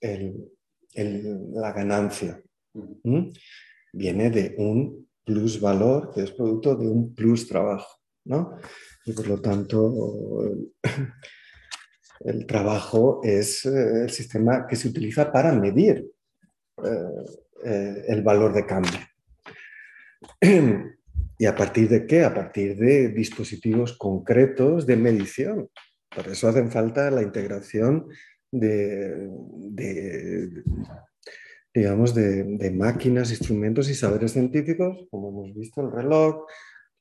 [0.00, 0.50] el-
[0.94, 2.42] el- la ganancia.
[3.04, 3.28] ¿Mm?
[3.92, 8.00] Viene de un plus valor que es producto de un plus trabajo.
[8.26, 8.56] ¿no?
[9.04, 10.72] Y por lo tanto, el,
[12.24, 16.10] el trabajo es eh, el sistema que se utiliza para medir
[16.82, 19.00] eh, eh, el valor de cambio.
[21.38, 22.24] ¿Y a partir de qué?
[22.24, 25.68] A partir de dispositivos concretos de medición.
[26.14, 28.06] Por eso hacen falta la integración
[28.52, 29.28] de,
[31.74, 36.46] digamos, de, máquinas, instrumentos y saberes científicos, como hemos visto, el reloj,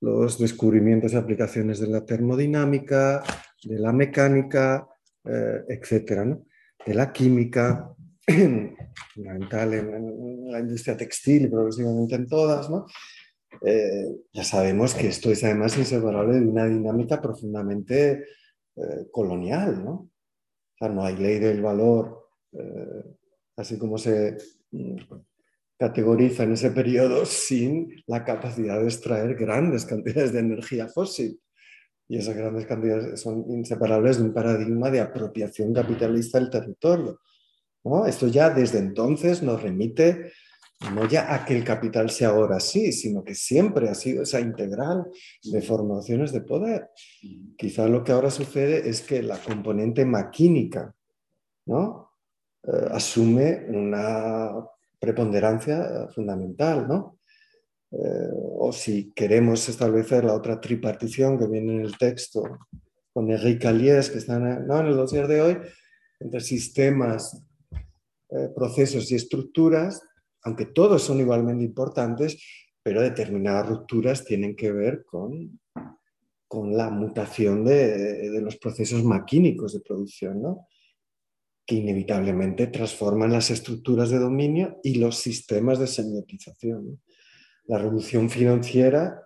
[0.01, 3.23] los descubrimientos y aplicaciones de la termodinámica,
[3.63, 4.87] de la mecánica,
[5.25, 6.37] eh, etcétera,
[6.85, 7.93] de la química,
[9.13, 12.85] fundamental en, en, la industria textil y progresivamente en todas, ¿no?
[13.61, 18.25] Eh, ya sabemos que esto es además inseparable de una dinámica profundamente
[18.75, 19.91] eh, colonial, ¿no?
[19.91, 23.03] O sea, no hay ley del valor, eh,
[23.55, 24.37] así como se
[24.71, 24.95] mm,
[25.77, 31.39] categoriza en ese periodo, sin la capacidad de extraer grandes cantidades de energía fósil.
[32.09, 37.19] Y esas grandes cantidades son inseparables de un paradigma de apropiación capitalista del territorio.
[37.83, 38.05] ¿No?
[38.05, 40.31] Esto ya desde entonces nos remite
[40.93, 44.41] no ya a que el capital sea ahora sí, sino que siempre ha sido esa
[44.41, 45.05] integral
[45.43, 46.89] de formaciones de poder.
[47.57, 50.93] Quizá lo que ahora sucede es que la componente maquínica
[51.65, 52.11] ¿no?
[52.63, 54.51] Eh, asume una
[54.99, 57.19] preponderancia fundamental, ¿no?
[57.91, 62.43] Eh, o si queremos establecer la otra tripartición que viene en el texto
[63.13, 64.79] con Enrique Aliés, que está en, ¿no?
[64.79, 65.57] en el dossier de hoy,
[66.19, 67.43] entre sistemas,
[68.35, 70.01] eh, procesos y estructuras,
[70.43, 72.37] aunque todos son igualmente importantes,
[72.81, 75.59] pero determinadas rupturas tienen que ver con,
[76.47, 80.67] con la mutación de, de, los procesos maquínicos de producción, ¿no?
[81.65, 87.01] que inevitablemente transforman las estructuras de dominio y los sistemas de semiotización.
[87.65, 89.21] La revolución financiera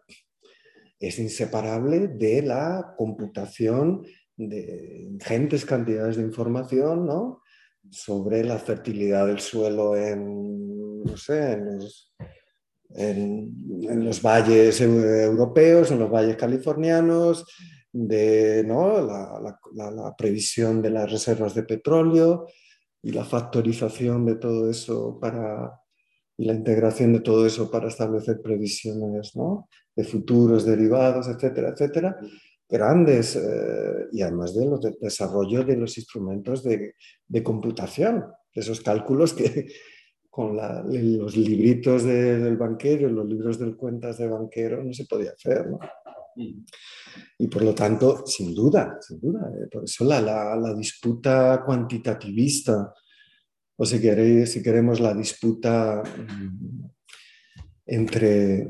[1.00, 4.06] es inseparable de la computación
[4.36, 7.42] de ingentes cantidades de información ¿no?
[7.91, 11.80] Sobre la fertilidad del suelo en, no sé, en,
[14.03, 17.45] los, valles europeos, en los valles californianos,
[17.91, 19.01] de ¿no?
[19.01, 22.47] la, la, la, previsión de las reservas de petróleo
[23.01, 25.81] y la factorización de todo eso para,
[26.38, 29.68] y la integración de todo eso para establecer previsiones ¿no?
[29.95, 32.18] de futuros derivados, etcétera, etcétera,
[32.69, 36.95] grandes eh, y además del de desarrollo de los instrumentos de,
[37.27, 39.68] de, computación, esos cálculos que
[40.30, 45.06] con la, los libritos de, del banquero, los libros de cuentas de banquero no se
[45.06, 45.68] podía hacer.
[45.68, 45.80] ¿no?
[47.39, 51.64] Y por lo tanto, sin duda, sin duda, eh, por eso la, la, la, disputa
[51.65, 52.94] cuantitativista,
[53.76, 56.85] o si, queréis, si queremos la disputa mm,
[57.88, 58.68] entre,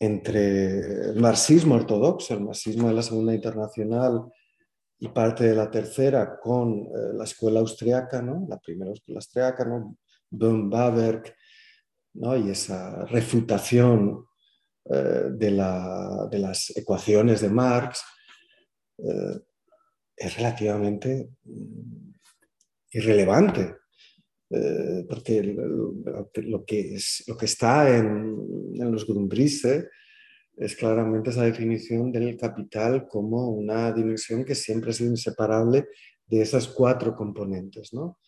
[0.00, 4.24] entre el marxismo ortodoxo, el marxismo de la Segunda Internacional
[5.00, 8.46] y parte de la tercera con eh, la escuela austriaca, ¿no?
[8.48, 9.96] la primera escuela austriaca, ¿no?
[10.30, 11.34] Böhm-Bawerk,
[12.14, 12.36] ¿no?
[12.36, 14.26] y esa refutación
[14.84, 18.02] eh, de, la, de, las ecuaciones de Marx
[18.98, 19.40] eh,
[20.16, 22.10] es relativamente mm,
[22.92, 23.76] irrelevante,
[24.50, 28.36] eh, porque lo que, es, lo que está en,
[28.74, 29.88] en los Grundrisse
[30.56, 35.88] es claramente esa definición del capital como una dimensión que siempre ha sido inseparable
[36.26, 38.18] de esas cuatro componentes ¿no?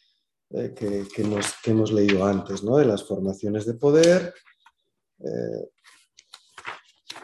[0.50, 2.76] eh, que, que, nos, que, hemos leído antes, ¿no?
[2.76, 4.32] de las formaciones de poder,
[5.18, 5.68] eh,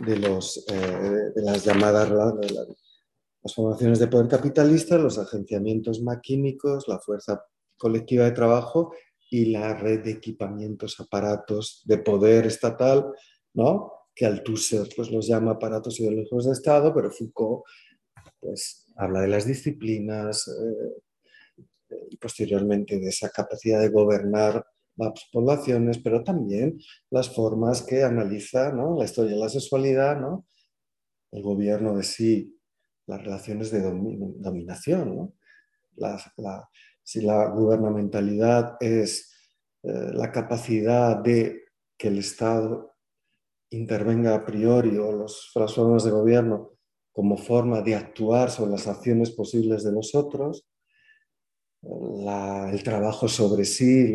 [0.04, 2.66] de, los, eh, de las llamadas de la,
[3.42, 7.44] las formaciones de poder capitalista, los agenciamientos maquínicos, la fuerza
[7.76, 8.92] colectiva de trabajo
[9.30, 13.12] y la red de equipamientos, aparatos de poder estatal,
[13.54, 13.92] ¿no?
[14.14, 17.64] que Althusser pues, los llama aparatos ideológicos de Estado, pero Foucault
[18.40, 24.64] pues, habla de las disciplinas eh, y posteriormente de esa capacidad de gobernar
[24.96, 26.78] las poblaciones, pero también
[27.10, 28.96] las formas que analiza ¿no?
[28.96, 30.46] la historia de la sexualidad, ¿no?
[31.32, 32.58] el gobierno de sí,
[33.06, 35.14] las relaciones de dominación.
[35.14, 35.34] ¿no?
[35.96, 36.68] La, la,
[37.06, 39.32] si la gubernamentalidad es
[39.84, 41.66] eh, la capacidad de
[41.96, 42.96] que el Estado
[43.70, 46.72] intervenga a priori o los, las formas de gobierno
[47.12, 50.66] como forma de actuar sobre las acciones posibles de los otros,
[51.82, 54.14] el trabajo sobre sí,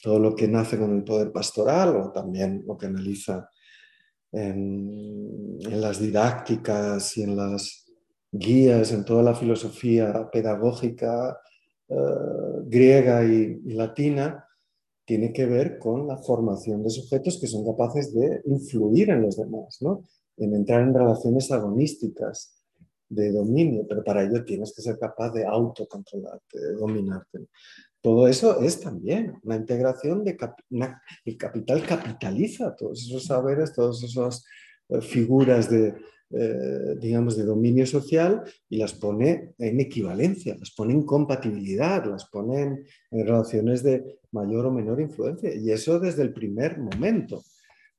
[0.00, 3.48] todo lo que nace con el poder pastoral o también lo que analiza
[4.30, 7.86] en, las didácticas y en las
[8.30, 11.40] guías, en toda la filosofía pedagógica
[11.88, 11.94] eh,
[12.66, 14.44] griega y, latina,
[15.04, 19.36] tiene que ver con la formación de sujetos que son capaces de influir en los
[19.36, 20.04] demás, ¿no?
[20.36, 22.54] en entrar en relaciones agonísticas
[23.08, 27.46] de dominio, pero para ello tienes que ser capaz de autocontrolarte, de dominarte.
[28.02, 30.58] Todo eso es también una integración de cap
[31.24, 34.44] el capital capitaliza todos esos saberes, todas esas
[34.90, 35.94] eh, figuras de,
[36.30, 42.26] eh, digamos, de dominio social y las pone en equivalencia, las pone en compatibilidad, las
[42.26, 45.54] pone en, relaciones de mayor o menor influencia.
[45.54, 47.42] Y eso desde el primer momento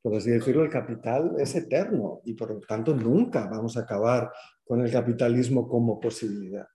[0.02, 4.32] por así decirlo, el capital es eterno y por lo tanto nunca vamos a acabar
[4.64, 6.68] con el capitalismo como posibilidad.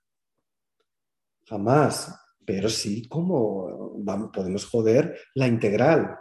[1.47, 2.15] Jamás,
[2.45, 4.03] pero sí como
[4.33, 6.19] podemos joder la integral.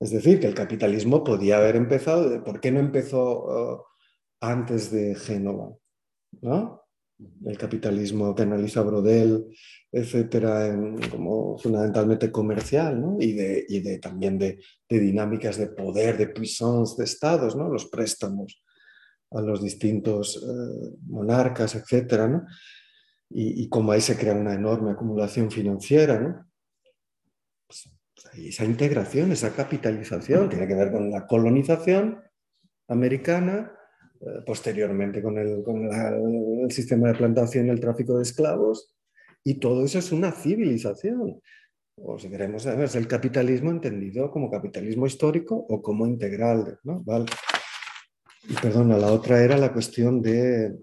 [0.00, 3.82] Es decir, que el capitalismo podía haber empezado, ¿por qué no empezó uh,
[4.40, 5.76] antes de Génova?
[6.40, 6.78] ¿No?
[7.46, 9.46] el capitalismo que analiza Brodel,
[9.90, 13.16] etcétera, en, como fundamentalmente comercial, ¿no?
[13.18, 17.68] y, de, y de, también de, de, dinámicas de poder, de puissance de estados, ¿no?
[17.68, 18.62] los préstamos
[19.30, 22.46] a los distintos eh, monarcas, etcétera, ¿no?
[23.30, 26.20] y, y cómo ahí se crea una enorme acumulación financiera.
[26.20, 26.47] ¿no?
[28.34, 32.22] Esa integración, esa capitalización, tiene que ver con la colonización
[32.88, 33.72] americana,
[34.20, 35.62] eh, posteriormente con, el,
[36.62, 38.94] el, sistema de plantación y el tráfico de esclavos,
[39.44, 41.40] y todo eso es una civilización.
[42.00, 46.78] O si queremos, es el capitalismo entendido como capitalismo histórico o como integral.
[46.84, 47.02] ¿no?
[47.02, 47.26] Vale.
[48.48, 50.74] Y perdona, la otra era la cuestión de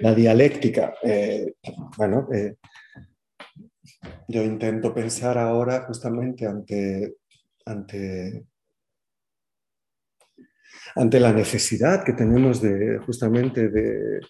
[0.00, 0.94] la dialéctica.
[1.02, 1.54] Eh,
[1.98, 2.54] bueno, eh,
[4.28, 7.16] yo intento pensar ahora justamente ante,
[7.64, 8.46] ante,
[10.94, 14.20] ante la necesidad que tenemos de justamente de,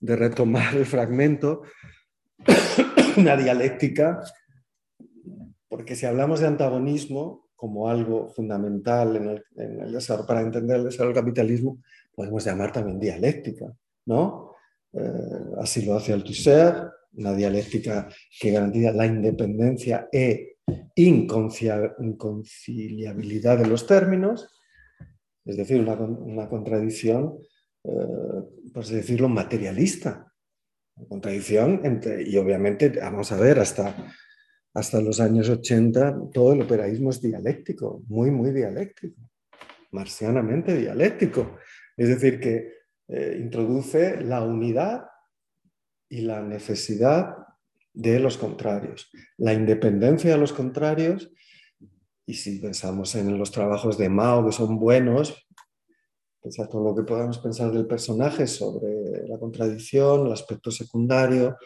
[0.00, 1.62] retomar el fragmento,
[3.16, 4.20] una dialéctica,
[5.68, 11.22] porque si hablamos de antagonismo como algo fundamental en el, para entender el desarrollo del
[11.22, 11.78] capitalismo,
[12.14, 13.72] podemos llamar también dialéctica,
[14.04, 14.54] ¿no?
[14.92, 18.08] Eh, así lo hace Althusser, una dialéctica
[18.40, 20.56] que garantiza la independencia e
[20.96, 24.48] inconciliabilidad de los términos,
[25.44, 27.38] es decir, una, contradicción,
[27.84, 27.90] eh,
[28.72, 30.32] por así decirlo, materialista.
[30.96, 33.94] Una contradicción entre, y obviamente, vamos a ver, hasta,
[34.72, 39.20] hasta los años 80 todo el operaísmo es dialéctico, muy, muy dialéctico,
[39.92, 41.58] marcianamente dialéctico.
[41.96, 42.72] Es decir, que
[43.08, 45.02] eh, introduce la unidad
[46.08, 47.36] y la necesidad
[47.92, 51.30] de los contrarios, la independencia de los contrarios,
[52.26, 55.46] y si pensamos en los trabajos de Mao, que son buenos,
[56.42, 61.56] pensar todo lo que podamos pensar del personaje sobre la contradicción, el aspecto secundario,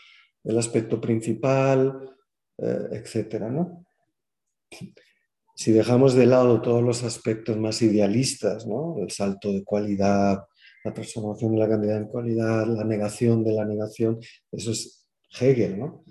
[0.45, 2.17] el aspecto principal,
[2.59, 3.41] eh, etc.
[3.51, 3.85] ¿no?
[5.55, 8.97] Si dejamos de lado todos los aspectos más idealistas, ¿no?
[9.01, 10.45] el salto de cualidad,
[10.85, 14.19] la transformación de la cantidad en cualidad, la negación de la negación,
[14.53, 15.09] eso es
[15.41, 16.05] Hegel, ¿no?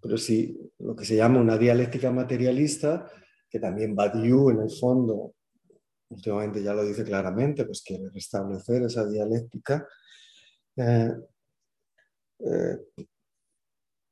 [0.00, 3.10] Pero si lo que se llama una dialéctica materialista,
[3.48, 5.34] que también Badiou en el fondo,
[6.08, 9.86] últimamente ya lo dice claramente, pues quiere restablecer esa dialéctica,
[10.76, 11.12] eh,
[12.38, 12.78] eh,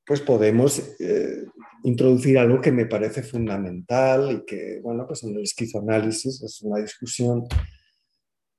[0.07, 1.45] pues podemos eh,
[1.85, 6.81] introducir algo que me parece fundamental y que, bueno, pues en el esquizoanálisis es una
[6.81, 7.45] discusión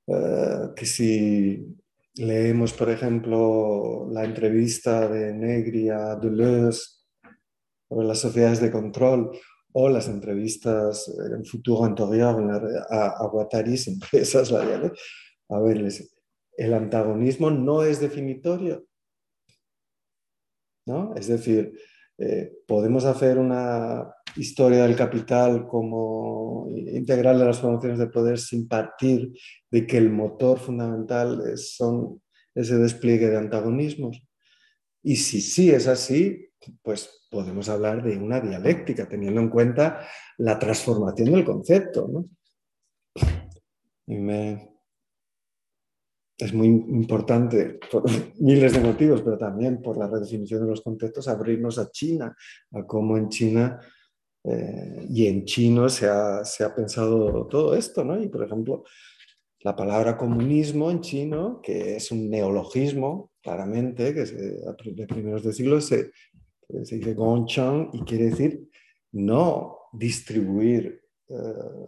[0.06, 1.76] eh, que si
[2.14, 6.80] leemos, por ejemplo, la entrevista de Negri a Deleuze
[7.88, 9.30] sobre las sociedades de control
[9.72, 12.42] o las entrevistas en Futuro Anterior
[12.90, 14.92] a, a Guattari, siempre la
[15.50, 15.86] A ver,
[16.56, 18.86] el antagonismo no es definitorio.
[20.86, 21.14] ¿no?
[21.14, 21.78] Es decir,
[22.18, 28.68] eh, podemos hacer una historia del capital como integral de las formaciones de poder sin
[28.68, 29.32] partir
[29.70, 32.22] de que el motor fundamental es, son
[32.54, 34.22] ese despliegue de antagonismos.
[35.02, 36.48] Y si sí es así,
[36.82, 40.06] pues podemos hablar de una dialéctica, teniendo en cuenta
[40.38, 42.08] la transformación del concepto.
[42.08, 42.28] ¿no?
[44.06, 44.76] Y me,
[46.38, 48.04] es muy importante por
[48.40, 52.34] miles de motivos, pero también por la redefinición de los conceptos, abrirnos a China,
[52.72, 53.80] a cómo en China
[54.48, 58.22] eh, y en chino se ha, se ha, pensado todo esto, ¿no?
[58.22, 58.84] Y por ejemplo,
[59.60, 65.52] la palabra comunismo en chino, que es un neologismo, claramente, que se, de primeros de
[65.52, 66.12] siglo se,
[66.84, 68.68] se dice Gongchang y quiere decir
[69.12, 71.34] no distribuir eh,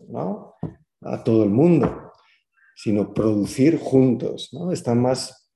[0.09, 0.55] ¿no?
[1.03, 2.13] a todo el mundo,
[2.75, 4.51] sino producir juntos.
[4.53, 4.73] ¿no?
[4.73, 5.49] Está más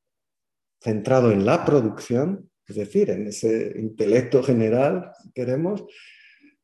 [0.80, 5.84] centrado en la producción, es decir, en ese intelecto general, si queremos,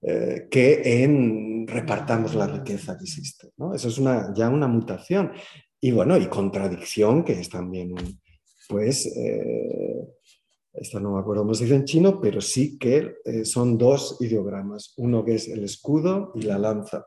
[0.01, 3.51] eh, que en repartamos la riqueza que existe.
[3.57, 3.75] ¿no?
[3.75, 5.33] Eso es una, ya una mutación.
[5.81, 7.95] Y bueno, y contradicción, que es también
[8.69, 10.07] pues, eh,
[10.75, 14.19] esto no me acuerdo cómo se dice en chino, pero sí que eh, son dos
[14.21, 17.07] ideogramas, uno que es el escudo y la lanza.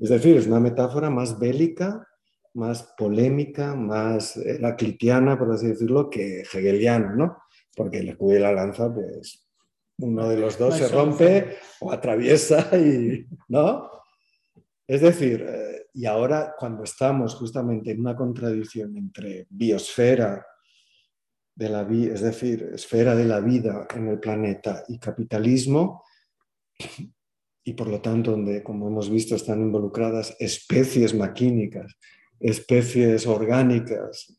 [0.00, 2.06] Es decir, es una metáfora más bélica,
[2.54, 7.38] más polémica, más heraclitiana, por así decirlo, que hegeliana, ¿no?
[7.74, 9.49] Porque el escudo y la lanza, pues
[10.00, 13.90] uno de los dos se rompe o atraviesa y, ¿no?
[14.86, 20.44] Es decir, eh, y ahora cuando estamos justamente en una contradicción entre biosfera
[21.54, 26.02] de la vida, es decir, esfera de la vida en el planeta y capitalismo,
[27.64, 31.98] y por lo tanto donde, como hemos visto, están involucradas especies maquínicas,
[32.40, 34.34] especies orgánicas,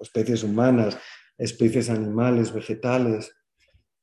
[0.00, 0.96] especies humanas,
[1.36, 3.34] especies animales, vegetales,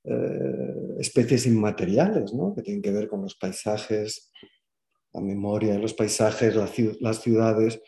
[0.04, 2.54] eh, especies inmateriales, ¿no?
[2.56, 4.32] que tienen que ver con los paisajes,
[5.14, 6.56] la memoria de los paisajes,
[7.00, 7.82] las ciudades.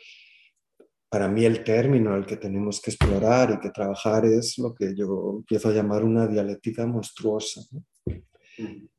[1.10, 4.96] Para mí el término al que tenemos que explorar y que trabajar es lo que
[4.96, 7.62] yo empiezo a llamar una dialéctica monstruosa.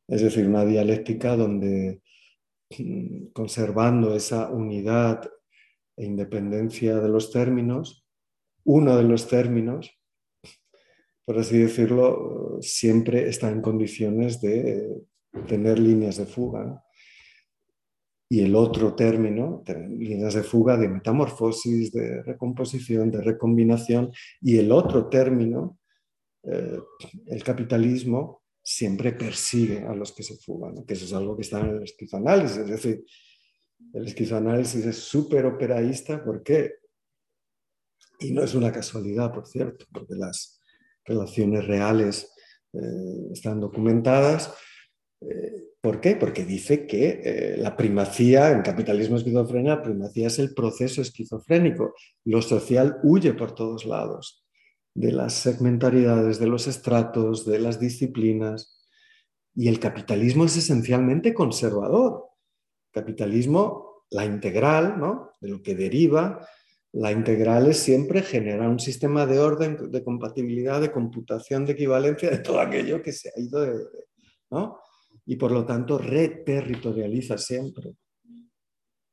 [0.09, 2.03] Es decir, una dialéctica donde
[2.77, 5.31] mm, conservando esa unidad
[5.97, 8.05] e independencia de los términos,
[8.65, 10.00] uno de los términos,
[11.31, 15.01] por así decirlo, siempre está en condiciones de
[15.47, 16.85] tener líneas de fuga.
[18.29, 24.73] Y el otro término, líneas de fuga de metamorfosis, de recomposición, de recombinación, y el
[24.73, 25.79] otro término,
[26.43, 26.81] eh,
[27.27, 31.61] el capitalismo, siempre persigue a los que se fugan, que eso es algo que está
[31.61, 32.57] en el esquizoanálisis.
[32.57, 33.05] Es decir,
[33.93, 36.73] el esquizoanálisis es súper operaísta, ¿por qué?
[38.19, 40.60] Y no es una casualidad, por cierto, porque las
[41.05, 42.33] relaciones reales
[42.73, 44.55] eh, están documentadas
[45.21, 46.17] eh, ¿Por qué?
[46.17, 51.95] Porque dice que eh, la primacía, en capitalismo esquizofrenia, la primacía es el proceso esquizofrénico.
[52.25, 54.45] Lo social huye por todos lados,
[54.95, 58.87] de las segmentaridades, de los estratos, de las disciplinas.
[59.55, 62.27] Y el capitalismo es esencialmente conservador.
[62.93, 65.33] Capitalismo, la integral, ¿no?
[65.41, 66.47] de lo que deriva,
[66.93, 72.31] la integral es siempre generar un sistema de orden, de compatibilidad, de computación, de equivalencia,
[72.31, 73.87] de todo aquello que se ha ido de,
[74.51, 74.79] ¿no?
[75.25, 77.95] y por lo tanto reterritorializa siempre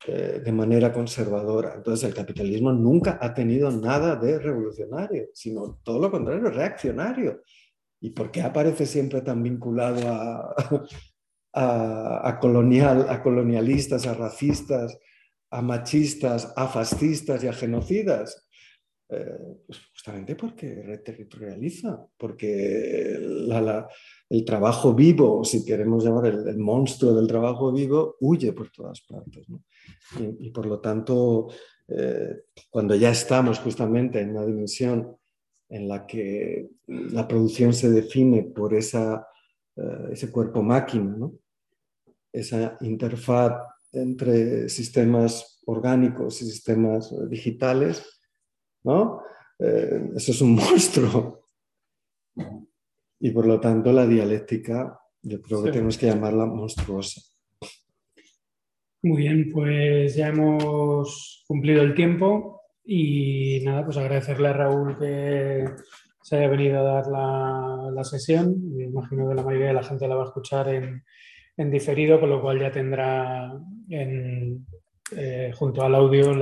[0.08, 1.74] eh, de manera conservadora.
[1.76, 7.44] Entonces el capitalismo nunca ha tenido nada de revolucionario, sino todo lo contrario, reaccionario.
[8.00, 10.56] ¿Y por qué aparece siempre tan vinculado a,
[12.24, 14.98] a, colonial, a colonialistas, a racistas,
[15.50, 18.48] a machistas, a fascistas y a genocidas?
[19.10, 27.26] Eh, pues justamente porque reterritorializa, porque el trabajo vivo, si queremos llamar el, monstruo del
[27.26, 29.48] trabajo vivo, huye por todas partes.
[30.40, 31.48] Y, por lo tanto,
[31.88, 35.16] eh, cuando ya estamos justamente en una dimensión
[35.70, 39.26] en la que la producción se define por esa,
[39.78, 41.30] eh, ese cuerpo máquina,
[42.34, 43.54] esa interfaz
[43.92, 48.22] entre sistemas orgánicos y sistemas digitales,
[48.84, 49.22] ¿no?
[49.60, 51.50] Eh, eso es un monstruo.
[53.20, 57.22] Y por lo tanto la dialéctica yo creo que tenemos que llamarla monstruosa.
[59.04, 65.66] Muy bien, pues ya hemos cumplido el tiempo y nada, pues agradecerle a Raúl que
[66.22, 68.76] se haya venido a dar la, la sesión.
[68.76, 71.04] Me imagino que la mayoría de la gente la va a escuchar en,
[71.58, 73.52] en diferido, con lo cual ya tendrá
[73.90, 74.66] en,
[75.16, 76.34] eh, junto al audio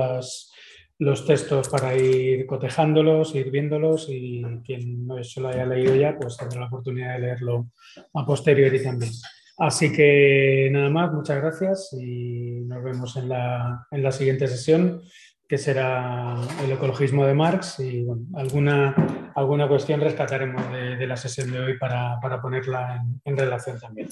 [0.98, 6.18] los textos para ir cotejándolos, ir viéndolos y quien no se lo haya leído ya,
[6.20, 7.68] pues tendrá la oportunidad de leerlo
[8.14, 9.12] a posteriori también.
[9.58, 15.02] Así que nada más, muchas gracias y nos vemos en la, en la siguiente sesión,
[15.48, 18.96] que será el ecologismo de Marx y alguna,
[19.36, 24.10] alguna cuestión rescataremos de, la sesión de hoy para, para ponerla en, en, relación también.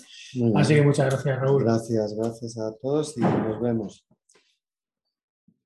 [0.56, 1.64] Así que muchas gracias, Raúl.
[1.64, 4.06] Gracias, gracias a todos y nos vemos.